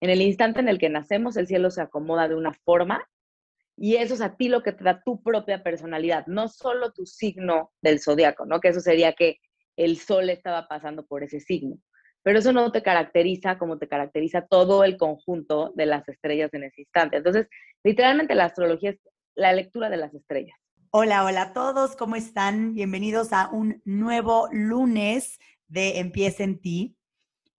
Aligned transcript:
En 0.00 0.10
el 0.10 0.22
instante 0.22 0.60
en 0.60 0.68
el 0.68 0.78
que 0.78 0.88
nacemos, 0.88 1.36
el 1.36 1.46
cielo 1.46 1.70
se 1.70 1.82
acomoda 1.82 2.28
de 2.28 2.36
una 2.36 2.52
forma 2.52 3.04
y 3.76 3.96
eso 3.96 4.14
es 4.14 4.20
a 4.20 4.36
ti 4.36 4.48
lo 4.48 4.62
que 4.62 4.72
te 4.72 4.84
da 4.84 5.02
tu 5.04 5.22
propia 5.22 5.62
personalidad, 5.62 6.26
no 6.26 6.48
solo 6.48 6.92
tu 6.92 7.06
signo 7.06 7.72
del 7.80 8.00
zodiaco, 8.00 8.44
¿no? 8.44 8.60
Que 8.60 8.68
eso 8.68 8.80
sería 8.80 9.12
que 9.12 9.38
el 9.76 9.98
sol 9.98 10.30
estaba 10.30 10.66
pasando 10.66 11.06
por 11.06 11.22
ese 11.22 11.40
signo. 11.40 11.76
Pero 12.22 12.40
eso 12.40 12.52
no 12.52 12.72
te 12.72 12.82
caracteriza 12.82 13.56
como 13.56 13.78
te 13.78 13.86
caracteriza 13.86 14.46
todo 14.46 14.82
el 14.82 14.96
conjunto 14.96 15.72
de 15.76 15.86
las 15.86 16.08
estrellas 16.08 16.52
en 16.52 16.64
ese 16.64 16.82
instante. 16.82 17.18
Entonces, 17.18 17.46
literalmente 17.84 18.34
la 18.34 18.46
astrología 18.46 18.90
es 18.90 19.00
la 19.36 19.52
lectura 19.52 19.88
de 19.88 19.96
las 19.96 20.12
estrellas. 20.12 20.58
Hola, 20.90 21.24
hola 21.24 21.42
a 21.42 21.52
todos, 21.52 21.94
¿cómo 21.94 22.16
están? 22.16 22.74
Bienvenidos 22.74 23.32
a 23.32 23.48
un 23.50 23.80
nuevo 23.84 24.48
lunes 24.50 25.38
de 25.68 26.00
Empieza 26.00 26.42
en 26.42 26.60
ti. 26.60 26.97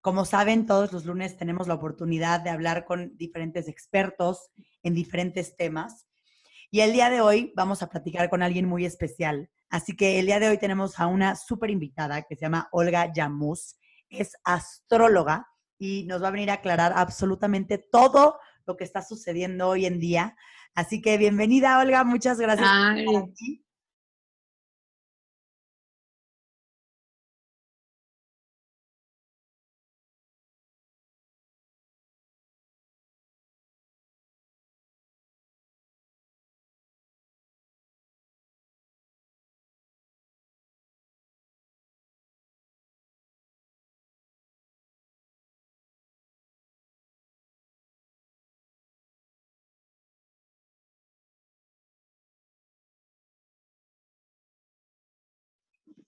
Como 0.01 0.23
saben, 0.23 0.65
todos 0.65 0.93
los 0.93 1.05
lunes 1.05 1.35
tenemos 1.35 1.67
la 1.67 1.73
oportunidad 1.73 2.39
de 2.39 2.49
hablar 2.49 2.85
con 2.85 3.17
diferentes 3.17 3.67
expertos 3.67 4.49
en 4.81 4.93
diferentes 4.93 5.57
temas. 5.57 6.07
Y 6.71 6.81
el 6.81 6.93
día 6.93 7.09
de 7.09 7.19
hoy 7.19 7.51
vamos 7.55 7.83
a 7.83 7.89
platicar 7.89 8.29
con 8.29 8.41
alguien 8.41 8.65
muy 8.65 8.85
especial. 8.85 9.49
Así 9.69 9.95
que 9.95 10.19
el 10.19 10.27
día 10.27 10.39
de 10.39 10.49
hoy 10.49 10.57
tenemos 10.57 10.99
a 10.99 11.07
una 11.07 11.35
súper 11.35 11.69
invitada 11.69 12.21
que 12.21 12.35
se 12.35 12.41
llama 12.41 12.69
Olga 12.71 13.11
Yamus. 13.11 13.77
Es 14.09 14.37
astróloga 14.43 15.47
y 15.77 16.05
nos 16.05 16.23
va 16.23 16.29
a 16.29 16.31
venir 16.31 16.49
a 16.49 16.55
aclarar 16.55 16.93
absolutamente 16.95 17.77
todo 17.77 18.39
lo 18.65 18.77
que 18.77 18.83
está 18.83 19.01
sucediendo 19.01 19.67
hoy 19.67 19.85
en 19.85 19.99
día. 19.99 20.35
Así 20.75 21.01
que 21.01 21.17
bienvenida, 21.17 21.79
Olga. 21.79 22.03
Muchas 22.03 22.39
gracias 22.39 22.69
por 22.69 22.97
estar 22.99 23.23
aquí. 23.29 23.65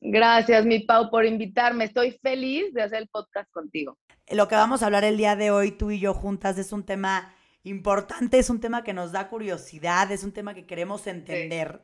Gracias, 0.03 0.66
mi 0.66 0.80
Pau, 0.80 1.11
por 1.11 1.25
invitarme. 1.25 1.83
Estoy 1.83 2.11
feliz 2.23 2.73
de 2.73 2.81
hacer 2.81 3.03
el 3.03 3.07
podcast 3.07 3.49
contigo. 3.52 3.99
Lo 4.31 4.47
que 4.47 4.55
vamos 4.55 4.81
a 4.81 4.88
hablar 4.88 5.03
el 5.03 5.16
día 5.16 5.35
de 5.35 5.52
hoy, 5.52 5.71
tú 5.71 5.91
y 5.91 5.99
yo 5.99 6.16
juntas, 6.16 6.57
es 6.57 6.73
un 6.73 6.83
tema 6.83 7.35
importante, 7.63 8.39
es 8.39 8.49
un 8.49 8.59
tema 8.59 8.83
que 8.83 8.94
nos 8.94 9.11
da 9.11 9.29
curiosidad, 9.29 10.11
es 10.11 10.23
un 10.23 10.31
tema 10.31 10.55
que 10.55 10.66
queremos 10.66 11.05
entender. 11.05 11.81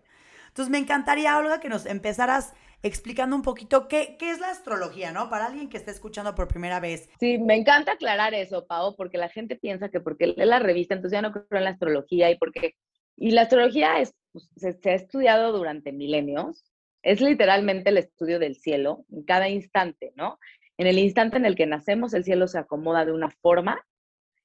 Entonces, 0.48 0.72
me 0.72 0.80
encantaría, 0.80 1.38
Olga, 1.38 1.60
que 1.60 1.70
nos 1.70 1.86
empezaras 1.86 2.54
explicando 2.82 3.36
un 3.36 3.44
poquito 3.44 3.88
qué, 3.88 4.18
qué 4.18 4.32
es 4.32 4.40
la 4.40 4.50
astrología, 4.50 5.12
¿no? 5.12 5.30
Para 5.30 5.46
alguien 5.46 5.70
que 5.70 5.78
esté 5.78 5.92
escuchando 5.92 6.34
por 6.34 6.48
primera 6.48 6.80
vez. 6.80 7.10
Sí, 7.20 7.38
me 7.38 7.56
encanta 7.56 7.92
aclarar 7.92 8.34
eso, 8.34 8.66
Pau, 8.66 8.96
porque 8.96 9.20
la 9.20 9.30
gente 9.30 9.56
piensa 9.56 9.90
que 9.90 10.00
porque 10.00 10.26
lee 10.26 10.46
la 10.46 10.58
revista, 10.58 10.96
entonces 10.96 11.16
ya 11.16 11.22
no 11.22 11.32
creo 11.32 11.46
en 11.52 11.66
la 11.66 11.70
astrología 11.70 12.32
y 12.32 12.38
porque... 12.38 12.76
Y 13.16 13.32
la 13.32 13.44
astrología 13.44 14.00
es, 14.00 14.16
pues, 14.32 14.50
se 14.56 14.90
ha 14.90 14.96
estudiado 14.96 15.52
durante 15.52 15.92
milenios, 15.92 16.64
es 17.08 17.22
literalmente 17.22 17.90
el 17.90 17.98
estudio 17.98 18.38
del 18.38 18.58
cielo 18.58 19.06
en 19.10 19.24
cada 19.24 19.48
instante, 19.48 20.12
¿no? 20.18 20.40
En 20.78 20.88
el 20.88 21.00
instante 21.00 21.38
en 21.38 21.46
el 21.46 21.56
que 21.56 21.66
nacemos, 21.66 22.14
el 22.14 22.26
cielo 22.26 22.50
se 22.50 22.60
acomoda 22.60 23.06
de 23.06 23.14
una 23.14 23.32
forma 23.42 23.82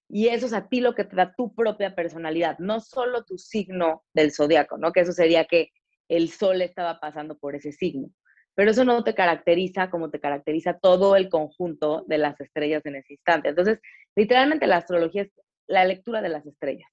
y 0.08 0.28
eso 0.28 0.46
es 0.46 0.52
a 0.52 0.68
ti 0.68 0.80
lo 0.80 0.94
que 0.94 1.02
te 1.02 1.16
da 1.16 1.34
tu 1.34 1.52
propia 1.56 1.96
personalidad, 1.96 2.56
no 2.60 2.78
solo 2.78 3.24
tu 3.24 3.36
signo 3.36 4.04
del 4.14 4.30
zodiaco, 4.30 4.78
¿no? 4.78 4.92
Que 4.92 5.00
eso 5.00 5.10
sería 5.10 5.44
que 5.46 5.70
el 6.08 6.30
sol 6.30 6.62
estaba 6.62 7.00
pasando 7.00 7.36
por 7.36 7.56
ese 7.56 7.72
signo. 7.72 8.10
Pero 8.54 8.70
eso 8.70 8.84
no 8.84 9.02
te 9.02 9.14
caracteriza 9.14 9.90
como 9.90 10.10
te 10.10 10.20
caracteriza 10.20 10.78
todo 10.78 11.16
el 11.16 11.30
conjunto 11.30 12.04
de 12.06 12.18
las 12.18 12.40
estrellas 12.40 12.86
en 12.86 12.94
ese 12.94 13.14
instante. 13.14 13.48
Entonces, 13.48 13.80
literalmente 14.14 14.68
la 14.68 14.76
astrología 14.76 15.22
es 15.22 15.32
la 15.66 15.84
lectura 15.84 16.22
de 16.22 16.28
las 16.28 16.46
estrellas 16.46 16.91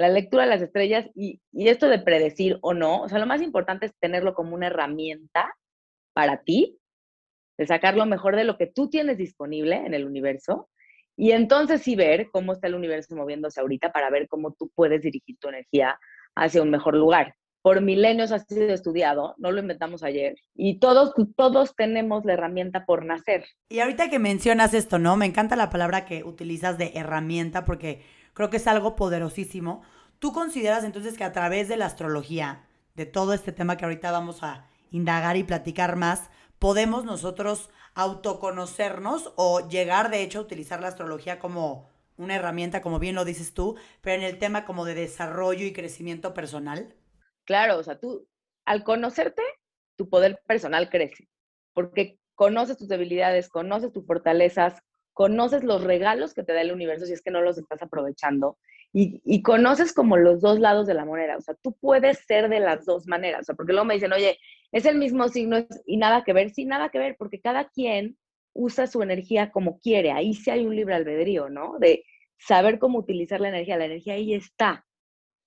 la 0.00 0.08
lectura 0.08 0.44
de 0.44 0.48
las 0.48 0.62
estrellas 0.62 1.06
y, 1.14 1.40
esto 1.52 1.88
de 1.88 1.98
predecir 1.98 2.58
o 2.62 2.72
no, 2.72 3.02
o 3.02 3.08
sea, 3.08 3.18
lo 3.18 3.26
más 3.26 3.42
importante 3.42 3.84
es 3.86 3.92
tenerlo 4.00 4.34
como 4.34 4.54
una 4.54 4.68
herramienta 4.68 5.54
para 6.14 6.42
ti, 6.42 6.78
de 7.58 7.66
sacar 7.66 7.96
lo 7.96 8.06
mejor 8.06 8.34
de 8.34 8.44
lo 8.44 8.56
que 8.56 8.66
tú 8.66 8.88
tienes 8.88 9.18
disponible 9.18 9.76
en 9.76 9.92
el 9.92 10.06
universo 10.06 10.70
y 11.18 11.32
entonces 11.32 11.82
sí 11.82 11.96
ver 11.96 12.30
cómo 12.32 12.54
está 12.54 12.66
el 12.68 12.76
universo 12.76 13.14
moviéndose 13.14 13.60
ahorita 13.60 13.92
para 13.92 14.08
ver 14.08 14.26
cómo 14.26 14.52
tú 14.52 14.70
puedes 14.74 15.02
dirigir 15.02 15.36
tu 15.38 15.48
energía 15.48 15.98
hacia 16.34 16.62
un 16.62 16.70
mejor 16.70 16.96
lugar. 16.96 17.34
Por 17.60 17.82
milenios 17.82 18.32
ha 18.32 18.38
sido 18.38 18.72
estudiado, 18.72 19.34
no 19.36 19.52
lo 19.52 19.60
inventamos 19.60 20.02
ayer, 20.02 20.34
y 20.54 20.78
todos, 20.78 21.12
todos 21.36 21.76
tenemos 21.76 22.24
la 22.24 22.32
herramienta 22.32 22.86
por 22.86 23.04
nacer. 23.04 23.44
Y 23.68 23.80
ahorita 23.80 24.08
que 24.08 24.18
mencionas 24.18 24.72
esto, 24.72 24.98
¿no? 24.98 25.18
Me 25.18 25.26
encanta 25.26 25.56
la 25.56 25.68
palabra 25.68 26.06
que 26.06 26.24
utilizas 26.24 26.78
de 26.78 26.92
herramienta 26.94 27.66
porque 27.66 28.00
creo 28.34 28.50
que 28.50 28.58
es 28.58 28.66
algo 28.66 28.96
poderosísimo. 28.96 29.82
¿Tú 30.18 30.32
consideras 30.32 30.84
entonces 30.84 31.16
que 31.16 31.24
a 31.24 31.32
través 31.32 31.68
de 31.68 31.76
la 31.76 31.86
astrología, 31.86 32.66
de 32.94 33.06
todo 33.06 33.32
este 33.32 33.52
tema 33.52 33.76
que 33.76 33.84
ahorita 33.84 34.10
vamos 34.12 34.42
a 34.42 34.68
indagar 34.90 35.36
y 35.36 35.44
platicar 35.44 35.96
más, 35.96 36.30
podemos 36.58 37.04
nosotros 37.04 37.70
autoconocernos 37.94 39.32
o 39.36 39.68
llegar 39.68 40.10
de 40.10 40.22
hecho 40.22 40.38
a 40.40 40.42
utilizar 40.42 40.80
la 40.80 40.88
astrología 40.88 41.38
como 41.38 41.88
una 42.16 42.36
herramienta, 42.36 42.82
como 42.82 42.98
bien 42.98 43.14
lo 43.14 43.24
dices 43.24 43.54
tú, 43.54 43.76
pero 44.02 44.16
en 44.16 44.22
el 44.22 44.38
tema 44.38 44.64
como 44.64 44.84
de 44.84 44.94
desarrollo 44.94 45.64
y 45.64 45.72
crecimiento 45.72 46.34
personal? 46.34 46.94
Claro, 47.44 47.78
o 47.78 47.82
sea, 47.82 47.98
tú 47.98 48.28
al 48.66 48.84
conocerte, 48.84 49.42
tu 49.96 50.08
poder 50.08 50.40
personal 50.46 50.90
crece, 50.90 51.28
porque 51.72 52.18
conoces 52.34 52.76
tus 52.76 52.88
debilidades, 52.88 53.48
conoces 53.48 53.92
tus 53.92 54.06
fortalezas, 54.06 54.82
conoces 55.20 55.64
los 55.64 55.84
regalos 55.84 56.32
que 56.32 56.42
te 56.42 56.54
da 56.54 56.62
el 56.62 56.72
universo 56.72 57.04
si 57.04 57.12
es 57.12 57.20
que 57.20 57.30
no 57.30 57.42
los 57.42 57.58
estás 57.58 57.82
aprovechando 57.82 58.56
y, 58.90 59.42
conoces 59.42 59.92
como 59.92 60.16
los 60.16 60.40
dos 60.40 60.58
lados 60.58 60.86
de 60.86 60.94
la 60.94 61.04
moneda. 61.04 61.36
O 61.36 61.42
sea, 61.42 61.54
tú 61.62 61.76
puedes 61.78 62.20
ser 62.20 62.48
de 62.48 62.58
las 62.58 62.86
dos 62.86 63.06
maneras. 63.06 63.42
O 63.42 63.44
sea, 63.44 63.54
porque 63.54 63.74
luego 63.74 63.84
me 63.84 63.92
dicen, 63.92 64.14
oye, 64.14 64.38
es 64.72 64.86
el 64.86 64.96
mismo 64.96 65.28
signo 65.28 65.58
y 65.84 65.98
nada 65.98 66.24
que 66.24 66.32
ver. 66.32 66.48
Sí, 66.54 66.64
nada 66.64 66.88
que 66.88 66.98
ver, 66.98 67.16
porque 67.18 67.38
cada 67.38 67.68
quien 67.68 68.16
usa 68.54 68.86
su 68.86 69.02
energía 69.02 69.50
como 69.50 69.78
quiere. 69.78 70.10
Ahí 70.10 70.32
sí 70.32 70.48
hay 70.48 70.64
un 70.64 70.74
libre 70.74 70.94
albedrío, 70.94 71.50
¿no? 71.50 71.78
De 71.78 72.02
saber 72.38 72.78
cómo 72.78 72.98
utilizar 72.98 73.42
la 73.42 73.50
energía. 73.50 73.76
La 73.76 73.84
energía 73.84 74.14
ahí 74.14 74.32
está. 74.32 74.86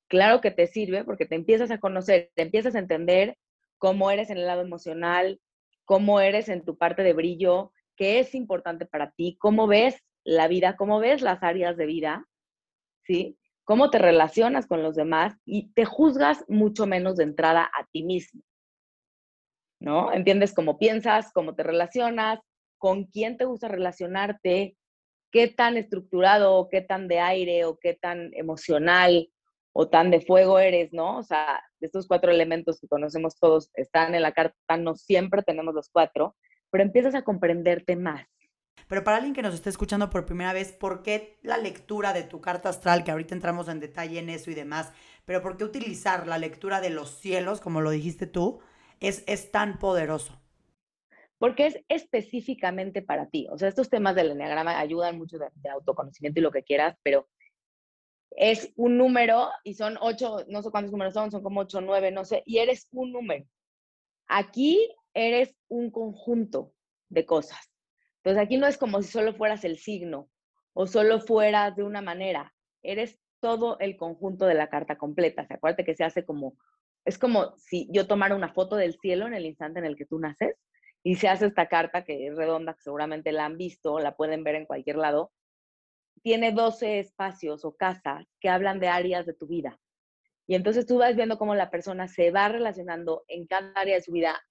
Claro 0.08 0.40
que 0.40 0.52
te 0.52 0.68
sirve 0.68 1.04
porque 1.04 1.26
te 1.26 1.34
empiezas 1.34 1.72
a 1.72 1.80
conocer, 1.80 2.30
te 2.36 2.44
empiezas 2.44 2.76
a 2.76 2.80
entender 2.80 3.40
cómo 3.80 4.12
eres 4.12 4.30
en 4.30 4.38
el 4.38 4.46
lado 4.46 4.62
emocional, 4.62 5.42
cómo 5.84 6.22
eres 6.22 6.48
en 6.48 6.64
tu 6.64 6.78
parte 6.78 7.02
de 7.02 7.14
brillo, 7.14 7.72
qué 7.96 8.20
es 8.20 8.36
importante 8.36 8.86
para 8.86 9.12
ti, 9.12 9.38
cómo 9.40 9.68
ves 9.68 9.96
la 10.24 10.48
vida, 10.48 10.76
cómo 10.76 11.00
ves 11.00 11.22
las 11.22 11.44
áreas 11.44 11.78
de 11.78 11.86
vida, 11.86 12.26
¿sí? 13.04 13.38
Cómo 13.66 13.90
te 13.90 14.00
relacionas 14.00 14.68
con 14.68 14.84
los 14.84 14.96
demás 14.96 15.36
y 15.46 15.72
te 15.74 15.86
juzgas 15.86 16.44
mucho 16.48 16.86
menos 16.86 17.18
de 17.18 17.24
entrada 17.24 17.64
a 17.64 17.86
ti 17.92 18.04
mismo, 18.04 18.42
¿no? 19.80 20.12
Entiendes 20.14 20.54
cómo 20.54 20.78
piensas, 20.78 21.32
cómo 21.34 21.56
te 21.56 21.64
relacionas, 21.64 22.40
con 22.78 23.06
quién 23.06 23.38
te 23.38 23.46
gusta 23.46 23.70
relacionarte, 23.70 24.76
qué 25.32 25.48
tan 25.48 25.78
estructurado, 25.78 26.68
qué 26.70 26.82
tan 26.82 27.08
de 27.08 27.20
aire 27.20 27.66
o 27.66 27.78
qué 27.78 27.94
tan 27.94 28.32
emocional 28.34 29.30
o 29.74 29.90
tan 29.90 30.12
de 30.12 30.22
fuego 30.22 30.60
eres, 30.60 30.94
¿no? 30.94 31.18
O 31.18 31.24
sea, 31.24 31.64
estos 31.80 32.08
cuatro 32.08 32.32
elementos 32.32 32.80
que 32.80 32.88
conocemos 32.88 33.36
todos 33.40 33.72
están 33.74 34.14
en 34.14 34.22
la 34.22 34.32
carta, 34.32 34.78
no 34.78 34.96
siempre 34.96 35.42
tenemos 35.42 35.74
los 35.74 35.90
cuatro, 35.90 36.36
pero 36.74 36.86
empiezas 36.86 37.14
a 37.14 37.22
comprenderte 37.22 37.96
más. 37.96 38.28
Pero 38.88 39.04
para 39.04 39.18
alguien 39.18 39.36
que 39.36 39.44
nos 39.44 39.54
esté 39.54 39.70
escuchando 39.70 40.10
por 40.10 40.26
primera 40.26 40.54
vez, 40.54 40.72
¿por 40.72 41.04
qué 41.04 41.38
la 41.44 41.60
lectura 41.60 42.14
de 42.14 42.24
tu 42.24 42.42
carta 42.42 42.70
astral, 42.70 43.04
que 43.04 43.12
ahorita 43.12 43.36
entramos 43.36 43.68
en 43.68 43.80
detalle 43.80 44.18
en 44.18 44.32
eso 44.32 44.50
y 44.50 44.56
demás, 44.56 44.92
pero 45.24 45.44
por 45.44 45.56
qué 45.56 45.66
utilizar 45.66 46.26
la 46.26 46.40
lectura 46.40 46.82
de 46.82 46.90
los 46.90 47.12
cielos, 47.12 47.62
como 47.62 47.80
lo 47.80 47.92
dijiste 47.92 48.26
tú, 48.26 48.60
es, 49.00 49.24
es 49.28 49.52
tan 49.52 49.78
poderoso? 49.78 50.42
Porque 51.38 51.68
es 51.68 51.80
específicamente 51.90 53.04
para 53.04 53.28
ti. 53.28 53.48
O 53.52 53.58
sea, 53.60 53.70
estos 53.70 53.92
temas 53.92 54.16
del 54.16 54.32
enneagrama 54.32 54.80
ayudan 54.80 55.20
mucho 55.20 55.38
de, 55.38 55.50
de 55.54 55.70
autoconocimiento 55.70 56.40
y 56.40 56.44
lo 56.44 56.52
que 56.52 56.64
quieras, 56.64 56.98
pero 57.04 57.30
es 58.32 58.74
un 58.78 58.98
número 58.98 59.52
y 59.64 59.76
son 59.76 59.96
ocho, 60.02 60.38
no 60.48 60.64
sé 60.64 60.72
cuántos 60.72 60.92
números 60.92 61.14
son, 61.14 61.30
son 61.30 61.44
como 61.44 61.62
ocho, 61.62 61.82
nueve, 61.82 62.10
no 62.10 62.26
sé, 62.26 62.42
y 62.48 62.58
eres 62.58 62.88
un 62.92 63.12
número. 63.12 63.46
Aquí 64.26 64.90
eres 65.14 65.56
un 65.68 65.92
conjunto 65.92 66.74
de 67.10 67.26
cosas. 67.26 67.60
Entonces 68.18 68.44
aquí 68.44 68.58
no 68.58 68.68
es 68.68 68.78
como 68.78 69.02
si 69.02 69.12
solo 69.12 69.34
fueras 69.34 69.64
el 69.64 69.78
signo 69.78 70.30
o 70.74 70.88
solo 70.88 71.20
fueras 71.20 71.76
de 71.76 71.84
una 71.84 72.02
manera, 72.02 72.54
eres 72.82 73.20
todo 73.40 73.78
el 73.80 73.98
conjunto 73.98 74.46
de 74.46 74.54
la 74.54 74.70
carta 74.70 74.98
completa. 74.98 75.46
¿Se 75.46 75.56
acuérdate 75.56 75.84
que 75.84 75.96
se 75.96 76.04
hace 76.04 76.26
como, 76.26 76.58
es 77.06 77.20
como 77.20 77.56
si 77.58 77.88
yo 77.92 78.08
tomara 78.08 78.36
una 78.36 78.54
foto 78.54 78.76
del 78.76 78.98
cielo 79.00 79.28
en 79.28 79.34
el 79.34 79.46
instante 79.46 79.80
en 79.80 79.86
el 79.86 79.98
que 79.98 80.06
tú 80.06 80.20
naces 80.20 80.56
y 81.04 81.16
se 81.16 81.28
hace 81.28 81.48
esta 81.48 81.68
carta 81.68 82.06
que 82.06 82.28
es 82.28 82.36
redonda, 82.36 82.74
que 82.74 82.82
seguramente 82.82 83.34
la 83.34 83.46
han 83.46 83.58
visto, 83.58 84.00
la 84.00 84.16
pueden 84.16 84.44
ver 84.44 84.56
en 84.56 84.66
cualquier 84.66 84.96
lado. 84.96 85.32
tiene 86.22 86.54
12 86.54 87.00
espacios 87.00 87.66
o 87.66 87.76
casas 87.76 88.26
que 88.40 88.48
hablan 88.48 88.80
de 88.80 88.88
áreas 88.88 89.26
de 89.26 89.34
tu 89.34 89.46
vida. 89.46 89.78
Y 90.48 90.56
entonces 90.56 90.86
tú 90.86 91.00
vas 91.00 91.16
viendo 91.16 91.38
cómo 91.38 91.56
la 91.56 91.70
persona 91.70 92.08
se 92.08 92.32
va 92.32 92.48
relacionando 92.48 93.26
en 93.28 93.46
cada 93.46 93.74
área 93.76 93.96
de 93.96 94.02
su 94.02 94.14
vida 94.14 94.42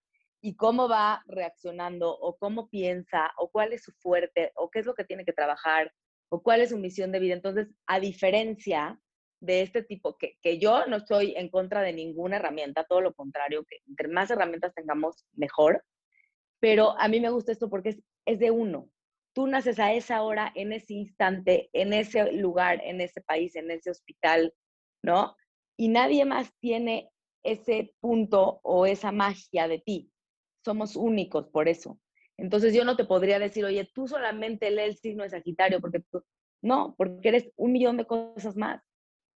y 0.42 0.56
cómo 0.56 0.88
va 0.88 1.22
reaccionando 1.26 2.10
o 2.18 2.36
cómo 2.36 2.68
piensa 2.68 3.30
o 3.38 3.48
cuál 3.50 3.72
es 3.72 3.84
su 3.84 3.92
fuerte 3.92 4.52
o 4.56 4.68
qué 4.70 4.80
es 4.80 4.86
lo 4.86 4.94
que 4.94 5.04
tiene 5.04 5.24
que 5.24 5.32
trabajar 5.32 5.92
o 6.28 6.42
cuál 6.42 6.60
es 6.60 6.70
su 6.70 6.78
misión 6.78 7.12
de 7.12 7.20
vida. 7.20 7.34
Entonces, 7.34 7.68
a 7.86 8.00
diferencia 8.00 9.00
de 9.40 9.62
este 9.62 9.82
tipo, 9.82 10.18
que, 10.18 10.36
que 10.42 10.58
yo 10.58 10.86
no 10.86 10.96
estoy 10.96 11.34
en 11.36 11.48
contra 11.48 11.82
de 11.82 11.92
ninguna 11.92 12.36
herramienta, 12.36 12.84
todo 12.84 13.00
lo 13.00 13.14
contrario, 13.14 13.64
que 13.64 13.78
entre 13.86 14.08
más 14.08 14.30
herramientas 14.30 14.74
tengamos, 14.74 15.26
mejor, 15.32 15.84
pero 16.60 16.98
a 16.98 17.08
mí 17.08 17.20
me 17.20 17.30
gusta 17.30 17.52
esto 17.52 17.68
porque 17.68 17.90
es, 17.90 18.02
es 18.24 18.38
de 18.38 18.50
uno. 18.50 18.88
Tú 19.34 19.46
naces 19.46 19.78
a 19.78 19.92
esa 19.92 20.22
hora, 20.22 20.52
en 20.54 20.72
ese 20.72 20.94
instante, 20.94 21.70
en 21.72 21.92
ese 21.92 22.32
lugar, 22.32 22.80
en 22.84 23.00
ese 23.00 23.20
país, 23.20 23.56
en 23.56 23.70
ese 23.70 23.90
hospital, 23.90 24.52
¿no? 25.02 25.36
Y 25.76 25.88
nadie 25.88 26.24
más 26.24 26.52
tiene 26.60 27.10
ese 27.42 27.94
punto 28.00 28.60
o 28.62 28.86
esa 28.86 29.10
magia 29.10 29.68
de 29.68 29.78
ti. 29.78 30.11
Somos 30.64 30.96
únicos 30.96 31.48
por 31.48 31.68
eso. 31.68 31.98
Entonces 32.36 32.74
yo 32.74 32.84
no 32.84 32.96
te 32.96 33.04
podría 33.04 33.38
decir, 33.38 33.64
oye, 33.64 33.88
tú 33.94 34.08
solamente 34.08 34.70
lee 34.70 34.82
el 34.82 34.96
signo 34.96 35.22
de 35.22 35.30
Sagitario, 35.30 35.80
porque 35.80 36.00
tú, 36.10 36.24
no, 36.62 36.94
porque 36.96 37.28
eres 37.28 37.50
un 37.56 37.72
millón 37.72 37.96
de 37.96 38.06
cosas 38.06 38.56
más. 38.56 38.82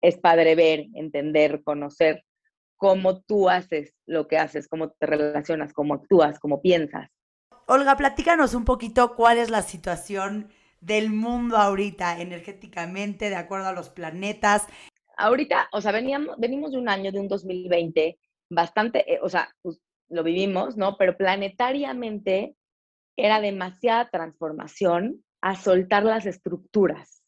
Es 0.01 0.19
padre 0.19 0.55
ver, 0.55 0.87
entender, 0.95 1.63
conocer 1.63 2.25
cómo 2.77 3.23
tú 3.23 3.49
haces 3.49 3.95
lo 4.07 4.29
que 4.29 4.39
haces, 4.39 4.69
cómo 4.69 4.91
te 4.91 5.07
relacionas, 5.07 5.73
cómo 5.73 5.95
actúas, 5.95 6.39
cómo 6.39 6.61
piensas. 6.61 7.11
Olga, 7.67 7.97
platícanos 7.97 8.55
un 8.55 8.65
poquito 8.65 9.17
cuál 9.17 9.39
es 9.39 9.51
la 9.51 9.63
situación 9.63 10.51
del 10.81 11.11
mundo 11.11 11.57
ahorita 11.57 12.21
energéticamente, 12.21 13.29
de 13.29 13.37
acuerdo 13.37 13.67
a 13.67 13.73
los 13.73 13.89
planetas. 13.89 14.67
Ahorita, 15.17 15.69
o 15.73 15.81
sea, 15.81 15.91
veníamos, 15.91 16.37
venimos 16.39 16.73
de 16.73 16.79
un 16.79 16.89
año, 16.89 17.11
de 17.11 17.19
un 17.19 17.29
2020, 17.29 18.19
bastante, 18.51 19.13
eh, 19.13 19.19
o 19.23 19.29
sea, 19.29 19.49
pues, 19.63 19.81
lo 20.09 20.23
vivimos, 20.23 20.77
¿no? 20.77 20.97
Pero 20.97 21.17
planetariamente 21.17 22.57
era 23.17 23.41
demasiada 23.41 24.09
transformación 24.11 25.25
a 25.41 25.57
soltar 25.57 26.05
las 26.05 26.27
estructuras, 26.27 27.23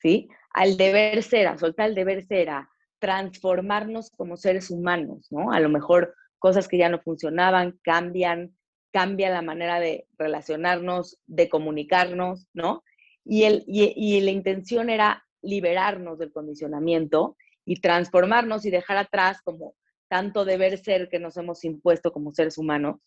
¿sí? 0.00 0.28
Al 0.52 0.76
deber 0.76 1.22
ser, 1.22 1.48
a 1.48 1.58
soltar 1.58 1.88
el 1.90 1.94
deber 1.94 2.24
ser, 2.24 2.50
a 2.50 2.68
transformarnos 2.98 4.10
como 4.10 4.36
seres 4.36 4.70
humanos, 4.70 5.26
¿no? 5.30 5.52
A 5.52 5.60
lo 5.60 5.68
mejor 5.68 6.14
cosas 6.38 6.68
que 6.68 6.78
ya 6.78 6.88
no 6.88 7.00
funcionaban 7.00 7.78
cambian, 7.82 8.56
cambia 8.92 9.30
la 9.30 9.42
manera 9.42 9.80
de 9.80 10.06
relacionarnos, 10.18 11.18
de 11.26 11.48
comunicarnos, 11.48 12.46
¿no? 12.52 12.84
Y, 13.24 13.44
el, 13.44 13.64
y, 13.66 14.20
la 14.20 14.30
intención 14.30 14.90
era 14.90 15.24
liberarnos 15.40 16.18
del 16.18 16.32
condicionamiento 16.32 17.36
y 17.64 17.80
transformarnos 17.80 18.64
y 18.66 18.70
dejar 18.70 18.96
atrás 18.96 19.40
como 19.42 19.74
tanto 20.12 20.44
deber 20.44 20.76
ser 20.76 21.08
que 21.08 21.18
nos 21.18 21.38
hemos 21.38 21.64
impuesto 21.64 22.12
como 22.12 22.34
seres 22.34 22.58
humanos. 22.58 23.00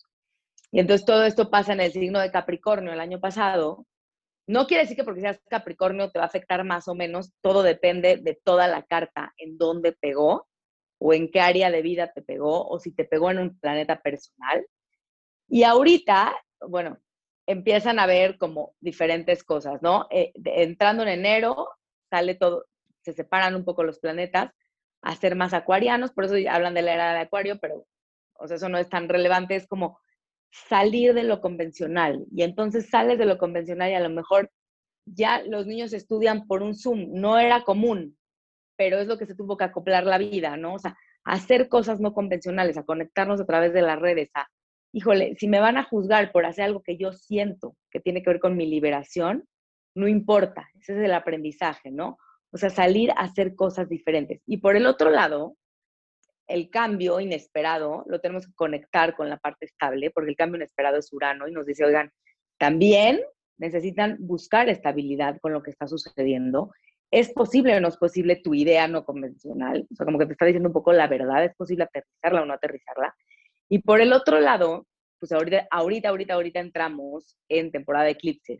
Y 0.71 0.79
entonces 0.79 1.05
todo 1.05 1.23
esto 1.23 1.51
pasa 1.51 1.73
en 1.73 1.79
el 1.79 1.91
signo 1.91 2.19
de 2.19 2.31
Capricornio 2.31 2.91
el 2.91 2.99
año 2.99 3.19
pasado. 3.19 3.85
No 4.47 4.65
quiere 4.65 4.81
decir 4.81 4.97
que 4.97 5.03
porque 5.03 5.21
seas 5.21 5.39
Capricornio 5.47 6.09
te 6.09 6.17
va 6.17 6.25
a 6.25 6.27
afectar 6.29 6.63
más 6.63 6.87
o 6.87 6.95
menos, 6.95 7.31
todo 7.41 7.61
depende 7.61 8.17
de 8.17 8.33
toda 8.43 8.67
la 8.67 8.81
carta, 8.81 9.35
en 9.37 9.59
dónde 9.59 9.91
pegó 9.91 10.47
o 10.97 11.13
en 11.13 11.29
qué 11.29 11.41
área 11.41 11.69
de 11.69 11.83
vida 11.83 12.11
te 12.11 12.23
pegó 12.23 12.67
o 12.67 12.79
si 12.79 12.91
te 12.91 13.05
pegó 13.05 13.29
en 13.29 13.37
un 13.37 13.59
planeta 13.59 14.01
personal. 14.01 14.65
Y 15.47 15.61
ahorita, 15.61 16.35
bueno, 16.67 16.97
empiezan 17.45 17.99
a 17.99 18.07
ver 18.07 18.39
como 18.39 18.73
diferentes 18.79 19.43
cosas, 19.43 19.79
¿no? 19.83 20.07
Eh, 20.09 20.31
entrando 20.43 21.03
en 21.03 21.09
enero, 21.09 21.69
sale 22.09 22.33
todo, 22.33 22.65
se 23.01 23.13
separan 23.13 23.55
un 23.55 23.63
poco 23.63 23.83
los 23.83 23.99
planetas 23.99 24.51
a 25.05 25.15
ser 25.15 25.35
más 25.35 25.53
acuarianos, 25.53 26.11
por 26.11 26.25
eso 26.25 26.35
hablan 26.49 26.73
de 26.73 26.81
la 26.81 26.95
era 26.95 27.13
de 27.13 27.19
acuario, 27.19 27.59
pero, 27.59 27.85
o 28.33 28.47
sea, 28.47 28.57
eso 28.57 28.69
no 28.69 28.79
es 28.79 28.89
tan 28.89 29.07
relevante, 29.07 29.55
es 29.55 29.67
como 29.67 29.99
salir 30.51 31.13
de 31.13 31.23
lo 31.23 31.41
convencional. 31.41 32.25
Y 32.31 32.41
entonces 32.41 32.89
sales 32.89 33.19
de 33.19 33.25
lo 33.25 33.37
convencional 33.37 33.91
y 33.91 33.93
a 33.93 33.99
lo 33.99 34.09
mejor 34.09 34.51
ya 35.05 35.43
los 35.43 35.67
niños 35.67 35.93
estudian 35.93 36.47
por 36.47 36.63
un 36.63 36.75
Zoom, 36.75 37.13
no 37.13 37.37
era 37.37 37.63
común, 37.63 38.17
pero 38.75 38.97
es 38.97 39.07
lo 39.07 39.19
que 39.19 39.27
se 39.27 39.35
tuvo 39.35 39.57
que 39.57 39.65
acoplar 39.65 40.05
la 40.05 40.17
vida, 40.17 40.57
¿no? 40.57 40.73
O 40.73 40.79
sea, 40.79 40.97
hacer 41.23 41.69
cosas 41.69 41.99
no 41.99 42.13
convencionales, 42.15 42.75
a 42.75 42.83
conectarnos 42.83 43.39
a 43.39 43.45
través 43.45 43.73
de 43.73 43.83
las 43.83 43.99
redes, 43.99 44.31
a 44.33 44.47
híjole, 44.91 45.35
si 45.37 45.47
me 45.47 45.59
van 45.59 45.77
a 45.77 45.83
juzgar 45.83 46.31
por 46.31 46.47
hacer 46.47 46.65
algo 46.65 46.81
que 46.81 46.97
yo 46.97 47.13
siento 47.13 47.75
que 47.91 47.99
tiene 47.99 48.23
que 48.23 48.31
ver 48.31 48.39
con 48.39 48.57
mi 48.57 48.65
liberación, 48.65 49.47
no 49.93 50.07
importa, 50.07 50.67
ese 50.79 50.97
es 50.97 51.05
el 51.05 51.13
aprendizaje, 51.13 51.91
¿no? 51.91 52.17
O 52.51 52.57
sea, 52.57 52.69
salir 52.69 53.11
a 53.11 53.21
hacer 53.21 53.55
cosas 53.55 53.89
diferentes. 53.89 54.41
Y 54.45 54.57
por 54.57 54.75
el 54.75 54.85
otro 54.85 55.09
lado, 55.09 55.57
el 56.47 56.69
cambio 56.69 57.19
inesperado 57.19 58.03
lo 58.07 58.19
tenemos 58.19 58.45
que 58.47 58.53
conectar 58.53 59.15
con 59.15 59.29
la 59.29 59.37
parte 59.37 59.65
estable, 59.65 60.11
porque 60.11 60.31
el 60.31 60.35
cambio 60.35 60.57
inesperado 60.57 60.97
es 60.97 61.11
Urano 61.11 61.47
y 61.47 61.51
nos 61.51 61.65
dice, 61.65 61.85
oigan, 61.85 62.11
también 62.57 63.21
necesitan 63.57 64.17
buscar 64.19 64.69
estabilidad 64.69 65.39
con 65.41 65.53
lo 65.53 65.63
que 65.63 65.71
está 65.71 65.87
sucediendo. 65.87 66.71
¿Es 67.11 67.31
posible 67.31 67.75
o 67.75 67.79
no 67.79 67.87
es 67.87 67.97
posible 67.97 68.35
tu 68.37 68.53
idea 68.53 68.87
no 68.87 69.05
convencional? 69.05 69.87
O 69.91 69.95
sea, 69.95 70.05
como 70.05 70.19
que 70.19 70.25
te 70.25 70.33
está 70.33 70.45
diciendo 70.45 70.69
un 70.69 70.73
poco 70.73 70.91
la 70.91 71.07
verdad, 71.07 71.45
¿es 71.45 71.55
posible 71.55 71.85
aterrizarla 71.85 72.41
o 72.41 72.45
no 72.45 72.53
aterrizarla? 72.53 73.15
Y 73.69 73.79
por 73.79 74.01
el 74.01 74.13
otro 74.13 74.39
lado, 74.39 74.85
pues 75.19 75.31
ahorita, 75.31 75.67
ahorita, 75.71 76.09
ahorita, 76.09 76.33
ahorita 76.33 76.59
entramos 76.59 77.37
en 77.49 77.71
temporada 77.71 78.05
de 78.05 78.11
eclipses. 78.11 78.59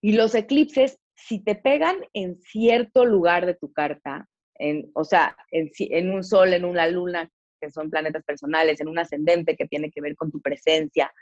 Y 0.00 0.12
los 0.12 0.34
eclipses, 0.34 0.98
si 1.14 1.42
te 1.42 1.54
pegan 1.54 1.96
en 2.12 2.40
cierto 2.40 3.04
lugar 3.04 3.46
de 3.46 3.54
tu 3.54 3.72
carta, 3.72 4.28
en, 4.56 4.90
o 4.94 5.04
sea, 5.04 5.36
en, 5.50 5.70
en 5.78 6.10
un 6.10 6.24
sol, 6.24 6.52
en 6.52 6.64
una 6.64 6.86
luna, 6.88 7.30
que 7.60 7.70
son 7.70 7.90
planetas 7.90 8.24
personales, 8.24 8.80
en 8.80 8.88
un 8.88 8.98
ascendente 8.98 9.56
que 9.56 9.66
tiene 9.66 9.90
que 9.90 10.00
ver 10.00 10.16
con 10.16 10.30
tu 10.30 10.40
presencia, 10.40 11.12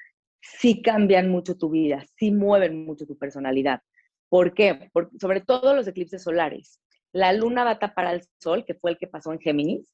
sí 0.40 0.82
cambian 0.82 1.28
mucho 1.28 1.56
tu 1.56 1.70
vida, 1.70 2.04
sí 2.16 2.30
mueven 2.30 2.84
mucho 2.84 3.06
tu 3.06 3.16
personalidad. 3.16 3.80
¿Por 4.28 4.54
qué? 4.54 4.90
Porque, 4.92 5.16
sobre 5.18 5.40
todo 5.40 5.74
los 5.74 5.86
eclipses 5.86 6.22
solares. 6.22 6.80
La 7.12 7.32
luna 7.32 7.64
va 7.64 7.72
a 7.72 7.78
tapar 7.78 8.06
al 8.06 8.22
sol, 8.40 8.64
que 8.66 8.74
fue 8.74 8.92
el 8.92 8.98
que 8.98 9.06
pasó 9.06 9.32
en 9.32 9.40
Géminis, 9.40 9.92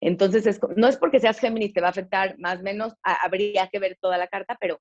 entonces, 0.00 0.58
no 0.76 0.88
es 0.88 0.96
porque 0.96 1.20
seas 1.20 1.38
Géminis 1.38 1.74
te 1.74 1.80
va 1.80 1.88
a 1.88 1.90
afectar 1.90 2.38
más 2.38 2.60
o 2.60 2.62
menos, 2.62 2.94
habría 3.02 3.68
que 3.68 3.78
ver 3.78 3.98
toda 4.00 4.16
la 4.16 4.28
carta, 4.28 4.56
pero 4.58 4.80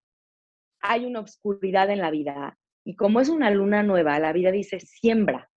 hay 0.82 1.06
una 1.06 1.20
oscuridad 1.20 1.90
en 1.90 2.00
la 2.00 2.10
vida. 2.10 2.58
Y 2.90 2.96
como 2.96 3.22
es 3.22 3.30
una 3.30 3.52
luna 3.52 3.84
nueva, 3.84 4.18
la 4.18 4.34
vida 4.34 4.52
dice 4.52 4.80
siembra. 4.80 5.48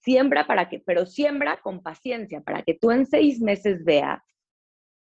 Siembra 0.00 0.46
para 0.46 0.68
que, 0.68 0.78
pero 0.78 1.06
siembra 1.06 1.56
con 1.60 1.82
paciencia, 1.82 2.40
para 2.40 2.62
que 2.62 2.74
tú 2.74 2.92
en 2.92 3.04
seis 3.04 3.40
meses 3.40 3.84
veas 3.84 4.22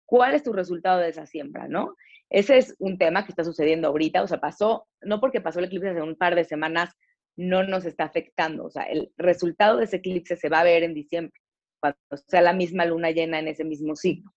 cuál 0.05 0.35
es 0.35 0.43
tu 0.43 0.53
resultado 0.53 0.99
de 0.99 1.09
esa 1.09 1.25
siembra, 1.25 1.67
¿no? 1.67 1.95
Ese 2.29 2.59
es 2.59 2.75
un 2.77 2.99
tema 2.99 3.25
que 3.25 3.31
está 3.31 3.43
sucediendo 3.43 3.87
ahorita, 3.87 4.21
o 4.21 4.27
sea, 4.27 4.39
pasó, 4.39 4.87
no 5.01 5.19
porque 5.19 5.41
pasó 5.41 5.57
el 5.57 5.65
eclipse 5.65 5.89
hace 5.89 6.03
un 6.03 6.15
par 6.15 6.35
de 6.35 6.43
semanas, 6.43 6.95
no 7.35 7.63
nos 7.63 7.83
está 7.83 8.03
afectando, 8.03 8.65
o 8.65 8.69
sea, 8.69 8.83
el 8.83 9.11
resultado 9.17 9.77
de 9.77 9.85
ese 9.85 9.95
eclipse 9.95 10.35
se 10.35 10.49
va 10.49 10.59
a 10.59 10.65
ver 10.65 10.83
en 10.83 10.93
diciembre 10.93 11.33
cuando 11.79 11.97
sea 12.27 12.41
la 12.41 12.53
misma 12.53 12.85
luna 12.85 13.09
llena 13.09 13.39
en 13.39 13.47
ese 13.47 13.63
mismo 13.63 13.95
signo. 13.95 14.31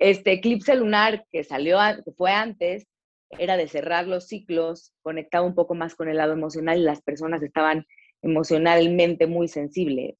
Este 0.00 0.32
eclipse 0.32 0.74
lunar 0.74 1.26
que 1.30 1.44
salió, 1.44 1.78
que 2.02 2.12
fue 2.12 2.32
antes, 2.32 2.86
era 3.30 3.56
de 3.56 3.68
cerrar 3.68 4.06
los 4.06 4.26
ciclos, 4.26 4.94
conectaba 5.02 5.46
un 5.46 5.54
poco 5.54 5.74
más 5.74 5.94
con 5.94 6.08
el 6.08 6.16
lado 6.16 6.32
emocional 6.32 6.78
y 6.78 6.82
las 6.82 7.02
personas 7.02 7.42
estaban 7.42 7.86
emocionalmente 8.22 9.26
muy 9.26 9.48
sensibles. 9.48 10.16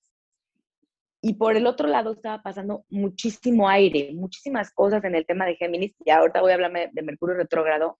Y 1.20 1.34
por 1.34 1.56
el 1.56 1.66
otro 1.66 1.88
lado 1.88 2.12
estaba 2.12 2.42
pasando 2.42 2.84
muchísimo 2.90 3.68
aire, 3.68 4.12
muchísimas 4.14 4.70
cosas 4.70 5.02
en 5.04 5.14
el 5.14 5.26
tema 5.26 5.46
de 5.46 5.56
Géminis, 5.56 5.94
y 6.04 6.10
ahorita 6.10 6.40
voy 6.40 6.52
a 6.52 6.54
hablar 6.54 6.90
de 6.92 7.02
Mercurio 7.02 7.34
retrógrado, 7.34 7.98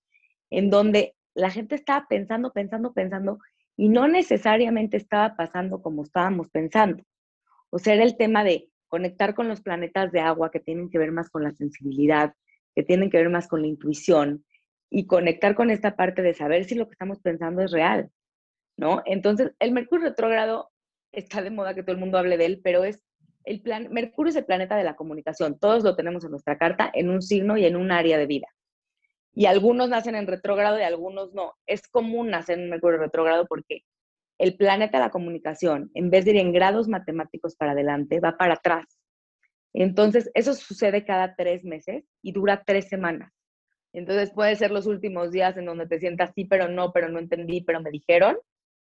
en 0.51 0.71
donde 0.71 1.17
la 1.35 1.51
gente 1.51 1.75
estaba 1.75 2.07
pensando, 2.09 2.53
pensando, 2.53 2.93
pensando, 2.93 3.39
y 3.77 3.89
no 3.89 4.07
necesariamente 4.07 4.97
estaba 4.97 5.37
pasando 5.37 5.83
como 5.83 6.05
estábamos 6.05 6.49
pensando. 6.51 7.03
O 7.71 7.79
sea, 7.79 7.95
era 7.95 8.05
el 8.05 8.17
tema 8.17 8.45
de 8.45 8.69
conectar 8.87 9.35
con 9.35 9.49
los 9.49 9.61
planetas 9.61 10.13
de 10.13 10.21
agua 10.21 10.51
que 10.51 10.61
tienen 10.61 10.89
que 10.89 10.99
ver 10.99 11.13
más 11.13 11.29
con 11.29 11.43
la 11.43 11.53
sensibilidad, 11.53 12.35
que 12.75 12.83
tienen 12.83 13.11
que 13.11 13.19
ver 13.19 13.31
más 13.31 13.49
con 13.49 13.63
la 13.63 13.69
intuición 13.69 14.45
y 14.91 15.07
conectar 15.07 15.55
con 15.55 15.71
esta 15.71 15.97
parte 15.97 16.23
de 16.23 16.35
saber 16.35 16.65
si 16.65 16.75
lo 16.75 16.87
que 16.87 16.93
estamos 16.93 17.21
pensando 17.21 17.63
es 17.63 17.71
real, 17.71 18.11
¿no? 18.77 19.03
Entonces, 19.05 19.53
el 19.59 19.73
Mercurio 19.73 20.09
retrógrado 20.09 20.71
está 21.13 21.43
de 21.43 21.51
moda 21.51 21.75
que 21.75 21.83
todo 21.83 21.93
el 21.93 22.01
mundo 22.01 22.19
hable 22.19 22.37
de 22.37 22.47
él, 22.47 22.61
pero 22.63 22.85
es 22.85 23.03
el 23.45 23.63
plan, 23.63 23.89
Mercurio 23.91 24.31
es 24.31 24.37
el 24.37 24.45
planeta 24.45 24.77
de 24.77 24.85
la 24.85 24.97
comunicación, 24.97 25.59
todos 25.59 25.83
lo 25.85 25.97
tenemos 25.97 26.25
en 26.25 26.31
nuestra 26.31 26.59
carta 26.59 26.91
en 26.93 27.09
un 27.11 27.23
signo 27.23 27.57
y 27.57 27.65
en 27.65 27.77
un 27.77 27.91
área 27.91 28.19
de 28.19 28.27
vida. 28.27 28.47
Y 29.35 29.47
algunos 29.47 29.89
nacen 29.89 30.17
en 30.17 30.27
retrógrado 30.27 30.79
y 30.79 30.83
algunos 30.83 31.33
no. 31.33 31.55
Es 31.67 31.87
común 31.87 32.31
nacer 32.31 32.59
en 32.59 32.71
Mercurio 32.71 32.99
retrógrado 32.99 33.47
porque 33.47 33.83
el 34.39 34.57
planeta 34.57 34.99
de 34.99 35.05
la 35.05 35.11
comunicación, 35.11 35.91
en 35.95 36.11
vez 36.11 36.25
de 36.25 36.33
ir 36.33 36.37
en 36.39 36.53
grados 36.53 36.89
matemáticos 36.89 37.55
para 37.57 37.73
adelante, 37.73 38.21
va 38.21 38.37
para 38.37 38.55
atrás. 38.55 38.99
Entonces, 39.73 40.31
eso 40.35 40.55
sucede 40.55 41.05
cada 41.05 41.35
tres 41.37 41.65
meses 41.65 42.05
y 42.23 42.33
dura 42.33 42.63
tres 42.67 42.89
semanas. 42.89 43.33
Entonces, 43.93 44.31
puede 44.33 44.57
ser 44.57 44.71
los 44.71 44.87
últimos 44.87 45.31
días 45.31 45.57
en 45.57 45.65
donde 45.67 45.87
te 45.87 45.99
sientas 46.01 46.33
sí, 46.35 46.45
pero 46.45 46.69
no, 46.69 46.93
pero 46.93 47.09
no 47.09 47.19
entendí, 47.19 47.63
pero 47.63 47.81
me 47.81 47.91
dijeron. 47.91 48.39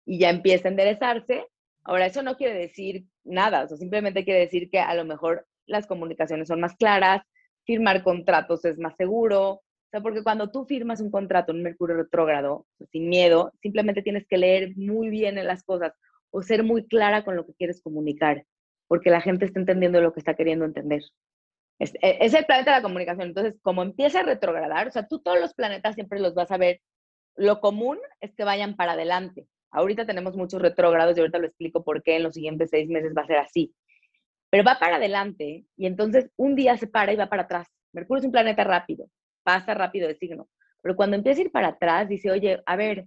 y 0.07 0.19
ya 0.19 0.31
empieza 0.31 0.69
a 0.69 0.71
enderezarse. 0.73 1.47
Ahora, 1.85 2.07
eso 2.07 2.23
no 2.23 2.37
quiere 2.37 2.55
decir 2.55 3.05
nada, 3.25 3.65
o 3.65 3.69
sea, 3.69 3.77
simplemente 3.77 4.25
quiere 4.25 4.41
decir 4.41 4.71
que 4.71 4.81
a 4.81 4.95
lo 4.95 5.05
mejor 5.05 5.47
las 5.67 5.87
comunicaciones 5.87 6.49
son 6.49 6.61
más 6.61 6.75
claras, 6.77 7.23
firmar 7.65 8.03
contratos 8.03 8.65
es 8.65 8.79
más 8.79 8.97
seguro, 8.97 9.51
o 9.53 9.63
sea, 9.91 10.01
porque 10.01 10.23
cuando 10.23 10.51
tú 10.51 10.65
firmas 10.65 11.01
un 11.01 11.11
contrato 11.11 11.53
en 11.53 11.63
Mercurio 11.63 11.97
retrógrado, 11.97 12.67
sin 12.91 13.09
miedo, 13.09 13.53
simplemente 13.61 14.03
tienes 14.03 14.27
que 14.27 14.39
leer 14.39 14.73
muy 14.77 15.11
bien 15.11 15.39
en 15.39 15.47
las 15.47 15.63
cosas 15.65 15.93
o 16.31 16.43
ser 16.43 16.65
muy 16.65 16.87
clara 16.87 17.25
con 17.25 17.37
lo 17.37 17.45
que 17.47 17.53
quieres 17.55 17.83
comunicar, 17.83 18.47
porque 18.89 19.11
la 19.11 19.21
gente 19.21 19.45
está 19.45 19.61
entendiendo 19.61 20.01
lo 20.01 20.13
que 20.13 20.21
está 20.21 20.35
queriendo 20.35 20.65
entender. 20.65 21.03
Es, 21.83 21.93
e, 21.97 22.19
es, 22.21 22.33
el 22.33 22.47
planeta 22.47 22.71
de 22.71 22.77
la 22.77 22.83
comunicación. 22.83 23.29
Entonces, 23.29 23.59
como 23.61 23.83
empieza 23.83 24.21
a 24.21 24.23
retrogradar, 24.23 24.87
o 24.87 24.91
sea, 24.93 25.09
tú 25.09 25.19
todos 25.19 25.41
los 25.41 25.53
planetas 25.53 25.97
siempre 25.97 26.21
los 26.21 26.33
vas 26.33 26.53
a 26.53 26.57
ver. 26.57 26.81
Lo 27.35 27.61
común 27.61 27.99
es 28.21 28.33
que 28.37 28.45
vayan 28.45 28.77
para 28.77 28.93
adelante. 28.93 29.49
Ahorita 29.73 30.07
tenemos 30.07 30.37
muchos 30.37 30.63
retrógrados 30.63 31.17
y 31.17 31.21
ahorita 31.21 31.39
lo 31.39 31.47
explico 31.47 31.83
por 31.83 32.05
qué 32.05 32.17
en 32.17 32.23
los 32.23 32.35
siguientes 32.35 32.71
seis 32.71 32.89
meses 32.89 33.13
va 33.17 33.23
a 33.23 33.27
ser 33.27 33.39
así. 33.39 33.75
Pero 34.49 34.63
va 34.63 34.79
para 34.79 34.97
adelante 34.97 35.65
y 35.77 35.87
entonces 35.87 36.31
un 36.37 36.55
día 36.55 36.77
se 36.77 36.87
para 36.87 37.13
y 37.13 37.17
va 37.17 37.29
para 37.29 37.43
atrás. 37.43 37.67
Mercurio 37.93 38.21
es 38.21 38.27
un 38.27 38.33
planeta 38.33 38.63
rápido, 38.63 39.09
pasa 39.43 39.75
rápido 39.75 40.07
de 40.07 40.15
signo. 40.15 40.49
Pero 40.83 40.95
cuando 40.95 41.17
empieza 41.17 41.41
a 41.41 41.45
ir 41.45 41.51
para 41.51 41.69
atrás, 41.69 42.09
dice, 42.09 42.31
oye, 42.31 42.63
a 42.65 42.77
ver, 42.77 43.07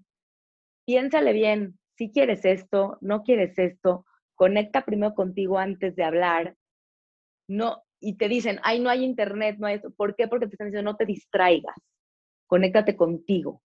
piénsale 0.85 1.31
bien, 1.31 1.79
si 1.97 2.11
quieres 2.11 2.43
esto, 2.43 2.97
no 2.99 3.23
quieres 3.23 3.57
esto, 3.57 4.05
conecta 4.33 4.83
primero 4.83 5.13
contigo 5.13 5.59
antes 5.59 5.95
de 5.95 6.03
hablar. 6.03 6.55
No, 7.47 7.84
y 7.99 8.17
te 8.17 8.27
dicen, 8.27 8.59
ay, 8.63 8.79
no 8.79 8.89
hay 8.89 9.03
internet, 9.03 9.57
no 9.59 9.67
hay 9.67 9.75
eso. 9.75 9.91
¿Por 9.91 10.15
qué? 10.15 10.27
Porque 10.27 10.47
te 10.47 10.53
están 10.53 10.67
diciendo, 10.67 10.91
no 10.91 10.97
te 10.97 11.05
distraigas, 11.05 11.75
conéctate 12.47 12.95
contigo. 12.95 13.61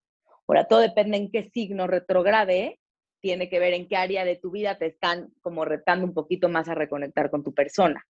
Ahora, 0.47 0.67
todo 0.67 0.81
depende 0.81 1.17
en 1.17 1.31
qué 1.31 1.51
signo 1.51 1.87
retrograde, 1.87 2.81
tiene 3.21 3.49
que 3.49 3.59
ver 3.61 3.75
en 3.75 3.87
qué 3.87 3.97
área 3.97 4.25
de 4.25 4.37
tu 4.37 4.51
vida 4.51 4.79
te 4.79 4.87
están 4.87 5.33
como 5.43 5.65
retando 5.65 6.07
un 6.07 6.15
poquito 6.15 6.49
más 6.49 6.69
a 6.69 6.75
reconectar 6.75 7.31
con 7.31 7.45
tu 7.45 7.55
persona. 7.55 8.05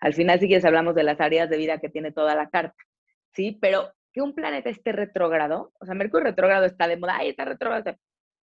Al 0.00 0.14
final, 0.14 0.38
si 0.38 0.46
quieres, 0.46 0.64
hablamos 0.64 0.94
de 0.94 1.02
las 1.02 1.20
áreas 1.20 1.48
de 1.48 1.56
vida 1.56 1.78
que 1.78 1.88
tiene 1.88 2.12
toda 2.12 2.34
la 2.34 2.48
carta, 2.50 2.76
¿sí? 3.32 3.58
Pero 3.60 3.90
que 4.12 4.22
un 4.22 4.34
planeta 4.34 4.70
esté 4.70 4.92
retrógrado, 4.92 5.72
o 5.80 5.84
sea, 5.84 5.94
Mercurio 5.94 6.24
retrógrado 6.24 6.66
está 6.66 6.86
de 6.86 6.96
moda, 6.96 7.16
ay, 7.18 7.30
está 7.30 7.44
retrógrado. 7.44 7.96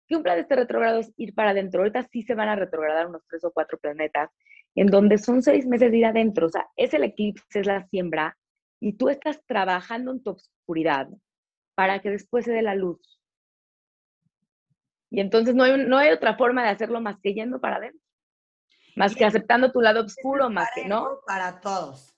Que 0.07 0.15
un 0.15 0.23
planeta 0.23 0.43
esté 0.43 0.55
retrógrado 0.55 0.99
es 0.99 1.13
ir 1.17 1.33
para 1.33 1.51
adentro. 1.51 1.81
Ahorita 1.81 2.03
sí 2.03 2.21
se 2.23 2.35
van 2.35 2.49
a 2.49 2.55
retrogradar 2.55 3.07
unos 3.07 3.21
tres 3.27 3.43
o 3.43 3.51
cuatro 3.51 3.77
planetas, 3.77 4.29
en 4.75 4.87
donde 4.87 5.17
son 5.17 5.41
seis 5.41 5.65
meses 5.65 5.91
de 5.91 5.97
ir 5.97 6.05
adentro. 6.05 6.47
O 6.47 6.49
sea, 6.49 6.67
es 6.75 6.93
el 6.93 7.03
eclipse, 7.03 7.59
es 7.59 7.67
la 7.67 7.87
siembra, 7.87 8.37
y 8.79 8.93
tú 8.93 9.09
estás 9.09 9.39
trabajando 9.45 10.11
en 10.11 10.21
tu 10.23 10.31
oscuridad 10.31 11.07
para 11.75 11.99
que 11.99 12.09
después 12.09 12.45
se 12.45 12.51
dé 12.51 12.61
la 12.61 12.75
luz. 12.75 12.99
Y 15.09 15.19
entonces 15.19 15.55
no 15.55 15.63
hay, 15.63 15.85
no 15.85 15.97
hay 15.97 16.11
otra 16.11 16.35
forma 16.35 16.63
de 16.63 16.69
hacerlo 16.69 16.99
más 16.99 17.19
que 17.21 17.33
yendo 17.33 17.61
para 17.61 17.77
adentro. 17.77 18.01
Más 18.95 19.15
que 19.15 19.25
aceptando 19.25 19.71
tu 19.71 19.81
lado 19.81 20.03
oscuro, 20.03 20.49
más 20.49 20.69
que 20.75 20.85
no. 20.85 21.19
Para 21.25 21.59
todos. 21.59 22.13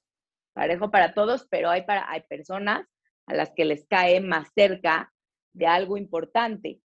Parejo 0.53 0.89
para 0.89 1.13
todos, 1.13 1.45
pero 1.49 1.69
hay, 1.69 1.83
para, 1.83 2.09
hay 2.09 2.21
personas 2.21 2.87
a 3.27 3.33
las 3.33 3.51
que 3.53 3.65
les 3.65 3.85
cae 3.87 4.21
más 4.21 4.49
cerca 4.55 5.13
de 5.53 5.67
algo 5.67 5.97
importante. 5.97 6.81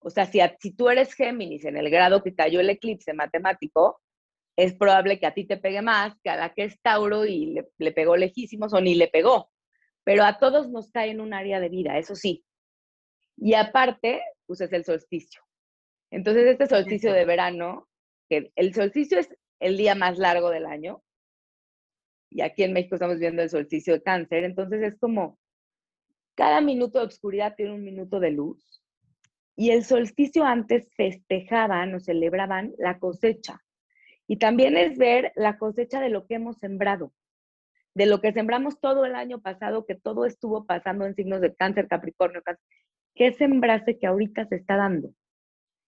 O 0.00 0.10
sea, 0.10 0.26
si, 0.26 0.40
si 0.60 0.72
tú 0.72 0.88
eres 0.88 1.14
Géminis 1.14 1.64
en 1.64 1.76
el 1.76 1.90
grado 1.90 2.22
que 2.22 2.34
cayó 2.34 2.60
el 2.60 2.70
eclipse 2.70 3.12
matemático, 3.14 4.00
es 4.56 4.74
probable 4.74 5.18
que 5.20 5.26
a 5.26 5.34
ti 5.34 5.44
te 5.44 5.58
pegue 5.58 5.82
más 5.82 6.18
que 6.22 6.30
a 6.30 6.36
la 6.36 6.54
que 6.54 6.64
es 6.64 6.80
Tauro 6.80 7.26
y 7.26 7.46
le, 7.46 7.68
le 7.78 7.92
pegó 7.92 8.16
lejísimos 8.16 8.72
o 8.72 8.80
ni 8.80 8.94
le 8.94 9.08
pegó. 9.08 9.50
Pero 10.04 10.24
a 10.24 10.38
todos 10.38 10.70
nos 10.70 10.90
cae 10.90 11.10
en 11.10 11.20
un 11.20 11.34
área 11.34 11.60
de 11.60 11.68
vida, 11.68 11.98
eso 11.98 12.14
sí. 12.14 12.44
Y 13.36 13.54
aparte, 13.54 14.22
pues 14.46 14.60
es 14.60 14.72
el 14.72 14.84
solsticio. 14.84 15.42
Entonces, 16.10 16.46
este 16.46 16.66
solsticio 16.66 17.12
de 17.12 17.24
verano, 17.24 17.88
que 18.28 18.52
el 18.54 18.74
solsticio 18.74 19.18
es 19.18 19.28
el 19.60 19.76
día 19.76 19.94
más 19.94 20.18
largo 20.18 20.50
del 20.50 20.66
año, 20.66 21.02
y 22.30 22.42
aquí 22.42 22.62
en 22.62 22.72
México 22.72 22.96
estamos 22.96 23.18
viendo 23.18 23.42
el 23.42 23.50
solsticio 23.50 23.94
de 23.94 24.02
cáncer, 24.02 24.44
entonces 24.44 24.82
es 24.82 24.98
como 24.98 25.38
cada 26.34 26.60
minuto 26.60 26.98
de 26.98 27.06
oscuridad 27.06 27.54
tiene 27.56 27.72
un 27.72 27.84
minuto 27.84 28.20
de 28.20 28.30
luz. 28.30 28.82
Y 29.56 29.70
el 29.70 29.84
solsticio 29.84 30.44
antes 30.44 30.88
festejaban 30.94 31.94
o 31.94 32.00
celebraban 32.00 32.74
la 32.78 32.98
cosecha. 32.98 33.64
Y 34.26 34.38
también 34.38 34.76
es 34.76 34.98
ver 34.98 35.32
la 35.36 35.58
cosecha 35.58 36.00
de 36.00 36.10
lo 36.10 36.26
que 36.26 36.34
hemos 36.34 36.58
sembrado, 36.58 37.12
de 37.94 38.06
lo 38.06 38.20
que 38.20 38.32
sembramos 38.32 38.80
todo 38.80 39.04
el 39.04 39.14
año 39.14 39.40
pasado, 39.40 39.86
que 39.86 39.94
todo 39.94 40.26
estuvo 40.26 40.66
pasando 40.66 41.06
en 41.06 41.14
signos 41.14 41.40
de 41.40 41.54
cáncer, 41.54 41.88
capricornio, 41.88 42.42
cáncer. 42.42 42.64
¿Qué 43.14 43.32
sembraste 43.32 43.98
que 43.98 44.06
ahorita 44.06 44.46
se 44.46 44.56
está 44.56 44.76
dando? 44.76 45.10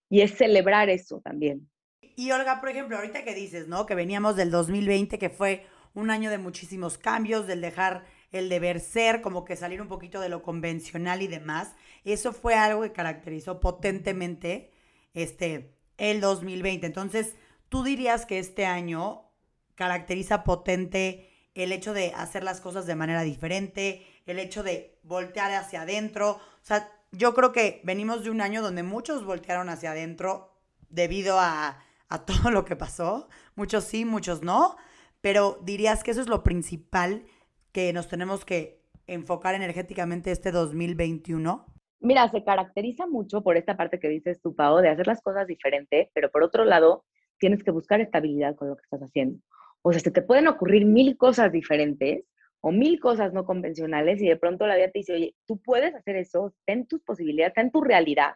Y 0.09 0.21
es 0.21 0.35
celebrar 0.35 0.89
eso 0.89 1.21
también. 1.21 1.69
Y 2.15 2.31
Olga, 2.31 2.59
por 2.59 2.69
ejemplo, 2.69 2.97
ahorita 2.97 3.23
que 3.23 3.35
dices, 3.35 3.67
¿no? 3.67 3.85
Que 3.85 3.95
veníamos 3.95 4.35
del 4.35 4.51
2020, 4.51 5.19
que 5.19 5.29
fue 5.29 5.65
un 5.93 6.09
año 6.09 6.29
de 6.29 6.37
muchísimos 6.37 6.97
cambios, 6.97 7.47
del 7.47 7.61
dejar 7.61 8.03
el 8.31 8.49
deber 8.49 8.79
ser, 8.79 9.21
como 9.21 9.45
que 9.45 9.55
salir 9.55 9.81
un 9.81 9.87
poquito 9.87 10.19
de 10.19 10.29
lo 10.29 10.41
convencional 10.41 11.21
y 11.21 11.27
demás. 11.27 11.75
Eso 12.03 12.33
fue 12.33 12.55
algo 12.55 12.81
que 12.81 12.91
caracterizó 12.91 13.59
potentemente 13.59 14.71
este, 15.13 15.75
el 15.97 16.21
2020. 16.21 16.85
Entonces, 16.87 17.35
¿tú 17.69 17.83
dirías 17.83 18.25
que 18.25 18.39
este 18.39 18.65
año 18.65 19.31
caracteriza 19.75 20.43
potente 20.43 21.29
el 21.55 21.71
hecho 21.71 21.93
de 21.93 22.13
hacer 22.15 22.43
las 22.43 22.61
cosas 22.61 22.85
de 22.85 22.95
manera 22.95 23.21
diferente, 23.21 24.05
el 24.25 24.39
hecho 24.39 24.63
de 24.63 24.99
voltear 25.03 25.51
hacia 25.53 25.83
adentro? 25.83 26.31
O 26.31 26.65
sea, 26.65 26.91
yo 27.11 27.33
creo 27.33 27.51
que 27.51 27.81
venimos 27.83 28.23
de 28.23 28.29
un 28.29 28.41
año 28.41 28.61
donde 28.61 28.83
muchos 28.83 29.25
voltearon 29.25 29.69
hacia 29.69 29.91
adentro 29.91 30.53
debido 30.89 31.39
a, 31.39 31.83
todo 32.25 32.51
lo 32.51 32.65
que 32.65 32.75
pasó. 32.75 33.29
Muchos 33.55 33.83
sí, 33.83 34.05
muchos 34.05 34.43
no. 34.43 34.75
Pero 35.21 35.59
dirías 35.63 36.03
que 36.03 36.11
eso 36.11 36.21
es 36.21 36.27
lo 36.27 36.43
principal 36.43 37.25
que 37.71 37.91
nos 37.93 38.07
tenemos 38.07 38.45
que 38.45 38.81
enfocar 39.05 39.55
energéticamente 39.55 40.31
este 40.31 40.51
2021. 40.51 41.65
Mira, 41.99 42.29
se 42.29 42.43
caracteriza 42.43 43.05
mucho 43.05 43.41
por 43.41 43.57
esta 43.57 43.75
parte 43.75 43.99
que 43.99 44.07
dices 44.07 44.39
tú, 44.41 44.55
Pau, 44.55 44.77
de 44.77 44.89
hacer 44.89 45.07
las 45.07 45.21
cosas 45.21 45.45
diferente, 45.47 46.09
pero 46.13 46.31
por 46.31 46.43
otro 46.43 46.63
lado, 46.63 47.03
tienes 47.39 47.63
que 47.63 47.71
buscar 47.71 48.01
estabilidad 48.01 48.55
con 48.55 48.69
lo 48.69 48.75
que 48.75 48.83
estás 48.83 49.01
haciendo. 49.01 49.39
O 49.81 49.91
sea, 49.91 50.01
se 50.01 50.11
te 50.11 50.21
pueden 50.21 50.47
ocurrir 50.47 50.85
mil 50.85 51.17
cosas 51.17 51.51
diferentes, 51.51 52.25
o 52.61 52.71
mil 52.71 52.99
cosas 52.99 53.33
no 53.33 53.45
convencionales 53.45 54.21
y 54.21 54.27
de 54.27 54.37
pronto 54.37 54.67
la 54.67 54.75
vida 54.75 54.91
te 54.91 54.99
dice, 54.99 55.13
oye, 55.13 55.35
tú 55.45 55.59
puedes 55.61 55.95
hacer 55.95 56.15
eso, 56.17 56.53
ten 56.65 56.85
tus 56.87 57.01
posibilidades, 57.01 57.53
ten 57.53 57.71
tu 57.71 57.81
realidad, 57.81 58.33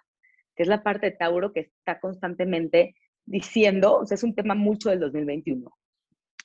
que 0.56 0.64
es 0.64 0.70
la 0.70 0.84
parte 0.84 1.08
de 1.08 1.18
Tauro 1.18 1.52
que 1.52 1.62
está 1.62 2.00
constantemente 2.00 2.96
diciendo, 3.26 3.98
o 4.00 4.06
sea, 4.06 4.16
es 4.16 4.24
un 4.24 4.36
tema 4.36 4.56
mucho 4.56 4.90
del 4.90 5.00
2021. 5.00 5.70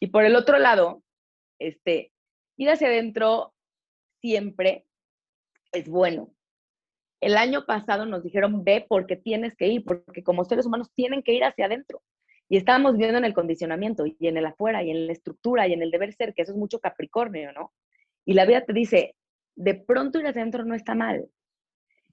Y 0.00 0.08
por 0.08 0.24
el 0.24 0.36
otro 0.36 0.58
lado, 0.58 1.02
este, 1.58 2.12
ir 2.56 2.70
hacia 2.70 2.88
adentro 2.88 3.54
siempre 4.20 4.86
es 5.72 5.88
bueno. 5.88 6.32
El 7.20 7.36
año 7.36 7.66
pasado 7.66 8.06
nos 8.06 8.22
dijeron, 8.22 8.64
ve 8.64 8.84
porque 8.88 9.16
tienes 9.16 9.56
que 9.56 9.66
ir, 9.66 9.84
porque 9.84 10.22
como 10.22 10.44
seres 10.44 10.66
humanos 10.66 10.90
tienen 10.94 11.22
que 11.22 11.32
ir 11.32 11.44
hacia 11.44 11.66
adentro. 11.66 12.02
Y 12.48 12.56
estábamos 12.56 12.96
viendo 12.96 13.18
en 13.18 13.24
el 13.24 13.34
condicionamiento 13.34 14.04
y 14.06 14.26
en 14.26 14.36
el 14.36 14.46
afuera 14.46 14.82
y 14.82 14.90
en 14.90 15.06
la 15.06 15.12
estructura 15.12 15.68
y 15.68 15.74
en 15.74 15.82
el 15.82 15.90
deber 15.90 16.12
ser, 16.14 16.34
que 16.34 16.42
eso 16.42 16.52
es 16.52 16.58
mucho 16.58 16.80
Capricornio, 16.80 17.52
¿no? 17.52 17.72
Y 18.24 18.34
la 18.34 18.46
vida 18.46 18.64
te 18.64 18.72
dice, 18.72 19.14
de 19.54 19.74
pronto 19.74 20.18
ir 20.18 20.26
hacia 20.26 20.40
adentro 20.40 20.64
no 20.64 20.74
está 20.74 20.94
mal. 20.94 21.28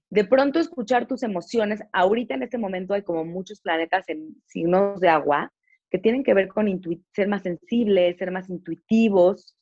De 0.09 0.25
pronto 0.25 0.59
escuchar 0.59 1.07
tus 1.07 1.23
emociones, 1.23 1.81
ahorita 1.93 2.35
en 2.35 2.43
este 2.43 2.57
momento 2.57 2.93
hay 2.93 3.03
como 3.03 3.25
muchos 3.25 3.61
planetas 3.61 4.07
en 4.09 4.35
signos 4.45 4.99
de 4.99 5.09
agua 5.09 5.51
que 5.89 5.99
tienen 5.99 6.23
que 6.23 6.33
ver 6.33 6.47
con 6.47 6.67
ser 7.13 7.27
más 7.27 7.43
sensibles, 7.43 8.17
ser 8.17 8.31
más 8.31 8.49
intuitivos. 8.49 9.55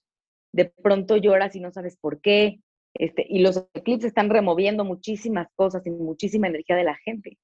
De 0.51 0.65
pronto 0.65 1.17
lloras 1.17 1.55
y 1.55 1.59
no 1.59 1.71
sabes 1.71 1.97
por 1.97 2.21
qué. 2.21 2.59
Este, 2.93 3.25
y 3.27 3.39
los 3.41 3.67
eclipses 3.73 4.09
están 4.09 4.29
removiendo 4.29 4.85
muchísimas 4.85 5.47
cosas 5.55 5.85
y 5.87 5.91
muchísima 5.91 6.47
energía 6.47 6.75
de 6.75 6.83
la 6.83 6.95
gente. 6.95 7.37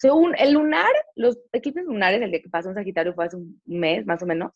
Según 0.00 0.34
el 0.38 0.54
lunar, 0.54 0.90
los 1.14 1.38
eclipses 1.52 1.84
lunares, 1.84 2.22
el 2.22 2.30
que 2.30 2.48
pasó 2.48 2.70
en 2.70 2.74
Sagitario 2.74 3.12
fue 3.12 3.26
hace 3.26 3.36
un 3.36 3.60
mes 3.66 4.06
más 4.06 4.22
o 4.22 4.26
menos, 4.26 4.52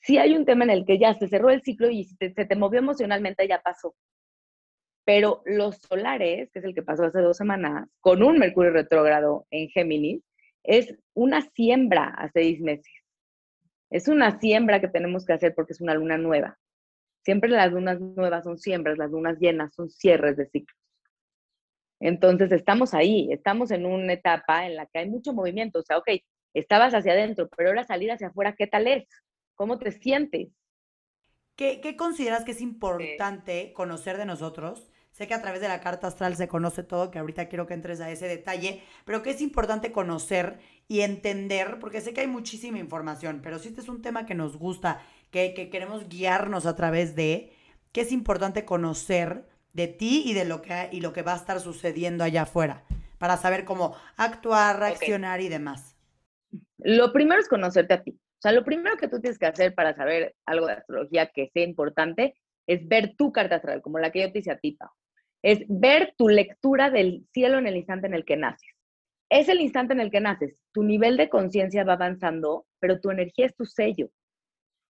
sí 0.00 0.18
hay 0.18 0.34
un 0.34 0.44
tema 0.44 0.64
en 0.64 0.70
el 0.70 0.84
que 0.84 0.98
ya 0.98 1.14
se 1.14 1.28
cerró 1.28 1.50
el 1.50 1.62
ciclo 1.62 1.88
y 1.90 2.04
se 2.04 2.30
te 2.30 2.56
movió 2.56 2.80
emocionalmente, 2.80 3.46
ya 3.46 3.60
pasó. 3.62 3.94
Pero 5.04 5.42
los 5.44 5.76
solares, 5.76 6.50
que 6.50 6.58
es 6.58 6.64
el 6.64 6.74
que 6.74 6.82
pasó 6.82 7.04
hace 7.04 7.20
dos 7.20 7.36
semanas, 7.36 7.88
con 8.00 8.24
un 8.24 8.38
Mercurio 8.38 8.72
retrógrado 8.72 9.46
en 9.50 9.68
Géminis, 9.68 10.24
es 10.64 10.92
una 11.14 11.42
siembra 11.42 12.06
a 12.08 12.28
seis 12.32 12.60
meses. 12.60 12.92
Es 13.90 14.08
una 14.08 14.40
siembra 14.40 14.80
que 14.80 14.88
tenemos 14.88 15.24
que 15.24 15.34
hacer 15.34 15.54
porque 15.54 15.74
es 15.74 15.80
una 15.80 15.94
luna 15.94 16.18
nueva. 16.18 16.58
Siempre 17.22 17.48
las 17.48 17.70
lunas 17.70 18.00
nuevas 18.00 18.42
son 18.42 18.58
siembras, 18.58 18.98
las 18.98 19.12
lunas 19.12 19.38
llenas 19.38 19.72
son 19.72 19.88
cierres 19.88 20.36
de 20.36 20.46
ciclo. 20.46 20.76
Entonces 22.00 22.52
estamos 22.52 22.94
ahí, 22.94 23.32
estamos 23.32 23.70
en 23.70 23.86
una 23.86 24.12
etapa 24.12 24.66
en 24.66 24.76
la 24.76 24.86
que 24.86 24.98
hay 24.98 25.08
mucho 25.08 25.32
movimiento. 25.32 25.80
O 25.80 25.82
sea, 25.82 25.98
ok, 25.98 26.08
estabas 26.52 26.94
hacia 26.94 27.12
adentro, 27.12 27.48
pero 27.56 27.70
ahora 27.70 27.84
salir 27.84 28.10
hacia 28.10 28.28
afuera, 28.28 28.54
¿qué 28.56 28.66
tal 28.66 28.86
es? 28.86 29.04
¿Cómo 29.54 29.78
te 29.78 29.92
sientes? 29.92 30.48
¿Qué, 31.56 31.94
consideras 31.96 32.44
que 32.44 32.50
es 32.50 32.60
importante 32.60 33.72
conocer 33.72 34.16
de 34.16 34.26
nosotros 34.26 34.88
Sé 35.14 35.28
que 35.28 35.34
a 35.34 35.40
través 35.40 35.60
de 35.60 35.68
la 35.68 35.80
carta 35.80 36.08
astral 36.08 36.34
se 36.34 36.48
conoce 36.48 36.82
todo, 36.82 37.12
que 37.12 37.20
ahorita 37.20 37.48
quiero 37.48 37.68
que 37.68 37.74
entres 37.74 38.00
a 38.00 38.10
ese 38.10 38.26
detalle, 38.26 38.82
pero 39.04 39.22
que 39.22 39.30
es 39.30 39.40
importante 39.40 39.92
conocer 39.92 40.58
y 40.88 41.02
entender, 41.02 41.78
porque 41.78 42.00
sé 42.00 42.12
que 42.12 42.22
hay 42.22 42.26
muchísima 42.26 42.80
información, 42.80 43.40
pero 43.40 43.60
si 43.60 43.68
este 43.68 43.80
es 43.80 43.88
un 43.88 44.02
tema 44.02 44.26
que 44.26 44.34
nos 44.34 44.56
gusta, 44.56 45.02
que, 45.30 45.54
que 45.54 45.70
queremos 45.70 46.08
guiarnos 46.08 46.66
a 46.66 46.74
través 46.74 47.14
de, 47.14 47.52
que 47.92 48.00
es 48.00 48.10
importante 48.10 48.64
conocer 48.64 49.46
de 49.74 49.88
ti 49.88 50.22
y 50.24 50.32
de 50.32 50.46
lo 50.46 50.62
que, 50.62 50.88
y 50.90 51.00
lo 51.00 51.12
que 51.12 51.22
va 51.22 51.34
a 51.34 51.36
estar 51.36 51.60
sucediendo 51.60 52.24
allá 52.24 52.42
afuera, 52.42 52.84
para 53.18 53.36
saber 53.36 53.64
cómo 53.66 53.94
actuar, 54.16 54.78
reaccionar 54.78 55.42
y 55.42 55.50
demás. 55.50 55.96
Lo 56.78 57.12
primero 57.12 57.40
es 57.40 57.48
conocerte 57.48 57.94
a 57.94 58.02
ti. 58.02 58.12
O 58.12 58.40
sea, 58.40 58.52
lo 58.52 58.64
primero 58.64 58.96
que 58.96 59.08
tú 59.08 59.20
tienes 59.20 59.38
que 59.38 59.46
hacer 59.46 59.74
para 59.74 59.94
saber 59.94 60.34
algo 60.46 60.66
de 60.66 60.74
astrología 60.74 61.26
que 61.26 61.50
sea 61.52 61.64
importante 61.64 62.34
es 62.66 62.88
ver 62.88 63.14
tu 63.16 63.32
carta 63.32 63.56
astral, 63.56 63.82
como 63.82 63.98
la 63.98 64.10
que 64.10 64.22
yo 64.22 64.32
te 64.32 64.38
hice 64.38 64.50
a 64.50 64.58
ti, 64.58 64.72
Pau 64.72 64.90
es 65.44 65.62
ver 65.68 66.14
tu 66.16 66.28
lectura 66.28 66.88
del 66.88 67.26
cielo 67.34 67.58
en 67.58 67.66
el 67.66 67.76
instante 67.76 68.06
en 68.06 68.14
el 68.14 68.24
que 68.24 68.38
naces. 68.38 68.72
Es 69.28 69.50
el 69.50 69.60
instante 69.60 69.92
en 69.92 70.00
el 70.00 70.10
que 70.10 70.20
naces. 70.20 70.56
Tu 70.72 70.82
nivel 70.82 71.18
de 71.18 71.28
conciencia 71.28 71.84
va 71.84 71.92
avanzando, 71.92 72.64
pero 72.80 72.98
tu 72.98 73.10
energía 73.10 73.44
es 73.44 73.54
tu 73.54 73.66
sello. 73.66 74.08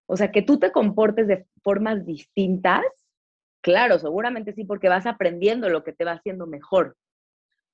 O 0.06 0.16
sea, 0.16 0.30
que 0.30 0.42
tú 0.42 0.60
te 0.60 0.70
comportes 0.70 1.26
de 1.26 1.44
formas 1.64 2.06
distintas, 2.06 2.84
claro, 3.64 3.98
seguramente 3.98 4.52
sí, 4.52 4.64
porque 4.64 4.90
vas 4.90 5.06
aprendiendo 5.06 5.70
lo 5.70 5.82
que 5.82 5.94
te 5.94 6.04
va 6.04 6.12
haciendo 6.12 6.46
mejor. 6.46 6.96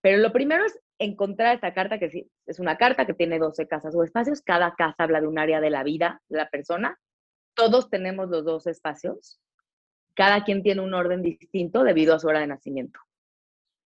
Pero 0.01 0.19
lo 0.19 0.33
primero 0.33 0.65
es 0.65 0.79
encontrar 0.99 1.57
esta 1.57 1.75
carta, 1.75 1.99
que 1.99 2.09
sí, 2.09 2.31
es 2.47 2.61
una 2.61 2.79
carta 2.79 3.05
que 3.05 3.13
tiene 3.13 3.41
12 3.41 3.67
casas 3.67 3.95
o 3.97 4.05
espacios. 4.05 4.41
Cada 4.41 4.75
casa 4.77 5.03
habla 5.03 5.21
de 5.21 5.27
un 5.27 5.39
área 5.39 5.61
de 5.61 5.69
la 5.69 5.83
vida 5.83 6.23
de 6.29 6.39
la 6.39 6.49
persona. 6.49 6.99
Todos 7.55 7.91
tenemos 7.91 8.31
los 8.31 8.45
dos 8.45 8.69
espacios 8.69 9.41
cada 10.15 10.45
quien 10.45 10.63
tiene 10.63 10.83
un 10.83 10.95
orden 10.95 11.23
distinto 11.23 11.83
debido 11.83 12.15
a 12.15 12.19
su 12.19 12.29
hora 12.29 12.41
de 12.41 12.47
nacimiento. 12.47 13.01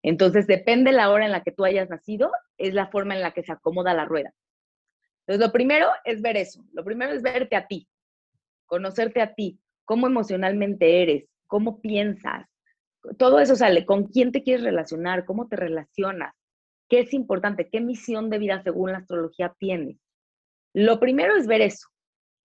Entonces, 0.03 0.47
depende 0.47 0.93
la 0.93 1.11
hora 1.11 1.27
en 1.27 1.33
la 1.33 1.43
que 1.43 1.53
tú 1.53 1.65
hayas 1.65 1.91
nacido, 1.91 2.31
es 2.57 2.73
la 2.73 2.87
forma 2.87 3.15
en 3.15 3.23
la 3.23 3.33
que 3.33 3.43
se 3.43 3.53
acomoda 3.53 3.95
la 3.95 4.05
rueda. 4.05 4.33
Entonces, 5.27 5.47
lo 5.47 5.53
primero 5.53 5.89
es 6.05 6.23
ver 6.23 6.37
eso. 6.37 6.65
Lo 6.73 6.85
primero 6.85 7.13
es 7.13 7.23
verte 7.23 7.57
a 7.57 7.67
ti, 7.67 7.89
conocerte 8.67 9.21
a 9.21 9.35
ti, 9.35 9.59
cómo 9.85 10.07
emocionalmente 10.07 11.03
eres, 11.03 11.30
cómo 11.51 11.81
piensas. 11.83 12.47
Todo 13.19 13.41
eso 13.41 13.57
sale, 13.57 13.85
con 13.85 14.07
quién 14.07 14.33
te 14.33 14.43
quieres 14.43 14.63
relacionar, 14.65 15.25
cómo 15.27 15.49
te 15.49 15.57
relacionas, 15.57 16.35
qué 16.89 17.01
es 17.01 17.13
importante, 17.13 17.69
qué 17.69 17.81
misión 17.81 18.31
de 18.31 18.39
vida 18.39 18.63
según 18.63 18.93
la 18.93 18.99
astrología 18.99 19.55
tienes. 19.59 19.99
Lo 20.73 21.01
primero 21.01 21.37
es 21.37 21.47
ver 21.47 21.61
eso. 21.61 21.89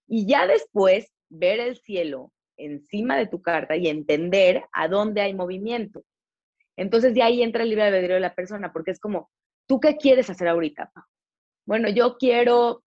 Y 0.08 0.28
ya 0.28 0.48
después, 0.48 1.14
ver 1.30 1.60
el 1.60 1.78
cielo, 1.78 2.32
encima 2.58 3.18
de 3.18 3.28
tu 3.28 3.42
carta 3.42 3.76
y 3.76 3.88
entender 3.88 4.64
a 4.72 4.88
dónde 4.88 5.22
hay 5.22 5.34
movimiento. 5.34 6.04
Entonces 6.76 7.14
de 7.14 7.22
ahí 7.22 7.44
entra 7.44 7.64
el 7.64 7.70
libre 7.70 7.86
albedrío 7.86 8.16
de 8.16 8.22
la 8.22 8.36
persona, 8.36 8.74
porque 8.74 8.92
es 8.92 9.00
como, 9.00 9.30
¿tú 9.68 9.80
qué 9.80 9.98
quieres 9.98 10.30
hacer 10.30 10.48
ahorita? 10.48 10.92
Bueno, 11.66 11.90
yo 11.90 12.18
quiero 12.18 12.84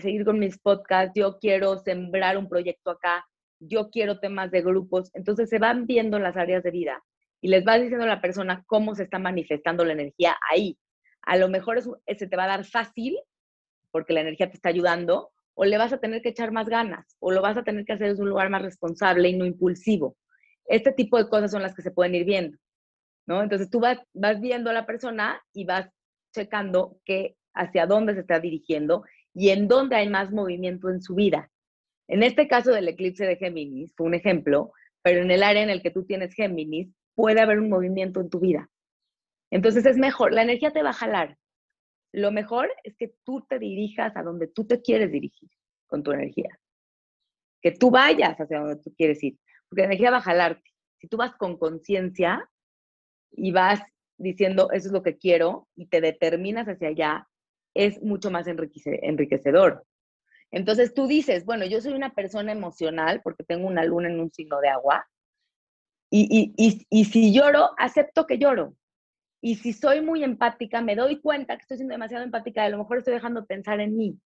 seguir 0.00 0.24
con 0.24 0.38
mis 0.38 0.58
podcasts, 0.58 1.12
yo 1.16 1.38
quiero 1.38 1.78
sembrar 1.78 2.38
un 2.38 2.48
proyecto 2.48 2.90
acá, 2.90 3.26
yo 3.60 3.90
quiero 3.90 4.18
temas 4.20 4.50
de 4.50 4.62
grupos. 4.62 5.10
Entonces 5.14 5.48
se 5.48 5.58
van 5.58 5.86
viendo 5.86 6.18
las 6.18 6.36
áreas 6.36 6.62
de 6.62 6.70
vida 6.70 7.02
y 7.40 7.48
les 7.48 7.64
vas 7.64 7.80
diciendo 7.80 8.04
a 8.04 8.08
la 8.08 8.20
persona 8.20 8.64
cómo 8.66 8.94
se 8.94 9.04
está 9.04 9.18
manifestando 9.18 9.84
la 9.84 9.92
energía 9.92 10.36
ahí. 10.50 10.78
A 11.22 11.36
lo 11.36 11.48
mejor 11.48 11.78
eso, 11.78 12.00
se 12.06 12.26
te 12.26 12.36
va 12.36 12.44
a 12.44 12.48
dar 12.48 12.64
fácil 12.64 13.18
porque 13.96 14.12
la 14.12 14.20
energía 14.20 14.50
te 14.50 14.56
está 14.56 14.68
ayudando, 14.68 15.30
o 15.54 15.64
le 15.64 15.78
vas 15.78 15.90
a 15.90 15.98
tener 15.98 16.20
que 16.20 16.28
echar 16.28 16.52
más 16.52 16.68
ganas, 16.68 17.16
o 17.18 17.32
lo 17.32 17.40
vas 17.40 17.56
a 17.56 17.64
tener 17.64 17.86
que 17.86 17.94
hacer 17.94 18.10
desde 18.10 18.22
un 18.22 18.28
lugar 18.28 18.50
más 18.50 18.60
responsable 18.60 19.30
y 19.30 19.36
no 19.38 19.46
impulsivo. 19.46 20.18
Este 20.66 20.92
tipo 20.92 21.16
de 21.16 21.30
cosas 21.30 21.50
son 21.50 21.62
las 21.62 21.74
que 21.74 21.80
se 21.80 21.90
pueden 21.90 22.14
ir 22.14 22.26
viendo, 22.26 22.58
¿no? 23.26 23.42
Entonces 23.42 23.70
tú 23.70 23.80
vas, 23.80 23.98
vas 24.12 24.38
viendo 24.38 24.68
a 24.68 24.74
la 24.74 24.84
persona 24.84 25.40
y 25.54 25.64
vas 25.64 25.88
checando 26.34 26.98
que 27.06 27.36
hacia 27.54 27.86
dónde 27.86 28.12
se 28.12 28.20
está 28.20 28.38
dirigiendo 28.38 29.04
y 29.32 29.48
en 29.48 29.66
dónde 29.66 29.96
hay 29.96 30.10
más 30.10 30.30
movimiento 30.30 30.90
en 30.90 31.00
su 31.00 31.14
vida. 31.14 31.50
En 32.08 32.22
este 32.22 32.48
caso 32.48 32.72
del 32.72 32.88
eclipse 32.88 33.26
de 33.26 33.36
Géminis, 33.36 33.94
fue 33.96 34.06
un 34.06 34.14
ejemplo, 34.14 34.72
pero 35.02 35.22
en 35.22 35.30
el 35.30 35.42
área 35.42 35.62
en 35.62 35.70
el 35.70 35.82
que 35.82 35.90
tú 35.90 36.04
tienes 36.04 36.34
Géminis, 36.34 36.88
puede 37.14 37.40
haber 37.40 37.58
un 37.58 37.68
movimiento 37.68 38.20
en 38.20 38.30
tu 38.30 38.40
vida. 38.40 38.68
Entonces 39.50 39.86
es 39.86 39.96
mejor, 39.96 40.32
la 40.32 40.42
energía 40.42 40.72
te 40.72 40.82
va 40.82 40.90
a 40.90 40.94
jalar, 40.94 41.36
lo 42.12 42.32
mejor 42.32 42.70
es 42.82 42.96
que 42.96 43.14
tú 43.24 43.44
te 43.46 43.58
dirijas 43.58 44.16
a 44.16 44.22
donde 44.22 44.46
tú 44.46 44.66
te 44.66 44.80
quieres 44.80 45.12
dirigir 45.12 45.50
con 45.86 46.02
tu 46.02 46.12
energía. 46.12 46.58
Que 47.60 47.72
tú 47.72 47.90
vayas 47.90 48.40
hacia 48.40 48.60
donde 48.60 48.76
tú 48.76 48.94
quieres 48.96 49.22
ir, 49.22 49.38
porque 49.68 49.82
la 49.82 49.88
energía 49.88 50.10
va 50.10 50.18
a 50.18 50.22
jalarte. 50.22 50.70
Si 50.98 51.08
tú 51.08 51.16
vas 51.16 51.34
con 51.36 51.58
conciencia 51.58 52.48
y 53.32 53.52
vas 53.52 53.82
diciendo, 54.16 54.70
eso 54.72 54.88
es 54.88 54.92
lo 54.92 55.02
que 55.02 55.18
quiero, 55.18 55.68
y 55.74 55.88
te 55.88 56.00
determinas 56.00 56.66
hacia 56.68 56.88
allá, 56.88 57.28
es 57.74 58.00
mucho 58.02 58.30
más 58.30 58.46
enriquecedor. 58.46 59.85
Entonces 60.50 60.94
tú 60.94 61.06
dices, 61.06 61.44
bueno, 61.44 61.64
yo 61.66 61.80
soy 61.80 61.92
una 61.92 62.14
persona 62.14 62.52
emocional 62.52 63.20
porque 63.22 63.44
tengo 63.44 63.66
una 63.66 63.84
luna 63.84 64.08
en 64.08 64.20
un 64.20 64.32
signo 64.32 64.60
de 64.60 64.68
agua, 64.68 65.06
y, 66.08 66.54
y 66.88 67.04
si 67.04 67.34
lloro, 67.34 67.70
acepto 67.76 68.26
que 68.26 68.38
lloro. 68.38 68.74
Y 69.42 69.56
si 69.56 69.72
soy 69.72 70.00
muy 70.00 70.24
empática, 70.24 70.80
me 70.80 70.96
doy 70.96 71.20
cuenta 71.20 71.56
que 71.56 71.62
estoy 71.62 71.76
siendo 71.76 71.92
demasiado 71.92 72.24
empática, 72.24 72.64
a 72.64 72.68
lo 72.68 72.78
mejor 72.78 72.98
estoy 72.98 73.14
dejando 73.14 73.42
de 73.42 73.46
pensar 73.46 73.80
en 73.80 73.96
mí. 73.96 74.18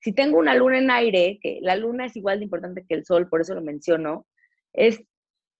Si 0.00 0.12
tengo 0.12 0.38
una 0.38 0.54
luna 0.54 0.78
en 0.78 0.90
aire, 0.90 1.38
que 1.42 1.58
la 1.62 1.76
luna 1.76 2.06
es 2.06 2.16
igual 2.16 2.38
de 2.38 2.44
importante 2.44 2.84
que 2.86 2.94
el 2.94 3.04
sol, 3.04 3.28
por 3.28 3.40
eso 3.40 3.54
lo 3.54 3.62
menciono, 3.62 4.26
es, 4.72 5.02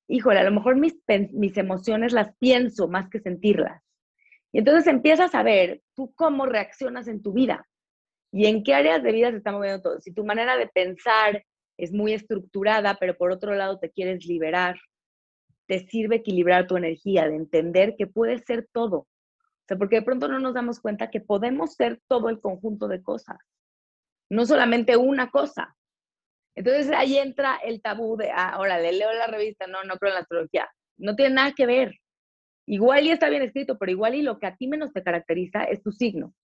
híjole, 0.08 0.38
a 0.40 0.44
lo 0.44 0.52
mejor 0.52 0.76
mis, 0.76 0.94
mis 1.32 1.56
emociones 1.56 2.12
las 2.12 2.36
pienso 2.36 2.88
más 2.88 3.08
que 3.08 3.20
sentirlas. 3.20 3.82
Y 4.52 4.58
entonces 4.58 4.86
empiezas 4.86 5.34
a 5.34 5.42
ver 5.42 5.82
tú 5.94 6.14
cómo 6.14 6.46
reaccionas 6.46 7.08
en 7.08 7.22
tu 7.22 7.32
vida 7.32 7.66
y 8.34 8.46
en 8.46 8.64
qué 8.64 8.74
áreas 8.74 9.00
de 9.00 9.12
vida 9.12 9.30
se 9.30 9.36
está 9.36 9.52
moviendo 9.52 9.80
todo. 9.80 10.00
Si 10.00 10.12
tu 10.12 10.24
manera 10.24 10.56
de 10.56 10.66
pensar 10.66 11.44
es 11.78 11.92
muy 11.92 12.14
estructurada, 12.14 12.96
pero 12.98 13.16
por 13.16 13.30
otro 13.30 13.54
lado 13.54 13.78
te 13.78 13.92
quieres 13.92 14.26
liberar, 14.26 14.74
te 15.68 15.86
sirve 15.86 16.16
equilibrar 16.16 16.66
tu 16.66 16.76
energía, 16.76 17.28
de 17.28 17.36
entender 17.36 17.94
que 17.96 18.08
puedes 18.08 18.42
ser 18.44 18.68
todo. 18.72 18.96
O 18.96 19.66
sea, 19.68 19.78
porque 19.78 19.96
de 19.96 20.02
pronto 20.02 20.26
no 20.26 20.40
nos 20.40 20.52
damos 20.52 20.80
cuenta 20.80 21.10
que 21.10 21.20
podemos 21.20 21.74
ser 21.74 22.00
todo 22.08 22.28
el 22.28 22.40
conjunto 22.40 22.88
de 22.88 23.04
cosas, 23.04 23.38
no 24.28 24.44
solamente 24.46 24.96
una 24.96 25.30
cosa. 25.30 25.76
Entonces 26.56 26.90
ahí 26.90 27.18
entra 27.18 27.60
el 27.64 27.80
tabú 27.82 28.16
de, 28.16 28.32
ah, 28.32 28.56
órale, 28.58 28.90
leo 28.90 29.12
la 29.12 29.28
revista, 29.28 29.68
no, 29.68 29.84
no 29.84 29.96
creo 29.96 30.10
en 30.10 30.14
la 30.14 30.22
astrología. 30.22 30.68
No 30.98 31.14
tiene 31.14 31.36
nada 31.36 31.52
que 31.52 31.66
ver. 31.66 31.94
Igual 32.66 33.06
y 33.06 33.10
está 33.10 33.28
bien 33.28 33.42
escrito, 33.42 33.78
pero 33.78 33.92
igual 33.92 34.16
y 34.16 34.22
lo 34.22 34.40
que 34.40 34.46
a 34.48 34.56
ti 34.56 34.66
menos 34.66 34.92
te 34.92 35.04
caracteriza 35.04 35.62
es 35.62 35.84
tu 35.84 35.92
signo. 35.92 36.34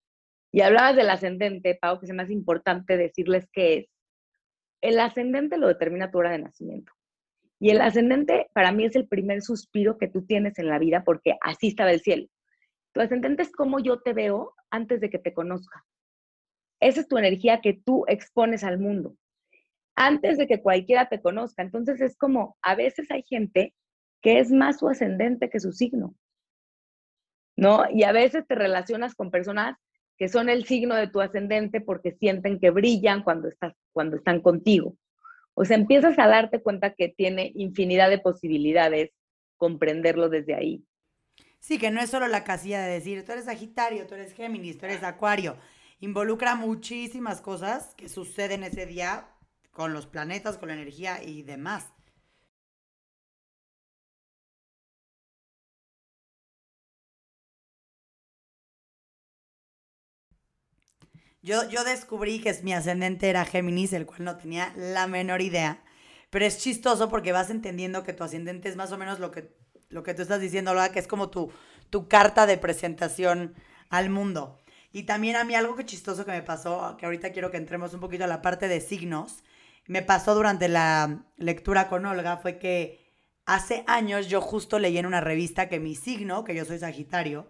Y 0.52 0.62
hablabas 0.62 0.96
del 0.96 1.10
ascendente, 1.10 1.78
Pau, 1.80 2.00
que 2.00 2.06
es 2.06 2.12
más 2.12 2.30
importante 2.30 2.96
decirles 2.96 3.48
qué 3.52 3.78
es. 3.78 3.86
El 4.80 4.98
ascendente 4.98 5.58
lo 5.58 5.68
determina 5.68 6.10
tu 6.10 6.18
hora 6.18 6.30
de 6.30 6.38
nacimiento. 6.38 6.92
Y 7.60 7.70
el 7.70 7.80
ascendente 7.80 8.48
para 8.54 8.72
mí 8.72 8.86
es 8.86 8.96
el 8.96 9.06
primer 9.06 9.42
suspiro 9.42 9.98
que 9.98 10.08
tú 10.08 10.24
tienes 10.24 10.58
en 10.58 10.68
la 10.68 10.78
vida 10.78 11.04
porque 11.04 11.36
así 11.42 11.68
estaba 11.68 11.92
el 11.92 12.00
cielo. 12.00 12.26
Tu 12.92 13.00
ascendente 13.00 13.42
es 13.42 13.52
como 13.52 13.78
yo 13.78 14.00
te 14.00 14.14
veo 14.14 14.54
antes 14.70 15.00
de 15.00 15.10
que 15.10 15.18
te 15.18 15.34
conozca. 15.34 15.84
Esa 16.80 17.00
es 17.00 17.08
tu 17.08 17.18
energía 17.18 17.60
que 17.60 17.74
tú 17.74 18.04
expones 18.08 18.64
al 18.64 18.78
mundo 18.78 19.14
antes 20.00 20.38
de 20.38 20.46
que 20.46 20.62
cualquiera 20.62 21.10
te 21.10 21.20
conozca. 21.20 21.62
Entonces 21.62 22.00
es 22.00 22.16
como, 22.16 22.56
a 22.62 22.74
veces 22.74 23.10
hay 23.10 23.22
gente 23.22 23.74
que 24.22 24.38
es 24.38 24.50
más 24.50 24.78
su 24.78 24.88
ascendente 24.88 25.50
que 25.50 25.60
su 25.60 25.72
signo, 25.72 26.14
¿no? 27.54 27.84
Y 27.90 28.04
a 28.04 28.12
veces 28.12 28.46
te 28.46 28.54
relacionas 28.54 29.14
con 29.14 29.30
personas 29.30 29.76
que 30.20 30.28
son 30.28 30.50
el 30.50 30.66
signo 30.66 30.96
de 30.96 31.08
tu 31.08 31.22
ascendente 31.22 31.80
porque 31.80 32.12
sienten 32.12 32.60
que 32.60 32.68
brillan 32.68 33.22
cuando, 33.22 33.48
estás, 33.48 33.72
cuando 33.90 34.18
están 34.18 34.42
contigo. 34.42 34.94
O 35.54 35.64
sea, 35.64 35.78
empiezas 35.78 36.18
a 36.18 36.28
darte 36.28 36.60
cuenta 36.60 36.92
que 36.92 37.08
tiene 37.08 37.52
infinidad 37.54 38.10
de 38.10 38.18
posibilidades 38.18 39.12
comprenderlo 39.56 40.28
desde 40.28 40.54
ahí. 40.54 40.84
Sí, 41.58 41.78
que 41.78 41.90
no 41.90 42.02
es 42.02 42.10
solo 42.10 42.28
la 42.28 42.44
casilla 42.44 42.82
de 42.82 42.92
decir, 42.92 43.24
tú 43.24 43.32
eres 43.32 43.46
Sagitario, 43.46 44.06
tú 44.06 44.14
eres 44.14 44.34
Géminis, 44.34 44.76
tú 44.76 44.84
eres 44.84 45.02
Acuario. 45.02 45.56
Involucra 46.00 46.54
muchísimas 46.54 47.40
cosas 47.40 47.94
que 47.94 48.10
suceden 48.10 48.62
ese 48.62 48.84
día 48.84 49.26
con 49.70 49.94
los 49.94 50.06
planetas, 50.06 50.58
con 50.58 50.68
la 50.68 50.74
energía 50.74 51.22
y 51.24 51.44
demás. 51.44 51.94
Yo, 61.42 61.68
yo 61.68 61.84
descubrí 61.84 62.40
que 62.40 62.54
mi 62.62 62.72
ascendente 62.74 63.30
era 63.30 63.44
Géminis, 63.44 63.92
el 63.92 64.06
cual 64.06 64.24
no 64.24 64.36
tenía 64.36 64.72
la 64.76 65.06
menor 65.06 65.40
idea. 65.40 65.82
Pero 66.30 66.44
es 66.44 66.58
chistoso 66.58 67.08
porque 67.08 67.32
vas 67.32 67.50
entendiendo 67.50 68.04
que 68.04 68.12
tu 68.12 68.24
ascendente 68.24 68.68
es 68.68 68.76
más 68.76 68.92
o 68.92 68.98
menos 68.98 69.18
lo 69.18 69.30
que, 69.30 69.56
lo 69.88 70.02
que 70.02 70.14
tú 70.14 70.22
estás 70.22 70.40
diciendo, 70.40 70.72
¿verdad? 70.72 70.92
Que 70.92 71.00
es 71.00 71.08
como 71.08 71.30
tu, 71.30 71.50
tu 71.90 72.08
carta 72.08 72.46
de 72.46 72.58
presentación 72.58 73.54
al 73.88 74.10
mundo. 74.10 74.60
Y 74.92 75.04
también 75.04 75.36
a 75.36 75.44
mí 75.44 75.54
algo 75.54 75.76
que 75.76 75.84
chistoso 75.84 76.24
que 76.24 76.32
me 76.32 76.42
pasó, 76.42 76.96
que 76.98 77.06
ahorita 77.06 77.32
quiero 77.32 77.50
que 77.50 77.56
entremos 77.56 77.94
un 77.94 78.00
poquito 78.00 78.24
a 78.24 78.28
la 78.28 78.42
parte 78.42 78.68
de 78.68 78.80
signos, 78.80 79.42
me 79.86 80.02
pasó 80.02 80.34
durante 80.34 80.68
la 80.68 81.24
lectura 81.36 81.88
con 81.88 82.06
Olga, 82.06 82.36
fue 82.36 82.58
que 82.58 83.12
hace 83.44 83.84
años 83.86 84.28
yo 84.28 84.40
justo 84.40 84.78
leí 84.78 84.98
en 84.98 85.06
una 85.06 85.20
revista 85.20 85.68
que 85.68 85.80
mi 85.80 85.94
signo, 85.94 86.44
que 86.44 86.54
yo 86.54 86.64
soy 86.64 86.78
Sagitario, 86.78 87.48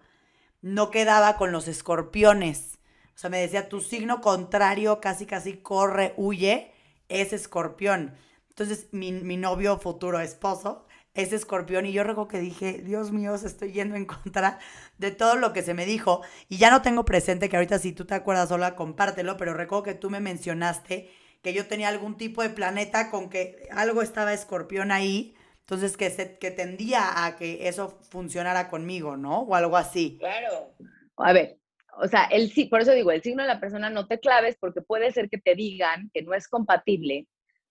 no 0.63 0.91
quedaba 0.91 1.37
con 1.37 1.53
los 1.53 1.69
escorpiones. 1.69 2.79
O 3.21 3.23
sea, 3.23 3.29
me 3.29 3.41
decía, 3.43 3.69
tu 3.69 3.83
signo 3.83 4.23
contrario 4.23 4.99
casi 4.99 5.27
casi 5.27 5.59
corre, 5.59 6.15
huye, 6.17 6.73
es 7.11 7.35
escorpión. 7.35 8.15
Entonces, 8.49 8.89
mi, 8.93 9.13
mi 9.13 9.37
novio 9.37 9.79
futuro 9.79 10.21
esposo 10.21 10.87
es 11.13 11.35
escorpión 11.35 11.85
y 11.85 11.93
yo 11.93 12.03
recuerdo 12.03 12.29
que 12.29 12.39
dije, 12.41 12.81
Dios 12.83 13.13
mío, 13.13 13.37
se 13.37 13.49
estoy 13.49 13.73
yendo 13.73 13.95
en 13.95 14.07
contra 14.07 14.59
de 14.97 15.11
todo 15.11 15.37
lo 15.37 15.53
que 15.53 15.63
se 15.63 15.75
me 15.75 15.85
dijo 15.85 16.23
y 16.49 16.57
ya 16.57 16.71
no 16.71 16.81
tengo 16.81 17.05
presente 17.05 17.51
que 17.51 17.57
ahorita 17.59 17.79
si 17.79 17.93
tú 17.93 18.07
te 18.07 18.15
acuerdas 18.15 18.49
sola, 18.49 18.75
compártelo, 18.75 19.37
pero 19.37 19.53
recuerdo 19.53 19.83
que 19.83 19.95
tú 19.95 20.09
me 20.09 20.21
mencionaste 20.21 21.11
que 21.43 21.53
yo 21.53 21.67
tenía 21.67 21.89
algún 21.89 22.17
tipo 22.17 22.43
de 22.43 22.49
planeta 22.49 23.11
con 23.11 23.29
que 23.29 23.69
algo 23.71 24.01
estaba 24.01 24.33
escorpión 24.33 24.93
ahí, 24.93 25.35
entonces 25.59 25.99
que, 25.99 26.09
se, 26.09 26.39
que 26.39 26.53
tendía 26.53 27.27
a 27.27 27.37
que 27.37 27.69
eso 27.69 27.99
funcionara 28.09 28.71
conmigo, 28.71 29.19
¿no? 29.19 29.41
O 29.41 29.55
algo 29.55 29.77
así. 29.77 30.17
Claro. 30.19 30.75
A 31.19 31.35
ver, 31.35 31.60
o 31.99 32.09
sea, 32.09 32.25
el, 32.25 32.53
por 32.69 32.81
eso 32.81 32.93
digo, 32.93 33.11
el 33.11 33.23
signo 33.23 33.43
de 33.43 33.49
la 33.49 33.61
persona 33.61 33.91
no 33.91 34.07
te 34.07 34.21
claves 34.21 34.57
porque 34.61 34.83
puede 34.83 35.11
ser 35.13 35.29
que 35.29 35.39
te 35.39 35.55
digan 35.55 36.11
que 36.13 36.23
no 36.23 36.35
es 36.35 36.49
compatible 36.49 37.27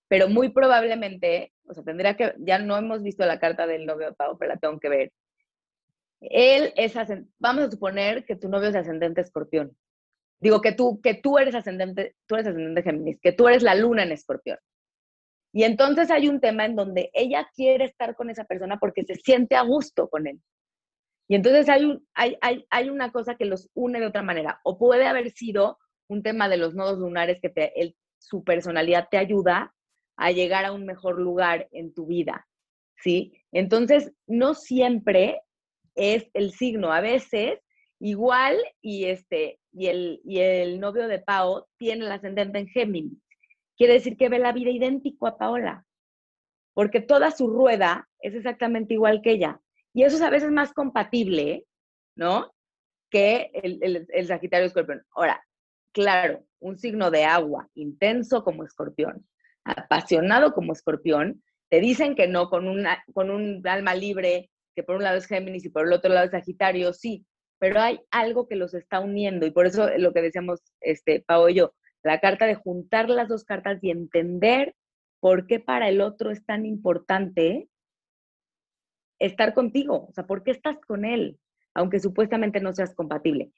pero 0.09 0.27
muy 0.27 0.49
probablemente, 0.49 1.53
o 1.67 1.73
sea, 1.73 1.83
tendría 1.83 2.17
que, 2.17 2.33
ya 2.39 2.57
no 2.57 2.75
hemos 2.75 3.03
visto 3.03 3.25
la 3.25 3.39
carta 3.39 3.67
del 3.67 3.85
novio 3.85 4.07
de 4.07 4.15
Pau, 4.15 4.37
pero 4.37 4.53
la 4.53 4.59
tengo 4.59 4.79
que 4.79 4.89
ver. 4.89 5.11
Él 6.19 6.73
es, 6.75 6.95
vamos 7.37 7.63
a 7.63 7.71
suponer 7.71 8.25
que 8.25 8.35
tu 8.35 8.49
novio 8.49 8.69
es 8.69 8.75
ascendente 8.75 9.21
escorpión. 9.21 9.77
Digo 10.41 10.61
que 10.61 10.71
tú, 10.71 10.99
que 10.99 11.13
tú 11.13 11.37
eres 11.37 11.53
ascendente, 11.53 12.15
tú 12.25 12.35
eres 12.35 12.47
ascendente 12.47 12.81
Géminis, 12.81 13.19
que 13.21 13.33
tú 13.33 13.47
eres 13.47 13.61
la 13.61 13.75
luna 13.75 14.03
en 14.03 14.11
escorpión. 14.11 14.57
Y 15.53 15.63
entonces 15.63 16.09
hay 16.09 16.27
un 16.27 16.39
tema 16.39 16.65
en 16.65 16.75
donde 16.75 17.11
ella 17.13 17.47
quiere 17.55 17.85
estar 17.85 18.15
con 18.15 18.31
esa 18.31 18.45
persona 18.45 18.79
porque 18.79 19.03
se 19.03 19.15
siente 19.15 19.55
a 19.55 19.61
gusto 19.61 20.09
con 20.09 20.25
él. 20.25 20.41
Y 21.29 21.35
entonces 21.35 21.69
hay, 21.69 21.97
hay, 22.15 22.37
hay, 22.41 22.65
hay 22.71 22.89
una 22.89 23.11
cosa 23.11 23.35
que 23.35 23.45
los 23.45 23.69
une 23.75 23.99
de 23.99 24.07
otra 24.07 24.23
manera. 24.23 24.59
O 24.63 24.79
puede 24.79 25.05
haber 25.05 25.29
sido 25.31 25.77
un 26.07 26.23
tema 26.23 26.49
de 26.49 26.57
los 26.57 26.73
nodos 26.73 26.97
lunares 26.97 27.39
que 27.39 27.95
su 28.17 28.43
personalidad 28.43 29.07
te 29.09 29.17
ayuda 29.17 29.73
a 30.17 30.31
llegar 30.31 30.65
a 30.65 30.71
un 30.73 30.85
mejor 30.85 31.21
lugar 31.21 31.69
en 31.71 31.93
tu 31.93 32.07
vida, 32.07 32.47
¿sí? 32.97 33.33
Entonces, 33.51 34.11
no 34.27 34.55
siempre 34.55 35.39
es 35.95 36.29
el 36.33 36.51
signo, 36.51 36.91
a 36.91 36.99
veces 36.99 37.59
igual 37.99 38.57
y 38.81 39.05
este 39.05 39.59
y 39.71 39.87
el, 39.87 40.21
y 40.25 40.39
el 40.39 40.79
novio 40.79 41.07
de 41.07 41.19
Pao 41.19 41.67
tiene 41.77 42.05
el 42.05 42.11
ascendente 42.11 42.57
en 42.57 42.67
Géminis. 42.67 43.21
Quiere 43.77 43.93
decir 43.93 44.17
que 44.17 44.29
ve 44.29 44.39
la 44.39 44.51
vida 44.51 44.71
idéntico 44.71 45.27
a 45.27 45.37
Paola, 45.37 45.85
porque 46.73 47.01
toda 47.01 47.29
su 47.31 47.47
rueda 47.49 48.09
es 48.19 48.33
exactamente 48.33 48.95
igual 48.95 49.21
que 49.21 49.31
ella. 49.31 49.61
Y 49.93 50.03
eso 50.03 50.17
es 50.17 50.21
a 50.21 50.29
veces 50.29 50.51
más 50.51 50.73
compatible, 50.73 51.65
¿no? 52.15 52.53
Que 53.09 53.51
el, 53.53 53.79
el, 53.81 54.07
el 54.09 54.27
Sagitario 54.27 54.67
Escorpión. 54.67 55.03
Ahora, 55.11 55.43
claro, 55.93 56.45
un 56.59 56.77
signo 56.77 57.11
de 57.11 57.25
agua 57.25 57.69
intenso 57.73 58.43
como 58.43 58.63
escorpión 58.63 59.25
apasionado 59.63 60.53
como 60.53 60.73
escorpión, 60.73 61.43
te 61.69 61.79
dicen 61.79 62.15
que 62.15 62.27
no 62.27 62.49
con, 62.49 62.67
una, 62.67 63.03
con 63.13 63.29
un 63.29 63.65
alma 63.67 63.93
libre, 63.93 64.49
que 64.75 64.83
por 64.83 64.95
un 64.95 65.03
lado 65.03 65.17
es 65.17 65.27
Géminis 65.27 65.65
y 65.65 65.69
por 65.69 65.85
el 65.85 65.93
otro 65.93 66.11
lado 66.11 66.25
es 66.25 66.31
Sagitario, 66.31 66.93
sí, 66.93 67.25
pero 67.59 67.79
hay 67.79 67.99
algo 68.11 68.47
que 68.47 68.55
los 68.55 68.73
está 68.73 68.99
uniendo 68.99 69.45
y 69.45 69.51
por 69.51 69.65
eso 69.65 69.89
lo 69.97 70.13
que 70.13 70.21
decíamos 70.21 70.61
este, 70.79 71.23
Pau 71.25 71.49
y 71.49 71.55
yo, 71.55 71.73
la 72.03 72.19
carta 72.19 72.45
de 72.45 72.55
juntar 72.55 73.09
las 73.09 73.27
dos 73.27 73.43
cartas 73.43 73.79
y 73.81 73.91
entender 73.91 74.73
por 75.19 75.47
qué 75.47 75.59
para 75.59 75.89
el 75.89 76.01
otro 76.01 76.31
es 76.31 76.45
tan 76.45 76.65
importante 76.65 77.67
estar 79.19 79.53
contigo, 79.53 80.07
o 80.09 80.13
sea, 80.13 80.25
por 80.25 80.43
qué 80.43 80.51
estás 80.51 80.77
con 80.87 81.05
él, 81.05 81.37
aunque 81.73 81.99
supuestamente 81.99 82.59
no 82.59 82.73
seas 82.73 82.95
compatible. 82.95 83.51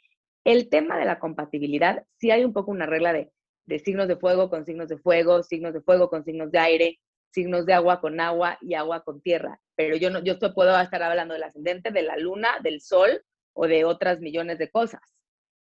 El 0.44 0.70
tema 0.70 0.98
de 0.98 1.06
la 1.06 1.20
compatibilidad, 1.20 2.04
sí 2.18 2.32
hay 2.32 2.44
un 2.44 2.54
poco 2.54 2.72
una 2.72 2.88
regla 2.88 3.14
de 3.14 3.32
de 3.66 3.80
signos 3.80 4.08
de 4.08 4.18
fuego 4.18 4.50
con 4.50 4.66
signos 4.66 4.90
de 4.90 4.98
fuego, 4.98 5.44
signos 5.44 5.74
de 5.74 5.82
fuego 5.82 6.10
con 6.10 6.24
signos 6.24 6.52
de 6.52 6.60
aire, 6.60 7.00
signos 7.32 7.66
de 7.66 7.74
agua 7.74 8.02
con 8.02 8.20
agua 8.20 8.58
y 8.62 8.74
agua 8.74 9.04
con 9.04 9.22
tierra. 9.22 9.60
Pero 9.76 9.96
yo 9.96 10.10
no, 10.10 10.22
yo 10.24 10.38
puedo 10.54 10.80
estar 10.80 11.02
hablando 11.04 11.34
del 11.34 11.44
ascendente, 11.44 11.92
de 11.92 12.02
la 12.02 12.18
luna, 12.18 12.50
del 12.64 12.82
sol 12.82 13.24
o 13.54 13.68
de 13.68 13.86
otras 13.86 14.20
millones 14.20 14.58
de 14.58 14.70
cosas, 14.70 15.02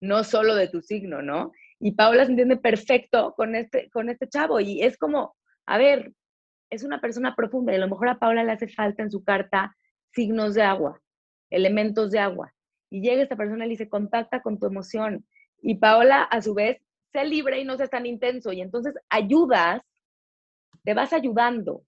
no 0.01 0.25
solo 0.25 0.55
de 0.55 0.69
tu 0.69 0.81
signo, 0.81 1.23
¿no? 1.23 1.53
Y 1.81 1.93
Paula 1.93 2.25
se 2.25 2.31
entiende 2.31 2.57
perfecto 2.57 3.35
con 3.37 3.55
este, 3.55 3.91
con 3.91 4.09
este 4.09 4.29
chavo 4.29 4.61
y 4.61 4.83
es 4.83 4.97
como, 4.97 5.37
a 5.67 5.79
ver, 5.79 6.13
es 6.71 6.83
una 6.83 7.01
persona 7.01 7.35
profunda 7.35 7.73
y 7.73 7.77
a 7.77 7.81
lo 7.81 7.89
mejor 7.89 8.09
a 8.09 8.19
Paula 8.19 8.45
le 8.45 8.53
hace 8.53 8.69
falta 8.69 9.03
en 9.03 9.11
su 9.11 9.23
carta 9.23 9.77
signos 10.13 10.55
de 10.55 10.63
agua, 10.63 11.01
elementos 11.51 12.11
de 12.11 12.19
agua. 12.19 12.55
Y 12.91 13.03
llega 13.03 13.23
esta 13.23 13.37
persona 13.37 13.65
y 13.65 13.69
le 13.69 13.73
dice, 13.73 13.89
contacta 13.89 14.43
con 14.43 14.59
tu 14.59 14.67
emoción. 14.67 15.27
Y 15.61 15.77
Paola, 15.77 16.23
a 16.23 16.41
su 16.41 16.55
vez, 16.55 16.81
sé 17.13 17.25
libre 17.25 17.61
y 17.61 17.65
no 17.65 17.77
seas 17.77 17.91
tan 17.91 18.07
intenso. 18.07 18.53
Y 18.53 18.61
entonces 18.61 18.95
ayudas, 19.09 19.83
te 20.85 20.95
vas 20.95 21.13
ayudando. 21.13 21.85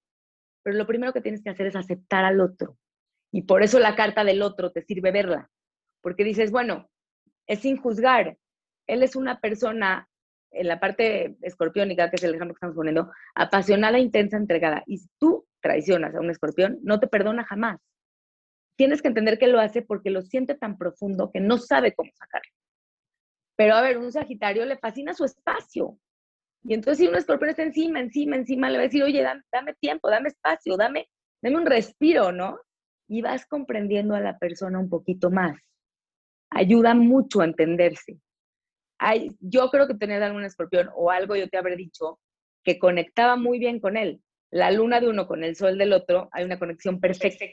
Pero 0.63 0.77
lo 0.77 0.87
primero 0.87 1.13
que 1.13 1.21
tienes 1.21 1.43
que 1.43 1.51
hacer 1.51 1.67
es 1.67 1.77
aceptar 1.77 2.25
al 2.25 2.41
otro. 2.41 2.77
Y 3.33 3.43
por 3.43 3.63
eso 3.63 3.79
la 3.79 3.97
carta 3.97 4.25
del 4.25 4.43
otro 4.43 4.73
te 4.73 4.83
sirve 4.83 5.11
verla. 5.13 5.51
Porque 6.03 6.25
dices, 6.25 6.51
bueno, 6.51 6.91
es 7.47 7.61
sin 7.61 7.77
juzgar. 7.77 8.37
Él 8.87 9.03
es 9.03 9.17
una 9.17 9.41
persona, 9.41 10.09
en 10.51 10.67
la 10.67 10.81
parte 10.81 11.37
escorpiónica, 11.43 12.11
que 12.11 12.17
es 12.17 12.25
el 12.25 12.35
ejemplo 12.35 12.55
que 12.55 12.59
estamos 12.59 12.77
poniendo, 12.77 13.11
apasionada, 13.35 13.99
intensa, 13.99 14.37
entregada. 14.37 14.83
Y 14.87 14.99
si 14.99 15.09
tú 15.19 15.47
traicionas 15.61 16.15
a 16.15 16.21
un 16.21 16.31
escorpión, 16.31 16.79
no 16.83 17.01
te 17.01 17.07
perdona 17.07 17.45
jamás. 17.45 17.81
Tienes 18.81 19.03
que 19.03 19.09
entender 19.09 19.39
que 19.39 19.47
lo 19.47 19.61
hace 19.61 19.83
porque 19.83 20.09
lo 20.09 20.23
siente 20.23 20.55
tan 20.55 20.79
profundo 20.79 21.31
que 21.31 21.39
no 21.39 21.59
sabe 21.59 21.93
cómo 21.93 22.11
sacarlo. 22.15 22.51
Pero 23.55 23.75
a 23.75 23.83
ver, 23.83 23.99
un 23.99 24.11
Sagitario 24.11 24.65
le 24.65 24.79
fascina 24.79 25.13
su 25.13 25.27
espacio. 25.27 25.99
Y 26.65 26.73
entonces 26.73 26.97
si 26.97 27.07
un 27.07 27.15
escorpión 27.15 27.51
está 27.51 27.63
encima, 27.63 28.01
encima, 28.01 28.37
encima, 28.37 28.71
le 28.71 28.79
va 28.79 28.85
a 28.85 28.87
decir, 28.87 29.03
oye, 29.03 29.23
dame, 29.23 29.75
tiempo, 29.81 30.09
dame 30.09 30.31
espacio, 30.31 30.79
dame, 30.79 31.11
dame 31.43 31.57
un 31.57 31.67
respiro, 31.67 32.33
¿no? 32.33 32.59
Y 33.07 33.21
vas 33.21 33.45
comprendiendo 33.45 34.15
a 34.15 34.21
la 34.21 34.39
persona 34.39 34.79
un 34.79 34.89
poquito 34.89 35.31
más. 35.31 35.61
Ayuda 36.49 36.95
mucho 36.95 37.43
a 37.43 37.45
entenderse. 37.45 38.19
Hay, 38.99 39.37
yo 39.41 39.69
creo 39.69 39.89
que 39.89 39.95
tener 39.95 40.23
algún 40.23 40.45
escorpión 40.45 40.89
o 40.97 41.11
algo 41.11 41.37
yo 41.37 41.51
te 41.51 41.59
habré 41.59 41.77
dicho 41.77 42.19
que 42.65 42.79
conectaba 42.79 43.37
muy 43.37 43.59
bien 43.59 43.79
con 43.79 43.99
él. 43.99 44.23
La 44.51 44.71
luna 44.71 45.01
de 45.01 45.11
uno 45.11 45.27
con 45.27 45.45
el 45.45 45.55
sol 45.55 45.77
del 45.77 45.93
otro, 45.93 46.31
hay 46.33 46.47
una 46.47 46.59
conexión 46.59 46.99
perfecta. 46.99 47.45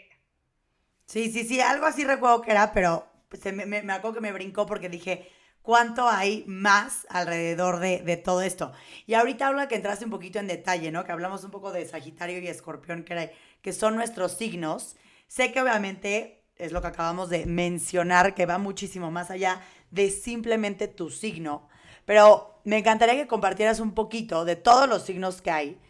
Sí, 1.07 1.31
sí, 1.31 1.43
sí, 1.43 1.59
algo 1.61 1.87
así 1.87 2.03
recuerdo 2.03 2.41
que 2.41 2.51
era, 2.51 2.71
pero 2.71 3.07
me, 3.45 3.65
me, 3.65 3.81
me 3.81 3.93
acuerdo 3.93 4.15
que 4.15 4.21
me 4.21 4.31
brincó 4.31 4.65
porque 4.65 4.89
dije, 4.89 5.27
cuánto 5.67 6.07
hay 6.07 6.45
más 6.47 7.05
alrededor 7.09 7.81
de, 7.81 8.15
todo 8.15 8.41
esto. 8.41 8.71
Y 9.05 9.15
ahorita 9.15 9.47
habla 9.47 9.67
que 9.67 9.75
entraste 9.75 10.05
un 10.05 10.11
poquito 10.11 10.39
en 10.39 10.47
detalle, 10.47 10.93
¿no? 10.93 11.03
Que 11.03 11.11
hablamos 11.11 11.43
un 11.43 11.51
poco 11.51 11.73
de 11.73 11.85
Sagitario 11.85 12.39
y 12.39 12.47
Escorpión, 12.47 13.03
que, 13.03 13.33
que 13.61 13.73
son 13.73 13.97
nuestros 13.97 14.31
signos. 14.31 14.95
Sé 15.27 15.51
que 15.51 15.61
obviamente 15.61 16.45
es 16.55 16.71
lo 16.71 16.79
que 16.79 16.87
acabamos 16.87 17.29
de 17.29 17.45
mencionar, 17.45 18.33
que 18.33 18.45
va 18.45 18.59
muchísimo 18.59 19.11
más 19.11 19.29
allá 19.29 19.59
de 19.91 20.09
simplemente 20.09 20.87
tu 20.87 21.09
signo. 21.09 21.67
Pero 22.05 22.61
me 22.63 22.77
encantaría 22.77 23.15
que 23.15 23.27
compartieras 23.27 23.81
un 23.81 23.93
poquito 23.93 24.45
de 24.45 24.55
todos 24.55 24.87
los 24.87 25.03
signos 25.03 25.41
que 25.41 25.51
hay, 25.51 25.81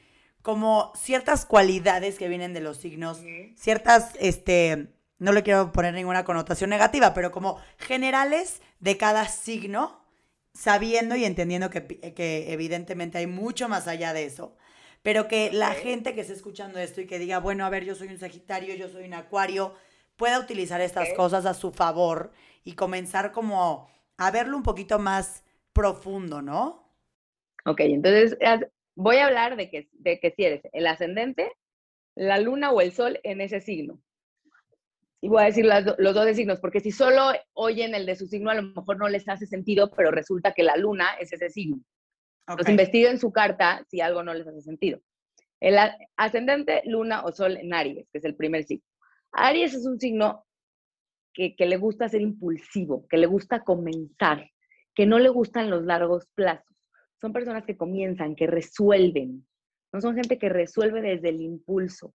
como 0.42 0.92
ciertas 0.96 1.46
cualidades 1.46 2.18
que 2.18 2.30
vienen 2.30 2.56
de 2.56 2.62
los 2.62 2.78
signos, 2.78 3.20
ciertas, 3.56 4.14
este, 4.20 4.97
no 5.20 5.32
le 5.32 5.44
quiero 5.44 5.72
poner 5.72 5.94
ninguna 5.94 6.24
connotación 6.24 6.70
negativa, 6.70 7.14
pero 7.14 7.32
como 7.32 7.60
generales 7.78 8.62
de 8.80 8.98
cada 8.98 9.28
signo, 9.28 10.04
sabiendo 10.54 11.16
y 11.16 11.26
entendiendo 11.26 11.70
que, 11.70 11.86
que, 12.14 12.54
evidentemente 12.54 13.18
hay 13.18 13.28
mucho 13.28 13.68
más 13.68 13.88
allá 13.88 14.14
de 14.14 14.26
eso, 14.26 14.56
pero 15.02 15.28
que 15.28 15.52
la 15.52 15.74
gente 15.74 16.14
que 16.14 16.22
esté 16.22 16.34
escuchando 16.34 16.80
esto 16.80 17.02
y 17.02 17.08
que 17.08 17.20
diga, 17.20 17.40
bueno, 17.40 17.66
a 17.66 17.70
ver, 17.70 17.86
yo 17.86 17.96
soy 17.96 18.10
un 18.10 18.20
Sagitario, 18.20 18.76
yo 18.76 18.90
soy 18.90 19.06
un 19.06 19.14
Acuario, 19.14 19.74
pueda 20.16 20.40
utilizar 20.40 20.82
estas 20.82 21.14
cosas 21.14 21.46
a 21.46 21.54
su 21.54 21.72
favor 21.72 22.32
y 22.64 22.74
comenzar 22.74 23.32
como 23.32 23.88
a 24.18 24.32
verlo 24.32 24.58
un 24.58 24.64
poquito 24.64 25.00
más 25.00 25.44
profundo, 25.74 26.42
¿no? 26.42 26.92
Ok, 27.66 27.82
entonces 27.82 28.38
voy 28.96 29.18
a 29.18 29.28
hablar 29.28 29.56
de 29.58 29.70
que, 29.70 29.90
de 29.94 30.20
que 30.20 30.32
si 30.32 30.44
eres 30.46 30.62
el 30.74 30.88
ascendente, 30.88 31.52
la 32.16 32.40
luna 32.40 32.72
o 32.72 32.82
el 32.82 32.92
sol 32.92 33.20
en 33.24 33.42
ese 33.42 33.62
signo 33.62 34.00
y 35.22 35.30
voy 35.30 35.42
a 35.42 35.46
decir 35.46 35.66
los 35.66 36.16
dos 36.16 36.26
de 36.26 36.36
signos, 36.36 36.60
porque 36.60 36.80
si 36.80 36.92
solo 36.92 37.32
oyen 37.54 37.96
el 37.96 38.06
de 38.06 38.16
su 38.16 38.28
signo, 38.28 38.52
a 38.52 38.56
lo 38.56 38.64
mejor 38.64 38.98
no 38.98 39.10
les 39.10 39.28
hace 39.28 39.48
sentido, 39.48 39.92
pero 39.92 40.12
resulta 40.12 40.54
que 40.54 40.64
la 40.64 40.78
luna 40.78 41.16
es 41.20 41.34
ese 41.34 41.50
signo. 41.50 41.82
Okay. 42.48 42.72
investiguen 42.72 43.20
su 43.20 43.32
carta 43.32 43.84
si 43.90 44.00
algo 44.00 44.24
no 44.24 44.34
les 44.34 44.48
hace 44.48 44.62
sentido. 44.62 45.02
El 45.60 45.78
ascendente, 46.16 46.82
luna 46.86 47.24
o 47.26 47.32
sol 47.32 47.58
en 47.58 47.74
Aries, 47.74 48.08
que 48.12 48.20
es 48.20 48.26
el 48.26 48.36
primer 48.36 48.64
signo. 48.64 48.86
Aries 49.32 49.74
es 49.74 49.86
un 49.86 50.00
signo 50.00 50.46
que, 51.34 51.56
que 51.56 51.66
le 51.66 51.78
gusta 51.78 52.08
ser 52.08 52.22
impulsivo, 52.22 53.06
que 53.10 53.18
le 53.18 53.26
gusta 53.26 53.64
comenzar, 53.64 54.50
que 54.96 55.06
no 55.06 55.20
le 55.20 55.30
gustan 55.30 55.70
los 55.70 55.84
largos 55.84 56.28
plazos. 56.36 56.76
Son 57.20 57.34
personas 57.34 57.66
que 57.66 57.76
comienzan, 57.76 58.36
que 58.36 58.48
resuelven. 58.48 59.46
No 59.92 60.00
son 60.00 60.16
gente 60.16 60.38
que 60.38 60.48
resuelve 60.48 61.02
desde 61.02 61.30
el 61.30 61.42
impulso 61.42 62.14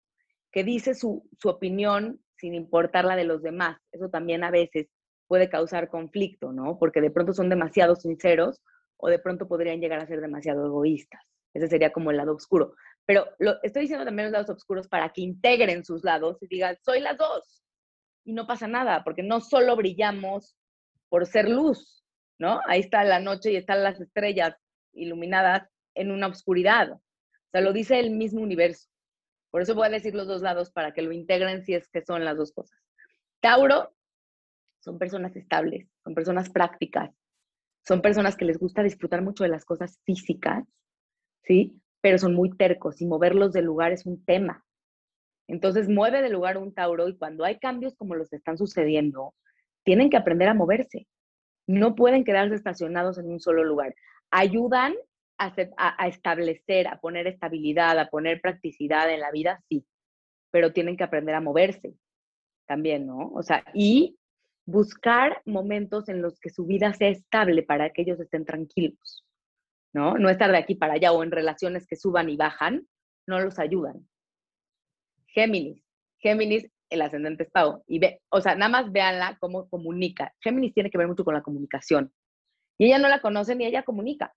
que 0.53 0.62
dice 0.62 0.95
su, 0.95 1.27
su 1.41 1.49
opinión 1.49 2.21
sin 2.42 2.55
importar 2.55 3.05
la 3.05 3.14
de 3.14 3.22
los 3.22 3.40
demás. 3.40 3.78
Eso 3.92 4.09
también 4.11 4.42
a 4.42 4.50
veces 4.50 4.88
puede 5.28 5.48
causar 5.48 5.88
conflicto, 5.88 6.52
¿no? 6.52 6.76
Porque 6.76 7.00
de 7.00 7.12
pronto 7.12 7.33
son 7.33 7.48
demasiado 7.48 7.94
sinceros 7.94 8.61
o 8.96 9.09
de 9.09 9.20
pronto 9.20 9.46
podrían 9.46 9.81
llegar 9.81 10.00
a 10.00 10.09
ser 10.09 10.20
demasiado 10.20 10.66
egoístas. 10.66 11.22
Ese 11.55 11.68
sería 11.68 11.92
como 11.92 12.11
el 12.11 12.16
lado 12.16 12.35
oscuro. 12.35 12.74
Pero 13.07 13.28
lo, 13.38 13.62
estoy 13.62 13.83
diciendo 13.83 14.05
también 14.05 14.26
los 14.26 14.33
lados 14.33 14.50
oscuros 14.50 14.88
para 14.88 15.11
que 15.11 15.20
integren 15.20 15.85
sus 15.85 16.02
lados 16.02 16.37
y 16.42 16.48
digan, 16.48 16.76
soy 16.85 16.98
las 16.98 17.16
dos. 17.16 17.62
Y 18.24 18.33
no 18.33 18.48
pasa 18.48 18.66
nada, 18.66 19.05
porque 19.05 19.22
no 19.22 19.40
solo 19.40 19.76
brillamos 19.76 20.57
por 21.09 21.26
ser 21.26 21.48
luz, 21.48 22.05
¿no? 22.40 22.61
Ahí 22.66 22.81
está 22.81 23.05
la 23.05 23.20
noche 23.20 23.52
y 23.52 23.57
están 23.57 23.85
las 23.85 24.00
estrellas 24.00 24.57
iluminadas 24.94 25.68
en 25.94 26.11
una 26.11 26.26
oscuridad. 26.26 26.90
O 26.90 27.00
sea, 27.52 27.61
lo 27.61 27.72
dice 27.72 28.00
el 28.00 28.11
mismo 28.11 28.40
universo. 28.40 28.88
Por 29.53 29.61
eso 29.61 29.75
voy 29.75 29.87
a 29.87 29.91
decir 29.91 30.15
los 30.15 30.27
dos 30.27 30.41
lados 30.41 30.71
para 30.71 30.93
que 30.93 31.03
lo 31.03 31.12
integren 31.12 31.62
si 31.62 31.75
es 31.75 31.87
que 31.88 32.03
son 32.03 32.25
las 32.25 32.38
dos 32.38 32.53
cosas. 32.53 32.81
Tauro 33.41 33.95
son 34.81 34.99
personas 34.99 35.37
estables, 35.37 35.87
son 36.03 36.15
personas 36.15 36.49
prácticas, 36.49 37.15
son 37.87 38.01
personas 38.01 38.35
que 38.35 38.47
les 38.47 38.59
gusta 38.59 38.83
disfrutar 38.83 39.21
mucho 39.21 39.45
de 39.45 39.51
las 39.51 39.67
cosas 39.67 40.01
físicas, 40.05 40.65
¿sí? 41.43 41.79
Pero 42.01 42.17
son 42.17 42.35
muy 42.35 42.57
tercos 42.57 43.03
y 43.03 43.07
moverlos 43.07 43.53
del 43.53 43.67
lugar 43.67 43.93
es 43.93 44.07
un 44.07 44.25
tema. 44.25 44.65
Entonces 45.49 45.87
mueve 45.87 46.23
de 46.23 46.31
lugar 46.31 46.57
un 46.57 46.73
Tauro 46.73 47.07
y 47.09 47.19
cuando 47.19 47.45
hay 47.45 47.59
cambios 47.59 47.95
como 47.95 48.15
los 48.15 48.31
que 48.31 48.37
están 48.37 48.57
sucediendo, 48.57 49.35
tienen 49.85 50.09
que 50.09 50.17
aprender 50.17 50.49
a 50.49 50.55
moverse. 50.55 51.07
No 51.67 51.95
pueden 51.95 52.25
quedarse 52.25 52.55
estacionados 52.55 53.19
en 53.19 53.31
un 53.31 53.38
solo 53.38 53.65
lugar. 53.65 53.95
Ayudan 54.31 54.95
a, 55.76 56.09
establecer, 56.09 56.88
a 56.88 57.00
poner 57.00 57.26
estabilidad, 57.26 57.98
a 57.98 58.09
poner 58.09 58.40
practicidad 58.40 59.11
en 59.11 59.20
la 59.20 59.31
vida, 59.31 59.62
sí, 59.68 59.85
pero 60.50 60.72
tienen 60.72 60.96
que 60.96 61.05
aprender 61.05 61.35
a 61.35 61.40
moverse 61.40 61.94
también, 62.66 63.07
¿no? 63.07 63.31
O 63.35 63.42
sea, 63.42 63.64
y 63.74 64.16
buscar 64.64 65.42
momentos 65.44 66.09
en 66.09 66.22
los 66.22 66.38
que 66.38 66.50
su 66.50 66.66
vida 66.66 66.92
sea 66.94 67.09
estable 67.09 67.62
para 67.62 67.90
que 67.90 68.02
ellos 68.02 68.20
estén 68.20 68.44
tranquilos, 68.44 69.24
¿no? 69.92 70.16
No 70.16 70.31
estar 70.31 70.50
de 70.50 70.59
aquí 70.59 70.74
para 70.74 70.94
allá 70.94 71.12
o 71.12 71.22
en 71.22 71.31
relaciones 71.31 71.87
que 71.87 71.96
suban 71.96 72.28
y 72.28 72.37
bajan, 72.37 72.87
no 73.26 73.40
los 73.40 73.59
ayudan. 73.59 74.09
Géminis. 75.28 75.83
Géminis, 76.18 76.68
el 76.90 77.02
ascendente 77.02 77.44
es 77.44 77.50
Pau. 77.50 77.83
Y 77.87 77.98
ve, 77.98 78.20
o 78.28 78.40
sea, 78.40 78.55
nada 78.55 78.70
más 78.70 78.92
véanla 78.92 79.37
cómo 79.40 79.68
comunica. 79.68 80.33
Géminis 80.40 80.74
tiene 80.74 80.90
que 80.90 80.98
ver 80.98 81.09
mucho 81.09 81.24
con 81.24 81.35
la 81.35 81.42
comunicación. 81.42 82.12
Y 82.78 82.87
ella 82.87 82.98
no 82.98 83.09
la 83.09 83.20
conoce 83.20 83.55
ni 83.55 83.64
ella 83.64 83.83
comunica, 83.83 84.35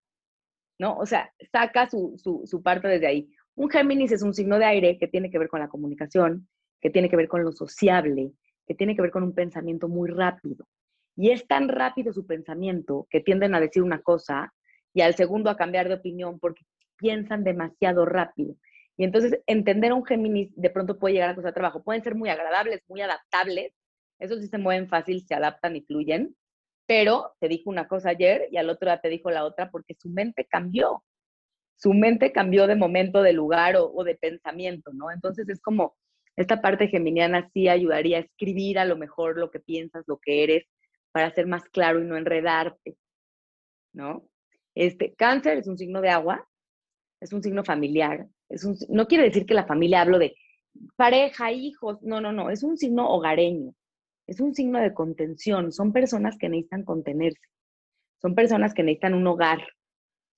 ¿no? 0.79 0.97
O 0.97 1.05
sea, 1.05 1.31
saca 1.51 1.89
su, 1.89 2.15
su, 2.17 2.43
su 2.45 2.61
parte 2.61 2.87
desde 2.87 3.07
ahí. 3.07 3.29
Un 3.55 3.69
Géminis 3.69 4.11
es 4.11 4.21
un 4.21 4.33
signo 4.33 4.59
de 4.59 4.65
aire 4.65 4.97
que 4.97 5.07
tiene 5.07 5.29
que 5.29 5.39
ver 5.39 5.47
con 5.47 5.59
la 5.59 5.69
comunicación, 5.69 6.47
que 6.81 6.89
tiene 6.89 7.09
que 7.09 7.15
ver 7.15 7.27
con 7.27 7.43
lo 7.43 7.51
sociable, 7.51 8.33
que 8.67 8.75
tiene 8.75 8.95
que 8.95 9.01
ver 9.01 9.11
con 9.11 9.23
un 9.23 9.33
pensamiento 9.33 9.87
muy 9.87 10.09
rápido. 10.09 10.67
Y 11.15 11.31
es 11.31 11.47
tan 11.47 11.69
rápido 11.69 12.11
su 12.11 12.25
pensamiento 12.27 13.07
que 13.09 13.21
tienden 13.21 13.55
a 13.55 13.61
decir 13.61 13.81
una 13.81 14.01
cosa 14.01 14.53
y 14.93 15.01
al 15.01 15.15
segundo 15.15 15.49
a 15.49 15.57
cambiar 15.57 15.87
de 15.87 15.95
opinión 15.95 16.39
porque 16.39 16.63
piensan 16.97 17.43
demasiado 17.43 18.05
rápido. 18.05 18.55
Y 18.97 19.03
entonces 19.03 19.39
entender 19.45 19.91
a 19.91 19.95
un 19.95 20.05
Géminis 20.05 20.51
de 20.55 20.69
pronto 20.69 20.97
puede 20.97 21.15
llegar 21.15 21.29
a 21.29 21.35
costar 21.35 21.53
trabajo. 21.53 21.83
Pueden 21.83 22.03
ser 22.03 22.15
muy 22.15 22.29
agradables, 22.29 22.81
muy 22.87 23.01
adaptables. 23.01 23.73
Esos 24.19 24.41
sí 24.41 24.47
se 24.47 24.57
mueven 24.57 24.87
fácil, 24.87 25.25
se 25.25 25.35
adaptan 25.35 25.75
y 25.75 25.81
fluyen. 25.81 26.35
Pero 26.87 27.35
te 27.39 27.47
dijo 27.47 27.69
una 27.69 27.87
cosa 27.87 28.09
ayer 28.09 28.47
y 28.51 28.57
al 28.57 28.69
otro 28.69 28.89
día 28.89 28.99
te 28.99 29.09
dijo 29.09 29.31
la 29.31 29.43
otra 29.43 29.71
porque 29.71 29.95
su 29.99 30.09
mente 30.09 30.45
cambió. 30.45 31.03
Su 31.77 31.93
mente 31.93 32.31
cambió 32.31 32.67
de 32.67 32.75
momento, 32.75 33.21
de 33.21 33.33
lugar 33.33 33.75
o, 33.77 34.03
de 34.03 34.15
pensamiento, 34.15 34.91
¿no? 34.93 35.11
Entonces 35.11 35.49
es 35.49 35.61
como 35.61 35.95
esta 36.35 36.61
parte 36.61 36.87
geminiana 36.87 37.49
sí 37.53 37.67
ayudaría 37.67 38.17
a 38.17 38.21
escribir 38.21 38.79
a 38.79 38.85
lo 38.85 38.97
mejor 38.97 39.37
lo 39.37 39.51
que 39.51 39.59
piensas, 39.59 40.03
lo 40.07 40.17
que 40.17 40.43
eres, 40.43 40.65
para 41.11 41.33
ser 41.33 41.47
más 41.47 41.63
claro 41.69 42.01
y 42.01 42.05
no 42.05 42.17
enredarte, 42.17 42.97
¿no? 43.93 44.27
Este, 44.75 45.13
cáncer 45.15 45.57
es 45.57 45.67
un 45.67 45.77
signo 45.77 46.01
de 46.01 46.09
agua, 46.09 46.47
es 47.21 47.31
un 47.31 47.41
signo 47.41 47.63
familiar, 47.63 48.27
es 48.49 48.65
un, 48.65 48.77
no 48.89 49.07
quiere 49.07 49.23
decir 49.23 49.45
que 49.45 49.53
la 49.53 49.65
familia 49.65 50.01
hablo 50.01 50.19
de 50.19 50.35
pareja, 50.97 51.53
hijos, 51.53 52.01
no, 52.01 52.19
no, 52.19 52.33
no, 52.33 52.49
es 52.49 52.63
un 52.63 52.77
signo 52.77 53.09
hogareño, 53.09 53.73
es 54.27 54.39
un 54.39 54.53
signo 54.53 54.79
de 54.79 54.93
contención, 54.93 55.71
son 55.71 55.93
personas 55.93 56.37
que 56.37 56.49
necesitan 56.49 56.83
contenerse, 56.83 57.41
son 58.21 58.35
personas 58.35 58.73
que 58.73 58.83
necesitan 58.83 59.13
un 59.13 59.27
hogar, 59.27 59.59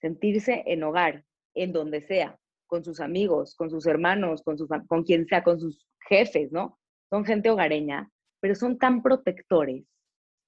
sentirse 0.01 0.63
en 0.65 0.83
hogar, 0.83 1.23
en 1.53 1.71
donde 1.71 2.01
sea, 2.01 2.37
con 2.67 2.83
sus 2.83 2.99
amigos, 2.99 3.55
con 3.55 3.69
sus 3.69 3.85
hermanos, 3.87 4.43
con, 4.43 4.57
con 4.87 5.03
quien 5.03 5.25
sea, 5.25 5.43
con 5.43 5.59
sus 5.59 5.87
jefes, 6.07 6.51
¿no? 6.51 6.77
Son 7.09 7.23
gente 7.23 7.49
hogareña, 7.49 8.11
pero 8.41 8.55
son 8.55 8.77
tan 8.77 9.01
protectores 9.01 9.85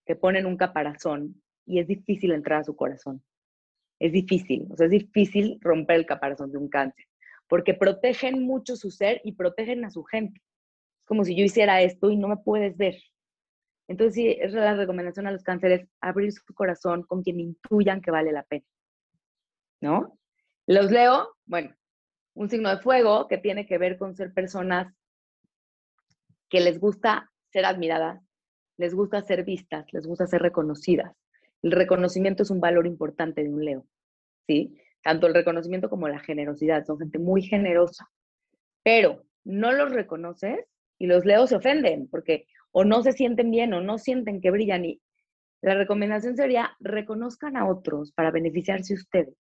que 0.05 0.15
ponen 0.15 0.45
un 0.45 0.57
caparazón 0.57 1.41
y 1.65 1.79
es 1.79 1.87
difícil 1.87 2.31
entrar 2.31 2.61
a 2.61 2.63
su 2.63 2.75
corazón. 2.75 3.23
Es 3.99 4.11
difícil, 4.11 4.67
o 4.71 4.75
sea, 4.75 4.85
es 4.85 4.91
difícil 4.91 5.59
romper 5.61 5.97
el 5.97 6.05
caparazón 6.05 6.51
de 6.51 6.57
un 6.57 6.69
cáncer, 6.69 7.05
porque 7.47 7.73
protegen 7.73 8.43
mucho 8.43 8.75
su 8.75 8.91
ser 8.91 9.21
y 9.23 9.33
protegen 9.33 9.85
a 9.85 9.91
su 9.91 10.03
gente. 10.03 10.41
Es 10.99 11.05
como 11.05 11.23
si 11.23 11.35
yo 11.35 11.43
hiciera 11.43 11.81
esto 11.81 12.09
y 12.09 12.17
no 12.17 12.27
me 12.27 12.37
puedes 12.37 12.75
ver. 12.77 12.95
Entonces, 13.89 14.13
sí, 14.13 14.37
es 14.39 14.53
la 14.53 14.75
recomendación 14.75 15.25
a 15.25 15.31
los 15.31 15.43
cánceres, 15.43 15.87
abrir 15.99 16.31
su 16.31 16.53
corazón 16.53 17.01
con 17.03 17.23
quien 17.23 17.39
intuyan 17.39 18.01
que 18.01 18.11
vale 18.11 18.31
la 18.31 18.43
pena. 18.43 18.65
¿No? 19.81 20.19
Los 20.67 20.91
leo, 20.91 21.35
bueno, 21.47 21.75
un 22.35 22.51
signo 22.51 22.69
de 22.69 22.77
fuego 22.77 23.27
que 23.27 23.39
tiene 23.39 23.65
que 23.65 23.79
ver 23.79 23.97
con 23.97 24.15
ser 24.15 24.31
personas 24.31 24.93
que 26.49 26.59
les 26.59 26.79
gusta 26.79 27.31
ser 27.51 27.65
admiradas, 27.65 28.21
les 28.77 28.93
gusta 28.93 29.23
ser 29.23 29.43
vistas, 29.43 29.91
les 29.91 30.05
gusta 30.05 30.27
ser 30.27 30.43
reconocidas. 30.43 31.11
El 31.63 31.71
reconocimiento 31.71 32.43
es 32.43 32.51
un 32.51 32.61
valor 32.61 32.85
importante 32.85 33.41
de 33.41 33.49
un 33.49 33.65
Leo, 33.65 33.87
¿sí? 34.45 34.77
Tanto 35.01 35.25
el 35.25 35.33
reconocimiento 35.33 35.89
como 35.89 36.07
la 36.07 36.19
generosidad. 36.19 36.85
Son 36.85 36.99
gente 36.99 37.17
muy 37.17 37.41
generosa, 37.41 38.07
pero 38.83 39.23
no 39.43 39.71
los 39.71 39.91
reconoces 39.91 40.63
y 40.99 41.07
los 41.07 41.25
Leos 41.25 41.49
se 41.49 41.55
ofenden 41.55 42.07
porque 42.07 42.45
o 42.71 42.83
no 42.83 43.01
se 43.03 43.13
sienten 43.13 43.51
bien 43.51 43.73
o 43.73 43.81
no 43.81 43.97
sienten 43.97 44.41
que 44.41 44.51
brillan. 44.51 44.85
Y 44.85 45.01
la 45.61 45.75
recomendación 45.75 46.35
sería 46.35 46.71
reconozcan 46.79 47.57
a 47.57 47.67
otros 47.67 48.11
para 48.11 48.31
beneficiarse 48.31 48.93
ustedes 48.93 49.35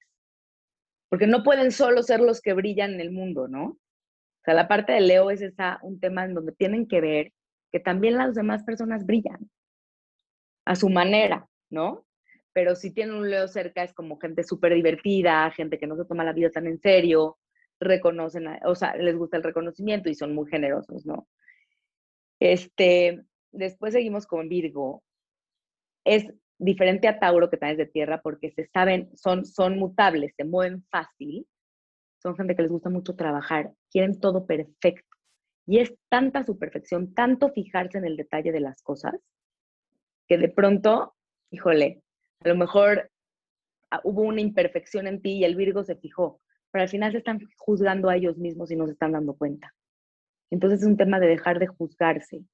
porque 1.08 1.26
no 1.26 1.42
pueden 1.42 1.72
solo 1.72 2.02
ser 2.02 2.20
los 2.20 2.40
que 2.40 2.52
brillan 2.52 2.94
en 2.94 3.00
el 3.00 3.10
mundo, 3.10 3.48
¿no? 3.48 3.64
O 3.64 3.78
sea, 4.44 4.54
la 4.54 4.68
parte 4.68 4.92
de 4.92 5.00
Leo 5.00 5.30
es 5.30 5.42
esa, 5.42 5.78
un 5.82 6.00
tema 6.00 6.24
en 6.24 6.34
donde 6.34 6.52
tienen 6.52 6.86
que 6.86 7.00
ver 7.00 7.32
que 7.72 7.80
también 7.80 8.16
las 8.16 8.34
demás 8.34 8.62
personas 8.64 9.04
brillan 9.04 9.50
a 10.64 10.76
su 10.76 10.88
manera, 10.88 11.48
¿no? 11.70 12.04
Pero 12.52 12.74
si 12.74 12.92
tienen 12.92 13.16
un 13.16 13.30
Leo 13.30 13.48
cerca 13.48 13.82
es 13.82 13.92
como 13.92 14.18
gente 14.18 14.42
súper 14.42 14.74
divertida, 14.74 15.50
gente 15.50 15.78
que 15.78 15.86
no 15.86 15.96
se 15.96 16.04
toma 16.04 16.24
la 16.24 16.32
vida 16.32 16.50
tan 16.50 16.66
en 16.66 16.80
serio, 16.80 17.38
reconocen, 17.78 18.46
o 18.64 18.74
sea, 18.74 18.96
les 18.96 19.16
gusta 19.16 19.36
el 19.36 19.42
reconocimiento 19.42 20.08
y 20.08 20.14
son 20.14 20.34
muy 20.34 20.48
generosos, 20.48 21.04
¿no? 21.04 21.28
Este, 22.40 23.24
después 23.52 23.92
seguimos 23.92 24.26
con 24.26 24.48
Virgo. 24.48 25.02
Es 26.04 26.26
diferente 26.58 27.08
a 27.08 27.18
Tauro, 27.18 27.50
que 27.50 27.56
también 27.56 27.80
es 27.80 27.86
de 27.86 27.92
tierra, 27.92 28.20
porque 28.22 28.50
se 28.52 28.66
saben, 28.66 29.10
son, 29.16 29.44
son 29.44 29.78
mutables, 29.78 30.34
se 30.36 30.44
mueven 30.44 30.84
fácil, 30.90 31.46
son 32.22 32.36
gente 32.36 32.56
que 32.56 32.62
les 32.62 32.70
gusta 32.70 32.90
mucho 32.90 33.14
trabajar, 33.14 33.72
quieren 33.90 34.18
todo 34.20 34.46
perfecto. 34.46 35.16
Y 35.66 35.78
es 35.78 35.94
tanta 36.08 36.44
su 36.44 36.58
perfección, 36.58 37.12
tanto 37.12 37.50
fijarse 37.50 37.98
en 37.98 38.04
el 38.04 38.16
detalle 38.16 38.52
de 38.52 38.60
las 38.60 38.82
cosas, 38.82 39.14
que 40.28 40.38
de 40.38 40.48
pronto, 40.48 41.14
híjole, 41.50 42.02
a 42.40 42.48
lo 42.48 42.56
mejor 42.56 43.10
ah, 43.90 44.00
hubo 44.04 44.22
una 44.22 44.40
imperfección 44.40 45.06
en 45.06 45.20
ti 45.20 45.38
y 45.38 45.44
el 45.44 45.56
Virgo 45.56 45.84
se 45.84 45.96
fijó, 45.96 46.40
pero 46.70 46.82
al 46.82 46.88
final 46.88 47.12
se 47.12 47.18
están 47.18 47.40
juzgando 47.56 48.08
a 48.08 48.16
ellos 48.16 48.38
mismos 48.38 48.70
y 48.70 48.76
no 48.76 48.86
se 48.86 48.92
están 48.92 49.12
dando 49.12 49.34
cuenta. 49.34 49.74
Entonces 50.50 50.80
es 50.80 50.86
un 50.86 50.96
tema 50.96 51.20
de 51.20 51.26
dejar 51.26 51.58
de 51.58 51.66
juzgarse, 51.66 52.44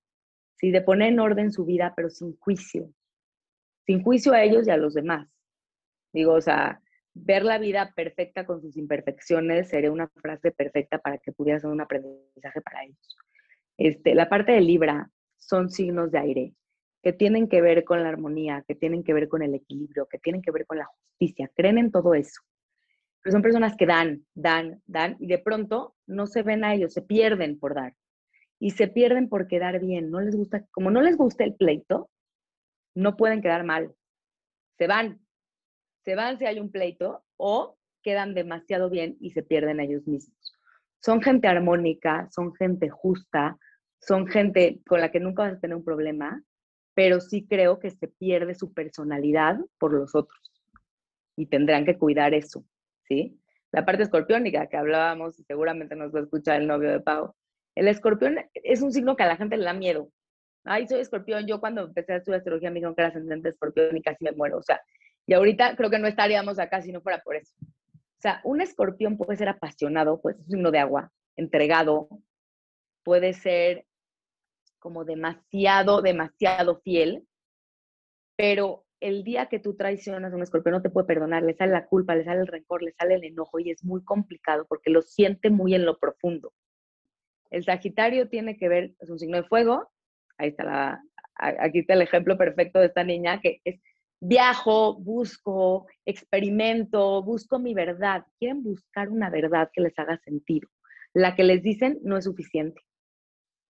de 0.70 0.80
poner 0.80 1.12
en 1.12 1.18
orden 1.18 1.52
su 1.52 1.64
vida, 1.64 1.92
pero 1.96 2.08
sin 2.08 2.36
juicio, 2.38 2.92
sin 3.84 4.02
juicio 4.02 4.32
a 4.32 4.44
ellos 4.44 4.66
y 4.66 4.70
a 4.70 4.76
los 4.76 4.94
demás. 4.94 5.28
Digo, 6.12 6.34
o 6.34 6.40
sea, 6.40 6.80
ver 7.14 7.44
la 7.44 7.58
vida 7.58 7.92
perfecta 7.96 8.46
con 8.46 8.60
sus 8.60 8.76
imperfecciones 8.76 9.68
sería 9.68 9.90
una 9.90 10.08
frase 10.08 10.52
perfecta 10.52 10.98
para 10.98 11.18
que 11.18 11.32
pudiera 11.32 11.58
ser 11.58 11.70
un 11.70 11.80
aprendizaje 11.80 12.60
para 12.60 12.84
ellos. 12.84 13.18
Este, 13.76 14.14
la 14.14 14.28
parte 14.28 14.52
de 14.52 14.60
Libra 14.60 15.10
son 15.38 15.70
signos 15.70 16.12
de 16.12 16.18
aire 16.18 16.54
que 17.02 17.12
tienen 17.12 17.48
que 17.48 17.60
ver 17.60 17.82
con 17.84 18.02
la 18.02 18.10
armonía, 18.10 18.64
que 18.68 18.76
tienen 18.76 19.02
que 19.02 19.12
ver 19.12 19.28
con 19.28 19.42
el 19.42 19.54
equilibrio, 19.54 20.06
que 20.06 20.18
tienen 20.18 20.40
que 20.40 20.52
ver 20.52 20.66
con 20.66 20.78
la 20.78 20.84
justicia, 20.84 21.50
creen 21.56 21.78
en 21.78 21.90
todo 21.90 22.14
eso. 22.14 22.40
Pero 23.22 23.32
son 23.32 23.42
personas 23.42 23.76
que 23.76 23.86
dan, 23.86 24.24
dan, 24.34 24.82
dan 24.86 25.16
y 25.20 25.26
de 25.26 25.38
pronto 25.38 25.94
no 26.06 26.26
se 26.26 26.42
ven 26.42 26.64
a 26.64 26.74
ellos, 26.74 26.92
se 26.92 27.02
pierden 27.02 27.58
por 27.58 27.74
dar. 27.74 27.94
Y 28.58 28.70
se 28.70 28.88
pierden 28.88 29.28
por 29.28 29.48
quedar 29.48 29.80
bien, 29.80 30.10
no 30.10 30.20
les 30.20 30.36
gusta, 30.36 30.64
como 30.70 30.90
no 30.90 31.02
les 31.02 31.16
gusta 31.16 31.44
el 31.44 31.54
pleito, 31.54 32.10
no 32.94 33.16
pueden 33.16 33.42
quedar 33.42 33.64
mal. 33.64 33.94
Se 34.78 34.86
van. 34.86 35.20
Se 36.04 36.14
van 36.14 36.38
si 36.38 36.46
hay 36.46 36.58
un 36.58 36.70
pleito 36.70 37.24
o 37.36 37.76
quedan 38.02 38.34
demasiado 38.34 38.90
bien 38.90 39.16
y 39.20 39.30
se 39.30 39.42
pierden 39.42 39.80
ellos 39.80 40.06
mismos. 40.06 40.36
son 41.00 41.20
gente 41.20 41.48
armónica, 41.48 42.28
son 42.30 42.54
gente 42.54 42.88
justa, 42.88 43.58
son 44.00 44.26
gente 44.26 44.80
con 44.86 45.00
la 45.00 45.10
que 45.10 45.20
nunca 45.20 45.44
vas 45.44 45.54
a 45.54 45.60
tener 45.60 45.76
un 45.76 45.84
problema, 45.84 46.42
pero 46.94 47.20
sí 47.20 47.46
creo 47.48 47.78
que 47.78 47.90
se 47.90 48.08
pierde 48.08 48.54
su 48.54 48.72
personalidad 48.72 49.58
por 49.78 49.92
los 49.92 50.14
otros 50.14 50.40
y 51.36 51.46
tendrán 51.46 51.84
que 51.84 51.98
cuidar 51.98 52.34
eso, 52.34 52.64
¿sí? 53.06 53.38
La 53.70 53.84
parte 53.84 54.02
escorpiónica 54.02 54.66
que 54.66 54.76
hablábamos, 54.76 55.38
y 55.38 55.44
seguramente 55.44 55.96
nos 55.96 56.14
va 56.14 56.20
a 56.20 56.22
escuchar 56.22 56.60
el 56.60 56.66
novio 56.66 56.90
de 56.90 57.00
Pau. 57.00 57.34
El 57.74 57.88
escorpión 57.88 58.38
es 58.54 58.82
un 58.82 58.92
signo 58.92 59.16
que 59.16 59.22
a 59.22 59.28
la 59.28 59.36
gente 59.36 59.56
le 59.56 59.64
da 59.64 59.72
miedo. 59.72 60.10
Ay, 60.64 60.86
soy 60.86 61.00
escorpión. 61.00 61.46
Yo 61.46 61.60
cuando 61.60 61.82
empecé 61.82 62.12
a 62.12 62.16
estudiar 62.16 62.38
astrología 62.38 62.70
me 62.70 62.74
dijeron 62.74 62.94
que 62.94 63.02
era 63.02 63.08
ascendente 63.08 63.48
escorpión 63.48 63.96
y 63.96 64.02
casi 64.02 64.24
me 64.24 64.32
muero. 64.32 64.58
O 64.58 64.62
sea, 64.62 64.80
y 65.26 65.34
ahorita 65.34 65.76
creo 65.76 65.90
que 65.90 65.98
no 65.98 66.06
estaríamos 66.06 66.58
acá 66.58 66.82
si 66.82 66.92
no 66.92 67.00
fuera 67.00 67.20
por 67.20 67.36
eso. 67.36 67.54
O 67.62 68.20
sea, 68.22 68.40
un 68.44 68.60
escorpión 68.60 69.16
puede 69.16 69.36
ser 69.36 69.48
apasionado, 69.48 70.20
pues 70.20 70.36
es 70.36 70.42
un 70.42 70.50
signo 70.50 70.70
de 70.70 70.78
agua, 70.78 71.10
entregado, 71.36 72.08
puede 73.02 73.32
ser 73.32 73.86
como 74.78 75.04
demasiado, 75.04 76.02
demasiado 76.02 76.80
fiel, 76.80 77.26
pero 78.36 78.84
el 79.02 79.24
día 79.24 79.46
que 79.46 79.58
tú 79.58 79.74
traicionas 79.74 80.32
a 80.32 80.36
un 80.36 80.42
escorpión 80.42 80.74
no 80.74 80.82
te 80.82 80.90
puede 80.90 81.06
perdonar, 81.06 81.42
le 81.42 81.54
sale 81.54 81.72
la 81.72 81.86
culpa, 81.86 82.14
le 82.14 82.24
sale 82.24 82.40
el 82.40 82.46
rencor, 82.46 82.82
le 82.82 82.92
sale 82.92 83.14
el 83.14 83.24
enojo 83.24 83.58
y 83.58 83.70
es 83.70 83.84
muy 83.84 84.02
complicado 84.04 84.64
porque 84.68 84.90
lo 84.90 85.02
siente 85.02 85.50
muy 85.50 85.74
en 85.74 85.84
lo 85.84 85.98
profundo. 85.98 86.52
El 87.50 87.64
Sagitario 87.64 88.28
tiene 88.28 88.56
que 88.56 88.68
ver, 88.68 88.94
es 89.00 89.10
un 89.10 89.18
signo 89.18 89.36
de 89.36 89.48
fuego, 89.48 89.90
ahí 90.38 90.50
está 90.50 90.64
la, 90.64 91.02
aquí 91.34 91.80
está 91.80 91.94
el 91.94 92.02
ejemplo 92.02 92.38
perfecto 92.38 92.78
de 92.78 92.86
esta 92.86 93.04
niña 93.04 93.40
que 93.40 93.60
es 93.64 93.80
viajo, 94.20 94.94
busco, 94.94 95.86
experimento, 96.06 97.22
busco 97.22 97.58
mi 97.58 97.74
verdad. 97.74 98.24
Quieren 98.38 98.62
buscar 98.62 99.08
una 99.08 99.30
verdad 99.30 99.70
que 99.72 99.82
les 99.82 99.98
haga 99.98 100.16
sentido. 100.18 100.68
La 101.12 101.34
que 101.34 101.42
les 101.42 101.62
dicen 101.62 101.98
no 102.04 102.16
es 102.16 102.24
suficiente. 102.24 102.80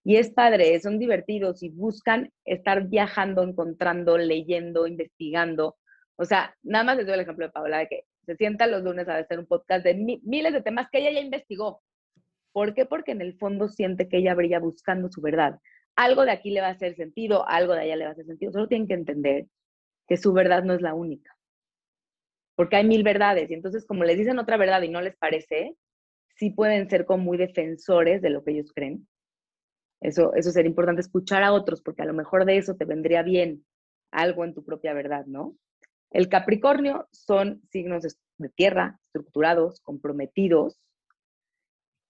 Y 0.05 0.17
es 0.17 0.31
padre, 0.31 0.79
son 0.81 0.99
divertidos 0.99 1.63
y 1.63 1.69
buscan 1.69 2.33
estar 2.45 2.89
viajando, 2.89 3.43
encontrando, 3.43 4.19
leyendo, 4.19 4.87
investigando. 4.87 5.77
O 6.17 6.25
sea, 6.25 6.57
nada 6.63 6.85
más 6.85 6.97
les 6.97 7.07
doy 7.07 7.15
el 7.15 7.21
ejemplo 7.21 7.47
de 7.47 7.53
Paola, 7.53 7.79
de 7.79 7.89
que 7.89 8.05
se 8.27 8.37
sienta 8.37 8.67
los 8.67 8.83
lunes 8.83 9.09
a 9.09 9.17
hacer 9.17 9.39
un 9.39 9.47
podcast 9.47 9.85
de 9.85 10.21
miles 10.23 10.53
de 10.53 10.63
temas 10.63 10.89
que 10.91 10.99
ella 10.99 11.13
ya 11.13 11.21
investigó. 11.21 11.83
¿Por 12.53 12.75
qué? 12.75 12.85
Porque 12.85 13.13
en 13.13 13.21
el 13.21 13.39
fondo 13.39 13.69
siente 13.69 14.09
que 14.09 14.19
ella 14.19 14.35
brilla 14.35 14.59
buscando 14.59 15.09
su 15.09 15.21
verdad. 15.21 15.59
Algo 15.95 16.25
de 16.25 16.33
aquí 16.33 16.51
le 16.51 16.61
va 16.61 16.69
a 16.69 16.73
hacer 16.73 16.97
sentido, 16.97 17.49
algo 17.49 17.75
de 17.75 17.83
allá 17.83 17.97
le 17.97 18.05
va 18.05 18.11
a 18.11 18.13
hacer 18.13 18.27
sentido. 18.27 18.53
Solo 18.53 18.69
tienen 18.69 18.89
que 18.89 18.95
entender 18.95 19.47
que 20.09 20.17
su 20.17 20.33
verdad 20.33 20.65
no 20.65 20.75
es 20.75 20.83
la 20.83 20.95
única. 20.95 21.37
Porque 22.57 22.77
hay 22.77 22.85
mil 22.85 23.05
verdades. 23.05 23.51
Y 23.51 23.55
entonces, 23.55 23.87
como 23.87 24.05
les 24.05 24.19
dicen 24.19 24.39
otra 24.39 24.57
verdad 24.57 24.83
y 24.83 24.89
no 24.89 25.01
les 25.01 25.17
parece, 25.17 25.77
sí 26.37 26.51
pueden 26.51 26.91
ser 26.91 27.07
como 27.07 27.25
muy 27.25 27.39
defensores 27.39 28.21
de 28.21 28.31
lo 28.31 28.43
que 28.43 28.53
ellos 28.53 28.73
creen 28.75 29.07
eso, 30.03 30.35
eso 30.35 30.51
sería 30.51 30.69
importante 30.69 31.01
escuchar 31.01 31.43
a 31.43 31.53
otros, 31.53 31.81
porque 31.81 32.03
a 32.03 32.07
lo 32.07 32.13
mejor 32.13 32.45
de 32.45 32.57
eso 32.59 32.75
te 32.75 32.85
vendría 32.85 33.23
bien 33.23 33.65
algo 34.11 34.45
en 34.45 34.55
tu 34.55 34.65
propia 34.65 34.93
verdad, 34.93 35.27
¿no? 35.27 35.57
El 36.11 36.29
Capricornio 36.29 37.09
son 37.11 37.63
signos 37.71 38.03
de 38.37 38.49
tierra, 38.51 38.99
estructurados, 39.03 39.81
comprometidos, 39.81 40.79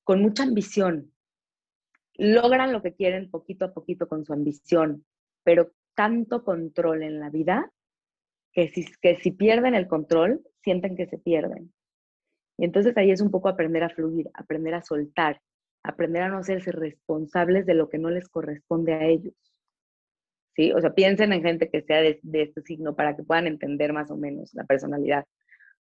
con 0.04 0.20
mucha 0.20 0.42
ambición. 0.42 1.12
Logran 2.14 2.72
lo 2.72 2.82
que 2.82 2.94
quieren 2.94 3.30
poquito 3.30 3.66
a 3.66 3.72
poquito 3.72 4.08
con 4.08 4.24
su 4.24 4.32
ambición, 4.32 5.04
pero 5.44 5.70
tanto 5.94 6.44
control 6.44 7.02
en 7.02 7.20
la 7.20 7.30
vida 7.30 7.70
que 8.52 8.68
si, 8.68 8.84
que 9.00 9.16
si 9.16 9.30
pierden 9.30 9.74
el 9.74 9.86
control, 9.86 10.42
sienten 10.62 10.96
que 10.96 11.06
se 11.06 11.18
pierden. 11.18 11.72
Y 12.58 12.64
entonces 12.64 12.96
ahí 12.96 13.10
es 13.10 13.20
un 13.20 13.30
poco 13.30 13.48
aprender 13.48 13.82
a 13.84 13.90
fluir, 13.90 14.30
aprender 14.34 14.74
a 14.74 14.82
soltar, 14.82 15.40
aprender 15.82 16.22
a 16.22 16.28
no 16.28 16.38
hacerse 16.38 16.72
responsables 16.72 17.66
de 17.66 17.74
lo 17.74 17.88
que 17.88 17.98
no 17.98 18.10
les 18.10 18.28
corresponde 18.28 18.94
a 18.94 19.04
ellos. 19.04 19.34
¿Sí? 20.54 20.70
O 20.72 20.80
sea, 20.80 20.94
piensen 20.94 21.32
en 21.32 21.42
gente 21.42 21.70
que 21.70 21.82
sea 21.82 22.02
de, 22.02 22.20
este 22.32 22.62
signo 22.62 22.94
para 22.94 23.16
que 23.16 23.22
puedan 23.22 23.46
entender 23.46 23.92
más 23.92 24.10
o 24.10 24.16
menos 24.16 24.52
la 24.54 24.64
personalidad. 24.64 25.24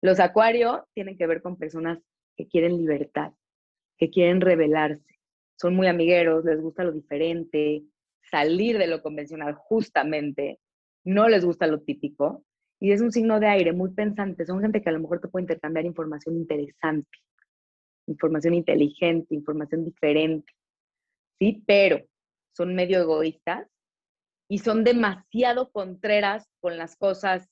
Los 0.02 0.20
acuario 0.20 0.88
tienen 0.94 1.18
que 1.18 1.28
ver 1.28 1.42
con 1.42 1.58
personas 1.58 2.00
que 2.38 2.48
quieren 2.48 2.78
libertad, 2.78 3.34
que 3.98 4.10
quieren 4.10 4.42
rebelarse. 4.42 5.20
Son 5.60 5.76
muy 5.76 5.88
amigueros, 5.88 6.46
les 6.46 6.62
gusta 6.62 6.84
lo 6.84 6.94
diferente, 6.94 7.84
salir 8.22 8.78
de 8.78 8.88
lo 8.88 9.02
convencional 9.02 9.54
justamente, 9.54 10.60
no 11.04 11.28
les 11.28 11.46
gusta 11.46 11.68
lo 11.68 11.82
típico. 11.82 12.46
Y 12.80 12.92
es 12.92 13.02
un 13.02 13.12
signo 13.12 13.40
de 13.40 13.48
aire, 13.48 13.74
muy 13.74 13.92
pensante. 13.94 14.46
Son 14.46 14.62
gente 14.62 14.82
que 14.82 14.90
a 14.90 14.94
lo 14.94 15.00
mejor 15.00 15.20
te 15.20 15.28
puede 15.28 15.44
intercambiar 15.44 15.86
información 15.86 16.36
interesante 16.36 17.10
información 18.08 18.54
inteligente, 18.54 19.36
información 19.36 19.86
diferente, 19.86 20.52
¿sí? 21.40 21.64
Pero 21.66 22.04
son 22.56 22.76
medio 22.76 23.00
egoístas 23.00 23.68
y 24.48 24.60
son 24.60 24.84
demasiado 24.84 25.72
contreras 25.72 26.48
con 26.60 26.78
las 26.78 26.96
cosas 26.96 27.50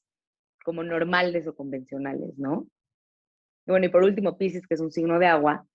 como 0.63 0.83
normales 0.83 1.47
o 1.47 1.55
convencionales, 1.55 2.37
¿no? 2.37 2.67
Y 3.65 3.71
bueno, 3.71 3.85
y 3.85 3.89
por 3.89 4.03
último, 4.03 4.37
Pisces, 4.37 4.67
que 4.67 4.75
es 4.75 4.81
un 4.81 4.91
signo 4.91 5.19
de 5.19 5.27
agua. 5.27 5.65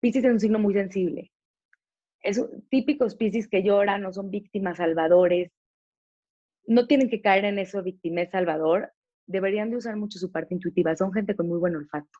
Pisces 0.00 0.24
es 0.24 0.30
un 0.30 0.40
signo 0.40 0.58
muy 0.58 0.74
sensible. 0.74 1.30
Es 2.20 2.44
típicos 2.68 3.16
Pisces 3.16 3.48
que 3.48 3.62
lloran, 3.62 4.02
no 4.02 4.12
son 4.12 4.30
víctimas 4.30 4.78
salvadores. 4.78 5.50
No 6.66 6.86
tienen 6.86 7.08
que 7.08 7.20
caer 7.20 7.44
en 7.44 7.58
eso, 7.58 7.82
victimez 7.82 8.30
salvador. 8.30 8.92
Deberían 9.26 9.70
de 9.70 9.76
usar 9.76 9.96
mucho 9.96 10.18
su 10.18 10.30
parte 10.30 10.54
intuitiva. 10.54 10.96
Son 10.96 11.12
gente 11.12 11.36
con 11.36 11.48
muy 11.48 11.58
buen 11.58 11.76
olfato. 11.76 12.18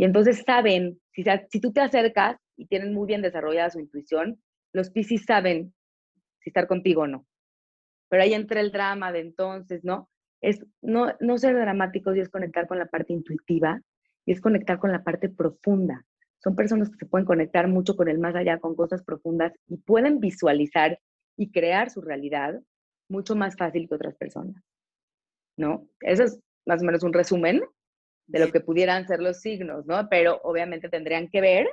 Y 0.00 0.04
entonces 0.04 0.42
saben, 0.46 0.98
si, 1.12 1.24
si 1.50 1.60
tú 1.60 1.74
te 1.74 1.82
acercas 1.82 2.38
y 2.56 2.64
tienen 2.64 2.94
muy 2.94 3.06
bien 3.06 3.20
desarrollada 3.20 3.68
su 3.68 3.80
intuición, 3.80 4.40
los 4.72 4.88
Piscis 4.88 5.26
saben 5.26 5.74
si 6.38 6.48
estar 6.48 6.66
contigo 6.66 7.02
o 7.02 7.06
no. 7.06 7.26
Pero 8.08 8.22
ahí 8.22 8.32
entra 8.32 8.62
el 8.62 8.72
drama 8.72 9.12
de 9.12 9.20
entonces, 9.20 9.84
¿no? 9.84 10.08
Es 10.40 10.64
no, 10.80 11.12
no 11.20 11.36
ser 11.36 11.54
dramáticos 11.54 12.16
y 12.16 12.20
es 12.20 12.30
conectar 12.30 12.66
con 12.66 12.78
la 12.78 12.86
parte 12.86 13.12
intuitiva 13.12 13.78
y 14.24 14.32
es 14.32 14.40
conectar 14.40 14.78
con 14.78 14.90
la 14.90 15.04
parte 15.04 15.28
profunda. 15.28 16.02
Son 16.42 16.56
personas 16.56 16.88
que 16.88 16.96
se 16.96 17.04
pueden 17.04 17.26
conectar 17.26 17.68
mucho 17.68 17.94
con 17.94 18.08
el 18.08 18.18
más 18.18 18.34
allá, 18.34 18.58
con 18.58 18.74
cosas 18.74 19.04
profundas 19.04 19.52
y 19.68 19.76
pueden 19.76 20.18
visualizar 20.18 20.98
y 21.36 21.50
crear 21.50 21.90
su 21.90 22.00
realidad 22.00 22.58
mucho 23.10 23.36
más 23.36 23.54
fácil 23.54 23.86
que 23.86 23.96
otras 23.96 24.16
personas. 24.16 24.64
¿No? 25.58 25.86
Eso 26.00 26.24
es 26.24 26.40
más 26.64 26.80
o 26.80 26.86
menos 26.86 27.02
un 27.02 27.12
resumen 27.12 27.60
de 28.30 28.38
lo 28.38 28.52
que 28.52 28.60
pudieran 28.60 29.06
ser 29.06 29.20
los 29.20 29.40
signos, 29.40 29.86
¿no? 29.86 30.08
Pero 30.08 30.40
obviamente 30.44 30.88
tendrían 30.88 31.28
que 31.28 31.40
ver 31.40 31.68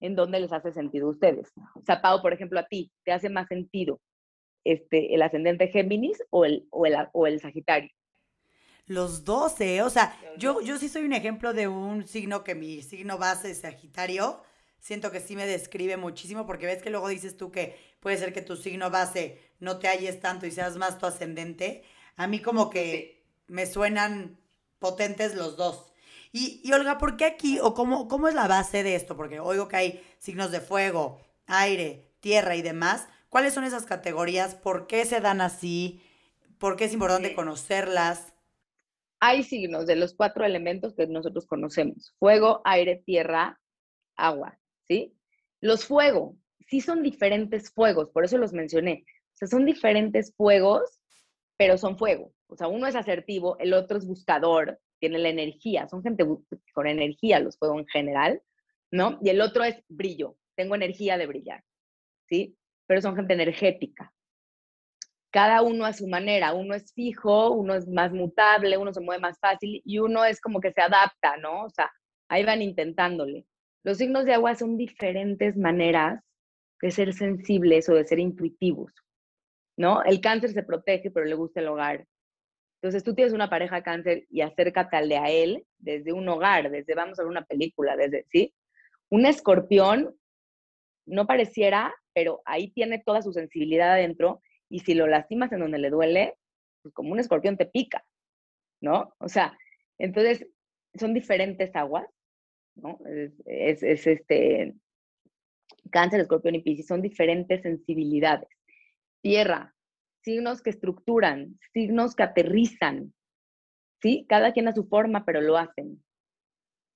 en 0.00 0.16
dónde 0.16 0.40
les 0.40 0.52
hace 0.52 0.72
sentido 0.72 1.08
a 1.08 1.10
ustedes. 1.10 1.52
O 1.74 1.82
sea, 1.82 2.00
Pau, 2.00 2.22
por 2.22 2.32
ejemplo, 2.32 2.58
a 2.58 2.66
ti, 2.66 2.90
¿te 3.04 3.12
hace 3.12 3.28
más 3.28 3.46
sentido 3.48 4.00
este, 4.64 5.14
el 5.14 5.22
ascendente 5.22 5.68
Géminis 5.68 6.22
o 6.30 6.44
el, 6.44 6.66
o 6.70 6.86
el, 6.86 6.96
o 7.12 7.26
el 7.26 7.40
Sagitario? 7.40 7.90
Los 8.86 9.24
12, 9.24 9.82
o 9.82 9.90
sea, 9.90 10.16
yo, 10.38 10.60
yo 10.60 10.78
sí 10.78 10.88
soy 10.88 11.04
un 11.04 11.12
ejemplo 11.12 11.52
de 11.52 11.68
un 11.68 12.06
signo 12.06 12.42
que 12.42 12.54
mi 12.54 12.82
signo 12.82 13.18
base 13.18 13.50
es 13.50 13.58
Sagitario. 13.58 14.42
Siento 14.80 15.12
que 15.12 15.20
sí 15.20 15.36
me 15.36 15.46
describe 15.46 15.96
muchísimo 15.96 16.46
porque 16.46 16.66
ves 16.66 16.82
que 16.82 16.90
luego 16.90 17.08
dices 17.08 17.36
tú 17.36 17.52
que 17.52 17.76
puede 18.00 18.16
ser 18.16 18.32
que 18.32 18.42
tu 18.42 18.56
signo 18.56 18.90
base 18.90 19.38
no 19.60 19.78
te 19.78 19.86
halles 19.86 20.18
tanto 20.18 20.46
y 20.46 20.50
seas 20.50 20.76
más 20.76 20.98
tu 20.98 21.06
ascendente. 21.06 21.84
A 22.16 22.26
mí 22.26 22.40
como 22.40 22.70
que 22.70 23.24
me 23.46 23.66
suenan 23.66 24.41
potentes 24.82 25.34
los 25.34 25.56
dos. 25.56 25.86
Y, 26.32 26.70
Olga, 26.72 26.98
¿por 26.98 27.16
qué 27.16 27.24
aquí 27.24 27.58
o 27.60 27.72
cómo, 27.74 28.08
cómo 28.08 28.26
es 28.26 28.34
la 28.34 28.48
base 28.48 28.82
de 28.82 28.94
esto? 28.94 29.16
Porque 29.16 29.38
oigo 29.40 29.68
que 29.68 29.76
hay 29.76 30.04
signos 30.18 30.50
de 30.50 30.60
fuego, 30.60 31.20
aire, 31.46 32.10
tierra 32.20 32.56
y 32.56 32.62
demás. 32.62 33.06
¿Cuáles 33.28 33.54
son 33.54 33.64
esas 33.64 33.84
categorías? 33.84 34.54
¿Por 34.54 34.86
qué 34.86 35.04
se 35.04 35.20
dan 35.20 35.40
así? 35.40 36.02
¿Por 36.58 36.76
qué 36.76 36.84
es 36.84 36.92
importante 36.92 37.34
conocerlas? 37.34 38.34
Hay 39.20 39.44
signos 39.44 39.86
de 39.86 39.96
los 39.96 40.14
cuatro 40.14 40.44
elementos 40.44 40.94
que 40.94 41.06
nosotros 41.06 41.46
conocemos. 41.46 42.14
Fuego, 42.18 42.60
aire, 42.64 43.02
tierra, 43.04 43.60
agua, 44.16 44.58
¿sí? 44.88 45.16
Los 45.60 45.84
fuego, 45.84 46.36
sí 46.66 46.80
son 46.80 47.02
diferentes 47.02 47.70
fuegos, 47.70 48.08
por 48.10 48.24
eso 48.24 48.38
los 48.38 48.52
mencioné. 48.52 49.04
O 49.34 49.36
sea, 49.36 49.48
son 49.48 49.64
diferentes 49.64 50.34
fuegos, 50.34 50.98
pero 51.56 51.78
son 51.78 51.98
fuego. 51.98 52.32
O 52.52 52.56
sea, 52.56 52.68
uno 52.68 52.86
es 52.86 52.94
asertivo, 52.94 53.56
el 53.58 53.72
otro 53.72 53.98
es 53.98 54.06
buscador, 54.06 54.78
tiene 55.00 55.18
la 55.18 55.30
energía, 55.30 55.88
son 55.88 56.02
gente 56.02 56.24
con 56.72 56.86
energía 56.86 57.40
los 57.40 57.58
fuego 57.58 57.78
en 57.78 57.86
general, 57.86 58.42
¿no? 58.90 59.18
Y 59.22 59.30
el 59.30 59.40
otro 59.40 59.64
es 59.64 59.82
brillo, 59.88 60.36
tengo 60.54 60.74
energía 60.74 61.18
de 61.18 61.26
brillar, 61.26 61.64
¿sí? 62.28 62.56
Pero 62.86 63.00
son 63.00 63.16
gente 63.16 63.34
energética. 63.34 64.12
Cada 65.30 65.62
uno 65.62 65.86
a 65.86 65.94
su 65.94 66.06
manera, 66.06 66.52
uno 66.52 66.74
es 66.74 66.92
fijo, 66.92 67.50
uno 67.52 67.74
es 67.74 67.88
más 67.88 68.12
mutable, 68.12 68.76
uno 68.76 68.92
se 68.92 69.00
mueve 69.00 69.22
más 69.22 69.38
fácil 69.40 69.80
y 69.84 69.98
uno 69.98 70.24
es 70.24 70.40
como 70.40 70.60
que 70.60 70.72
se 70.72 70.82
adapta, 70.82 71.38
¿no? 71.38 71.64
O 71.64 71.70
sea, 71.70 71.90
ahí 72.28 72.44
van 72.44 72.60
intentándole. 72.60 73.46
Los 73.82 73.96
signos 73.96 74.26
de 74.26 74.34
agua 74.34 74.54
son 74.54 74.76
diferentes 74.76 75.56
maneras 75.56 76.22
de 76.82 76.90
ser 76.90 77.14
sensibles 77.14 77.88
o 77.88 77.94
de 77.94 78.04
ser 78.04 78.18
intuitivos, 78.18 78.92
¿no? 79.76 80.02
El 80.04 80.20
cáncer 80.20 80.50
se 80.50 80.62
protege, 80.62 81.10
pero 81.10 81.24
le 81.24 81.34
gusta 81.34 81.60
el 81.60 81.68
hogar. 81.68 82.06
Entonces 82.82 83.04
tú 83.04 83.14
tienes 83.14 83.32
una 83.32 83.48
pareja 83.48 83.84
cáncer 83.84 84.26
y 84.28 84.40
acércate 84.40 84.96
a 84.96 85.30
él 85.30 85.64
desde 85.78 86.12
un 86.12 86.28
hogar, 86.28 86.68
desde 86.68 86.96
vamos 86.96 87.16
a 87.16 87.22
ver 87.22 87.30
una 87.30 87.44
película, 87.44 87.96
desde, 87.96 88.26
¿sí? 88.32 88.52
Un 89.08 89.24
escorpión 89.24 90.16
no 91.06 91.28
pareciera, 91.28 91.94
pero 92.12 92.42
ahí 92.44 92.72
tiene 92.72 92.98
toda 92.98 93.22
su 93.22 93.32
sensibilidad 93.32 93.92
adentro 93.92 94.42
y 94.68 94.80
si 94.80 94.94
lo 94.94 95.06
lastimas 95.06 95.52
en 95.52 95.60
donde 95.60 95.78
le 95.78 95.90
duele, 95.90 96.34
pues 96.82 96.92
como 96.92 97.12
un 97.12 97.20
escorpión 97.20 97.56
te 97.56 97.66
pica, 97.66 98.04
¿no? 98.80 99.14
O 99.18 99.28
sea, 99.28 99.56
entonces 99.98 100.48
son 100.98 101.14
diferentes 101.14 101.74
aguas, 101.76 102.06
¿no? 102.74 102.98
Es, 103.06 103.80
es, 103.84 104.06
este, 104.08 104.74
cáncer, 105.92 106.20
escorpión 106.20 106.56
y 106.56 106.62
piscis, 106.62 106.88
son 106.88 107.00
diferentes 107.00 107.62
sensibilidades. 107.62 108.48
Tierra, 109.20 109.72
signos 110.22 110.62
que 110.62 110.70
estructuran, 110.70 111.58
signos 111.72 112.14
que 112.14 112.22
aterrizan, 112.22 113.12
¿sí? 114.00 114.26
Cada 114.28 114.52
quien 114.52 114.68
a 114.68 114.74
su 114.74 114.84
forma, 114.84 115.24
pero 115.24 115.40
lo 115.40 115.56
hacen, 115.56 116.02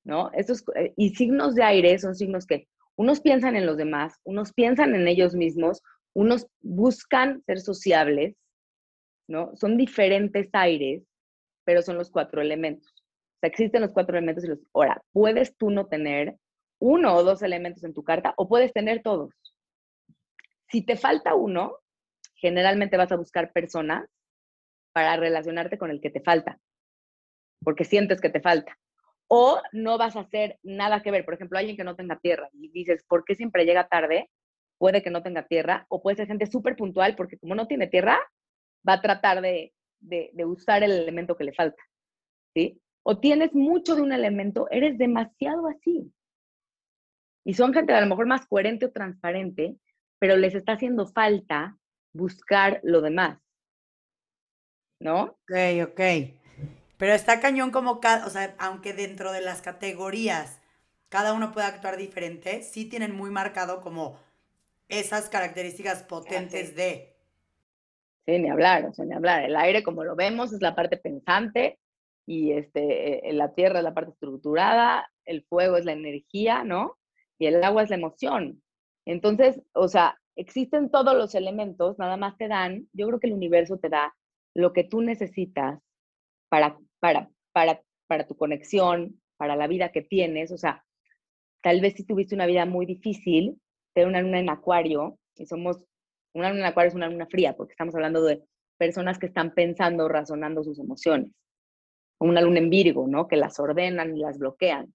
¿no? 0.05 0.31
Estos, 0.33 0.65
eh, 0.75 0.93
y 0.97 1.11
signos 1.15 1.55
de 1.55 1.63
aire 1.63 1.99
son 1.99 2.15
signos 2.15 2.47
que 2.47 2.69
unos 2.97 3.21
piensan 3.21 3.57
en 3.57 3.67
los 3.67 3.77
demás, 3.77 4.15
unos 4.25 4.53
piensan 4.53 4.95
en 4.95 5.07
ellos 5.07 5.35
mismos, 5.35 5.83
unos 6.15 6.47
buscan 6.63 7.43
ser 7.43 7.61
sociables, 7.61 8.37
¿no? 9.29 9.55
Son 9.57 9.77
diferentes 9.77 10.49
aires, 10.53 11.03
pero 11.65 11.83
son 11.83 11.99
los 11.99 12.11
cuatro 12.11 12.41
elementos. 12.41 12.91
O 12.91 13.39
sea, 13.41 13.49
existen 13.49 13.83
los 13.83 13.93
cuatro 13.93 14.17
elementos 14.17 14.45
y 14.45 14.49
los... 14.49 14.61
Ahora, 14.73 15.03
puedes 15.13 15.57
tú 15.57 15.71
no 15.71 15.87
tener 15.87 16.37
uno 16.79 17.15
o 17.15 17.23
dos 17.23 17.43
elementos 17.43 17.85
en 17.85 17.93
tu 17.93 18.03
carta 18.03 18.33
o 18.37 18.49
puedes 18.49 18.73
tener 18.73 19.03
todos. 19.03 19.35
Si 20.71 20.83
te 20.83 20.97
falta 20.97 21.35
uno, 21.35 21.79
generalmente 22.37 22.97
vas 22.97 23.13
a 23.13 23.17
buscar 23.17 23.53
personas 23.53 24.09
para 24.93 25.17
relacionarte 25.17 25.79
con 25.79 25.91
el 25.91 26.01
que 26.01 26.11
te 26.11 26.21
falta, 26.21 26.59
porque 27.63 27.85
sientes 27.85 28.21
que 28.21 28.31
te 28.31 28.41
falta. 28.41 28.79
O 29.29 29.61
no 29.73 29.99
vas 29.99 30.17
a 30.17 30.21
hacer 30.21 30.59
nada 30.63 31.03
que 31.03 31.11
ver. 31.11 31.25
Por 31.25 31.35
ejemplo, 31.35 31.59
alguien 31.59 31.77
que 31.77 31.85
no 31.85 31.97
tenga 31.97 32.19
tierra 32.19 32.49
y 32.53 32.71
dices, 32.71 33.05
¿por 33.09 33.25
qué 33.25 33.35
siempre 33.35 33.65
llega 33.65 33.89
tarde? 33.89 34.31
Puede 34.79 35.03
que 35.03 35.11
no 35.11 35.23
tenga 35.23 35.47
tierra. 35.47 35.85
O 35.89 36.01
puede 36.01 36.17
ser 36.17 36.29
gente 36.29 36.47
súper 36.47 36.77
puntual 36.77 37.17
porque 37.17 37.37
como 37.39 37.55
no 37.55 37.67
tiene 37.67 37.89
tierra, 37.89 38.19
va 38.89 38.95
a 38.95 39.03
tratar 39.03 39.41
de, 39.41 39.75
de, 39.99 40.31
de 40.33 40.45
usar 40.45 40.85
el 40.85 40.93
elemento 40.93 41.37
que 41.37 41.45
le 41.45 41.53
falta. 41.53 41.83
¿Sí? 42.55 42.81
O 43.03 43.19
tienes 43.19 43.53
mucho 43.53 43.97
de 43.97 44.03
un 44.03 44.13
elemento, 44.13 44.69
eres 44.71 44.97
demasiado 44.97 45.67
así. 45.67 46.13
Y 47.45 47.55
son 47.55 47.73
gente 47.75 47.93
a 47.93 48.01
lo 48.01 48.07
mejor 48.07 48.27
más 48.27 48.47
coherente 48.47 48.87
o 48.87 48.93
transparente, 48.93 49.77
pero 50.19 50.37
les 50.37 50.55
está 50.55 50.73
haciendo 50.73 51.07
falta 51.07 51.77
buscar 52.17 52.81
lo 52.83 53.01
demás. 53.01 53.39
¿No? 55.01 55.23
Ok, 55.23 55.53
ok. 55.85 56.01
Pero 56.97 57.13
está 57.13 57.41
cañón 57.41 57.71
como 57.71 58.01
cada, 58.01 58.27
o 58.27 58.31
sea, 58.31 58.55
aunque 58.59 58.95
dentro 58.95 59.33
de 59.33 59.43
las 59.43 59.61
categorías 59.61 60.61
cada 61.09 61.35
uno 61.35 61.53
puede 61.53 61.67
actuar 61.67 61.97
diferente, 61.97 62.63
sí 62.63 62.87
tienen 62.87 63.15
muy 63.15 63.31
marcado 63.31 63.81
como 63.81 64.19
esas 64.89 65.29
características 65.29 66.03
potentes 66.03 66.75
de. 66.75 67.15
Sí, 68.25 68.39
ni 68.39 68.49
hablar, 68.49 68.87
o 68.87 68.93
sea, 68.93 69.05
ni 69.05 69.15
hablar. 69.15 69.45
El 69.45 69.57
aire, 69.57 69.83
como 69.83 70.03
lo 70.03 70.17
vemos, 70.17 70.53
es 70.53 70.61
la 70.63 70.75
parte 70.75 70.97
pensante 70.97 71.79
y 72.27 72.53
este, 72.53 73.23
la 73.33 73.55
tierra 73.55 73.79
es 73.79 73.85
la 73.85 73.95
parte 73.95 74.11
estructurada, 74.13 75.09
el 75.25 75.45
fuego 75.45 75.77
es 75.77 75.85
la 75.85 75.93
energía, 75.93 76.65
¿no? 76.65 76.99
y 77.39 77.47
el 77.47 77.63
agua 77.63 77.83
es 77.83 77.91
la 77.91 77.97
emoción. 77.97 78.63
Entonces, 79.05 79.61
o 79.73 79.89
sea, 79.89 80.19
existen 80.37 80.91
todos 80.91 81.17
los 81.17 81.35
elementos, 81.35 81.99
nada 81.99 82.17
más 82.17 82.37
te 82.37 82.47
dan, 82.47 82.89
yo 82.93 83.07
creo 83.09 83.21
que 83.21 83.27
el 83.27 83.33
universo 83.33 83.79
te 83.79 83.89
da 83.89 84.15
lo 84.55 84.73
que 84.73 84.85
tú 84.85 85.01
necesitas 85.03 85.81
para, 86.49 86.79
para, 87.01 87.31
para, 87.53 87.83
para 88.07 88.27
tu 88.27 88.37
conexión, 88.37 89.21
para 89.37 89.57
la 89.57 89.67
vida 89.67 89.91
que 89.91 90.03
tienes. 90.03 90.53
O 90.53 90.59
sea, 90.59 90.85
tal 91.63 91.81
vez 91.81 91.95
si 91.95 92.05
tuviste 92.05 92.35
una 92.35 92.47
vida 92.47 92.65
muy 92.67 92.87
difícil, 92.87 93.61
te 93.95 94.07
una 94.07 94.21
luna 94.21 94.39
en 94.39 94.51
acuario, 94.51 95.19
y 95.35 95.47
somos, 95.47 95.79
una 96.35 96.51
luna 96.51 96.61
en 96.61 96.67
acuario 96.67 96.89
es 96.89 96.95
una 96.95 97.09
luna 97.09 97.27
fría, 97.27 97.57
porque 97.57 97.73
estamos 97.73 97.95
hablando 97.95 98.23
de 98.23 98.43
personas 98.79 99.19
que 99.19 99.27
están 99.27 99.55
pensando, 99.55 100.09
razonando 100.09 100.63
sus 100.63 100.79
emociones. 100.79 101.31
Una 102.19 102.41
luna 102.41 102.59
en 102.59 102.71
Virgo, 102.71 103.07
¿no? 103.07 103.27
Que 103.29 103.37
las 103.37 103.59
ordenan 103.59 104.17
y 104.17 104.21
las 104.21 104.39
bloquean. 104.39 104.93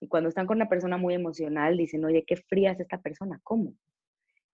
Y 0.00 0.08
cuando 0.08 0.28
están 0.30 0.46
con 0.46 0.56
una 0.56 0.68
persona 0.68 0.96
muy 0.96 1.14
emocional, 1.14 1.76
dicen, 1.76 2.04
oye, 2.04 2.24
qué 2.26 2.36
fría 2.36 2.72
es 2.72 2.80
esta 2.80 3.00
persona, 3.00 3.40
¿cómo? 3.42 3.74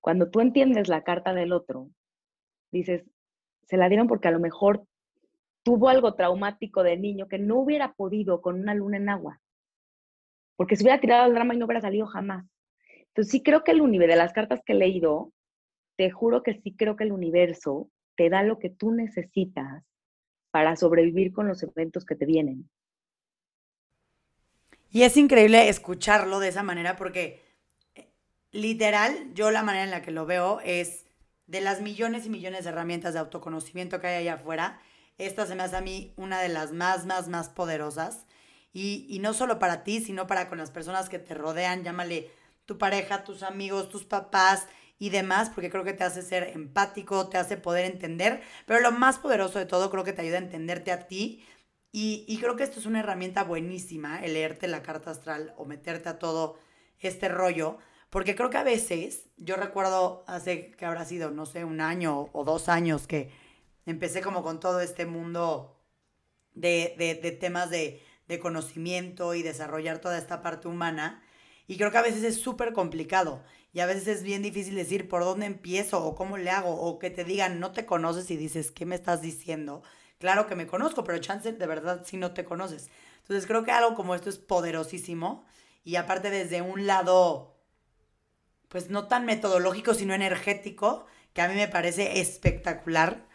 Cuando 0.06 0.30
tú 0.30 0.38
entiendes 0.38 0.86
la 0.86 1.02
carta 1.02 1.34
del 1.34 1.52
otro, 1.52 1.90
dices, 2.70 3.02
se 3.64 3.76
la 3.76 3.88
dieron 3.88 4.06
porque 4.06 4.28
a 4.28 4.30
lo 4.30 4.38
mejor 4.38 4.86
tuvo 5.64 5.88
algo 5.88 6.14
traumático 6.14 6.84
de 6.84 6.96
niño 6.96 7.26
que 7.26 7.40
no 7.40 7.56
hubiera 7.56 7.92
podido 7.92 8.40
con 8.40 8.54
una 8.60 8.72
luna 8.72 8.98
en 8.98 9.08
agua. 9.08 9.40
Porque 10.54 10.76
se 10.76 10.84
hubiera 10.84 11.00
tirado 11.00 11.24
al 11.24 11.34
drama 11.34 11.54
y 11.54 11.56
no 11.56 11.64
hubiera 11.66 11.80
salido 11.80 12.06
jamás. 12.06 12.46
Entonces 13.08 13.32
sí 13.32 13.42
creo 13.42 13.64
que 13.64 13.72
el 13.72 13.80
universo, 13.80 14.12
de 14.12 14.16
las 14.16 14.32
cartas 14.32 14.62
que 14.64 14.74
he 14.74 14.76
leído, 14.76 15.32
te 15.96 16.08
juro 16.12 16.44
que 16.44 16.54
sí 16.54 16.76
creo 16.76 16.94
que 16.94 17.02
el 17.02 17.10
universo 17.10 17.90
te 18.14 18.30
da 18.30 18.44
lo 18.44 18.60
que 18.60 18.70
tú 18.70 18.92
necesitas 18.92 19.82
para 20.52 20.76
sobrevivir 20.76 21.32
con 21.32 21.48
los 21.48 21.64
eventos 21.64 22.04
que 22.04 22.14
te 22.14 22.26
vienen. 22.26 22.70
Y 24.92 25.02
es 25.02 25.16
increíble 25.16 25.68
escucharlo 25.68 26.38
de 26.38 26.46
esa 26.46 26.62
manera 26.62 26.94
porque 26.94 27.45
literal, 28.56 29.32
yo 29.34 29.50
la 29.50 29.62
manera 29.62 29.84
en 29.84 29.90
la 29.90 30.02
que 30.02 30.10
lo 30.10 30.26
veo 30.26 30.60
es 30.64 31.04
de 31.46 31.60
las 31.60 31.80
millones 31.80 32.26
y 32.26 32.30
millones 32.30 32.64
de 32.64 32.70
herramientas 32.70 33.14
de 33.14 33.20
autoconocimiento 33.20 34.00
que 34.00 34.08
hay 34.08 34.16
allá 34.16 34.34
afuera, 34.34 34.80
esta 35.18 35.46
se 35.46 35.54
me 35.54 35.62
hace 35.62 35.76
a 35.76 35.80
mí 35.80 36.12
una 36.16 36.40
de 36.40 36.48
las 36.48 36.72
más, 36.72 37.06
más, 37.06 37.28
más 37.28 37.48
poderosas. 37.48 38.26
Y, 38.72 39.06
y 39.08 39.20
no 39.20 39.32
solo 39.32 39.58
para 39.58 39.84
ti, 39.84 40.00
sino 40.00 40.26
para 40.26 40.50
con 40.50 40.58
las 40.58 40.70
personas 40.70 41.08
que 41.08 41.18
te 41.18 41.34
rodean, 41.34 41.82
llámale 41.82 42.30
tu 42.66 42.76
pareja, 42.76 43.24
tus 43.24 43.42
amigos, 43.42 43.88
tus 43.88 44.04
papás 44.04 44.66
y 44.98 45.10
demás, 45.10 45.50
porque 45.50 45.70
creo 45.70 45.84
que 45.84 45.94
te 45.94 46.04
hace 46.04 46.20
ser 46.20 46.50
empático, 46.54 47.28
te 47.28 47.38
hace 47.38 47.56
poder 47.56 47.86
entender, 47.86 48.42
pero 48.66 48.80
lo 48.80 48.92
más 48.92 49.18
poderoso 49.18 49.58
de 49.58 49.66
todo 49.66 49.90
creo 49.90 50.04
que 50.04 50.12
te 50.12 50.22
ayuda 50.22 50.36
a 50.38 50.42
entenderte 50.42 50.92
a 50.92 51.06
ti 51.06 51.46
y, 51.98 52.38
creo 52.42 52.56
que 52.56 52.62
esto 52.62 52.78
es 52.78 52.84
una 52.84 53.00
herramienta 53.00 53.42
buenísima, 53.42 54.22
el 54.22 54.34
leerte 54.34 54.68
la 54.68 54.82
carta 54.82 55.10
astral 55.10 55.54
o 55.56 55.64
meterte 55.64 56.10
a 56.10 56.18
todo 56.18 56.58
este 56.98 57.30
rollo, 57.30 57.78
porque 58.10 58.34
creo 58.34 58.50
que 58.50 58.58
a 58.58 58.62
veces, 58.62 59.26
yo 59.36 59.56
recuerdo 59.56 60.24
hace 60.26 60.70
que 60.72 60.86
habrá 60.86 61.04
sido, 61.04 61.30
no 61.30 61.46
sé, 61.46 61.64
un 61.64 61.80
año 61.80 62.30
o 62.32 62.44
dos 62.44 62.68
años 62.68 63.06
que 63.06 63.30
empecé 63.84 64.20
como 64.20 64.42
con 64.42 64.60
todo 64.60 64.80
este 64.80 65.06
mundo 65.06 65.76
de, 66.54 66.94
de, 66.98 67.32
temas 67.32 67.70
de, 67.70 68.02
de 68.28 68.38
conocimiento 68.38 69.34
y 69.34 69.42
desarrollar 69.42 69.98
toda 69.98 70.18
esta 70.18 70.42
parte 70.42 70.68
humana. 70.68 71.22
Y 71.66 71.76
creo 71.76 71.90
que 71.90 71.98
a 71.98 72.02
veces 72.02 72.22
es 72.22 72.40
súper 72.40 72.72
complicado 72.72 73.42
y 73.72 73.80
a 73.80 73.86
veces 73.86 74.06
es 74.06 74.22
bien 74.22 74.42
difícil 74.42 74.74
decir 74.74 75.08
por 75.08 75.22
dónde 75.22 75.46
empiezo 75.46 76.04
o 76.04 76.14
cómo 76.14 76.36
le 76.38 76.50
hago 76.50 76.70
o 76.70 76.98
que 76.98 77.10
te 77.10 77.24
digan 77.24 77.60
no 77.60 77.72
te 77.72 77.86
conoces 77.86 78.30
y 78.30 78.36
dices, 78.36 78.70
¿qué 78.70 78.86
me 78.86 78.94
estás 78.94 79.20
diciendo? 79.20 79.82
Claro 80.18 80.46
que 80.46 80.54
me 80.54 80.66
conozco, 80.66 81.04
pero 81.04 81.18
chance 81.18 81.52
de 81.52 81.66
verdad 81.66 82.02
si 82.04 82.16
no 82.16 82.32
te 82.32 82.44
conoces. 82.44 82.88
Entonces 83.22 83.46
creo 83.46 83.64
que 83.64 83.72
algo 83.72 83.94
como 83.94 84.14
esto 84.14 84.30
es 84.30 84.38
poderosísimo 84.38 85.44
y 85.84 85.96
aparte 85.96 86.30
desde 86.30 86.62
un 86.62 86.86
lado, 86.86 87.55
pues 88.68 88.90
no 88.90 89.08
tan 89.08 89.24
metodológico, 89.24 89.94
sino 89.94 90.14
energético, 90.14 91.06
que 91.32 91.42
a 91.42 91.48
mí 91.48 91.54
me 91.54 91.68
parece 91.68 92.20
espectacular. 92.20 93.26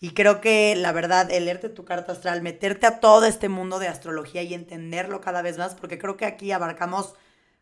Y 0.00 0.10
creo 0.10 0.40
que 0.40 0.76
la 0.76 0.92
verdad, 0.92 1.30
el 1.30 1.46
leerte 1.46 1.68
tu 1.68 1.84
carta 1.84 2.12
astral, 2.12 2.42
meterte 2.42 2.86
a 2.86 3.00
todo 3.00 3.26
este 3.26 3.48
mundo 3.48 3.78
de 3.78 3.88
astrología 3.88 4.42
y 4.42 4.54
entenderlo 4.54 5.20
cada 5.20 5.42
vez 5.42 5.58
más, 5.58 5.74
porque 5.74 5.98
creo 5.98 6.16
que 6.16 6.26
aquí 6.26 6.52
abarcamos 6.52 7.14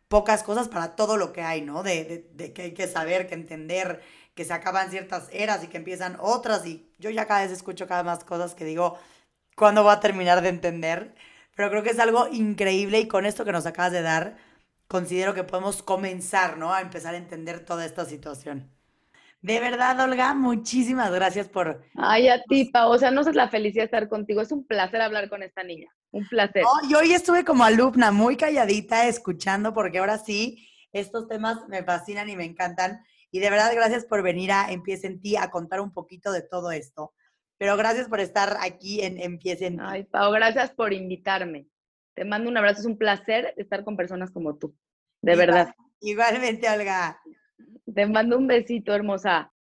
pocas 0.07 0.43
cosas 0.43 0.67
para 0.67 0.95
todo 0.95 1.17
lo 1.17 1.33
que 1.33 1.41
hay, 1.41 1.61
¿no? 1.61 1.83
De, 1.83 2.29
de, 2.33 2.53
que 2.53 2.61
hay 2.63 2.73
que 2.73 2.87
saber, 2.87 3.27
que 3.27 3.33
entender, 3.35 4.01
que 4.35 4.45
se 4.45 4.53
acaban 4.53 4.91
ciertas 4.91 5.29
eras 5.31 5.63
y 5.63 5.67
que 5.67 5.77
empiezan 5.77 6.17
otras 6.19 6.65
y 6.65 6.91
yo 6.99 7.09
ya 7.09 7.25
cada 7.25 7.41
vez 7.41 7.51
escucho 7.51 7.87
cada 7.87 8.03
más 8.03 8.23
cosas 8.23 8.55
que 8.55 8.65
digo, 8.65 8.97
¿cuándo 9.55 9.83
va 9.83 9.93
a 9.93 9.99
terminar 9.99 10.41
de 10.41 10.49
entender? 10.49 11.15
Pero 11.55 11.71
creo 11.71 11.83
que 11.83 11.89
es 11.89 11.99
algo 11.99 12.27
increíble 12.27 12.99
y 12.99 13.07
con 13.07 13.25
esto 13.25 13.43
que 13.45 13.51
nos 13.51 13.65
acabas 13.65 13.91
de 13.91 14.03
dar, 14.03 14.37
considero 14.87 15.33
que 15.33 15.43
podemos 15.43 15.83
comenzar, 15.83 16.57
¿no? 16.57 16.73
A 16.73 16.81
empezar 16.81 17.13
a 17.13 17.17
entender 17.17 17.65
toda 17.65 17.85
esta 17.85 18.05
situación. 18.05 18.71
De 19.41 19.59
verdad, 19.59 19.99
Olga, 19.99 20.33
muchísimas 20.33 21.11
gracias 21.11 21.47
por... 21.47 21.83
Ay, 21.95 22.27
a 22.27 22.41
ti, 22.43 22.65
Pa, 22.65 22.87
o 22.87 22.97
sea, 22.97 23.11
no 23.11 23.21
es 23.21 23.35
la 23.35 23.49
felicidad 23.49 23.83
de 23.83 23.85
estar 23.85 24.09
contigo, 24.09 24.41
es 24.41 24.51
un 24.51 24.65
placer 24.65 24.99
hablar 25.01 25.29
con 25.29 25.43
esta 25.43 25.63
niña, 25.63 25.89
un 26.11 26.27
placer. 26.27 26.63
No, 26.63 26.89
yo 26.89 26.99
hoy 26.99 27.13
estuve 27.13 27.45
como 27.45 27.63
alumna, 27.63 28.11
muy 28.11 28.35
calladita, 28.35 29.07
escuchando, 29.07 29.73
porque 29.73 29.99
ahora 29.99 30.17
sí, 30.17 30.67
estos 30.91 31.27
temas 31.27 31.67
me 31.67 31.83
fascinan 31.83 32.29
y 32.29 32.35
me 32.35 32.45
encantan. 32.45 33.03
Y 33.29 33.39
de 33.39 33.49
verdad, 33.49 33.71
gracias 33.75 34.05
por 34.05 34.23
venir 34.23 34.51
a 34.51 34.71
Empieza 34.71 35.05
en 35.07 35.21
ti 35.21 35.35
a 35.35 35.51
contar 35.51 35.81
un 35.81 35.91
poquito 35.91 36.31
de 36.31 36.41
todo 36.41 36.71
esto. 36.71 37.13
Pero 37.57 37.77
gracias 37.77 38.07
por 38.07 38.19
estar 38.19 38.57
aquí 38.59 39.01
en 39.01 39.19
Empieza 39.19 39.65
en 39.65 39.77
ti. 39.77 39.83
Ay, 39.85 40.03
Pau, 40.05 40.31
gracias 40.31 40.71
por 40.71 40.93
invitarme. 40.93 41.67
Te 42.17 42.25
mando 42.25 42.49
un 42.49 42.57
abrazo, 42.57 42.79
es 42.79 42.87
un 42.87 42.97
placer 42.97 43.53
estar 43.57 43.83
con 43.83 43.95
personas 43.95 44.31
como 44.31 44.55
tú. 44.57 44.75
De 45.21 45.35
verdad. 45.35 45.75
Igualmente, 46.01 46.67
Olga. 46.67 47.21
Te 47.93 48.07
mando 48.07 48.39
un 48.39 48.47
besito, 48.47 48.95
hermosa. 48.95 49.53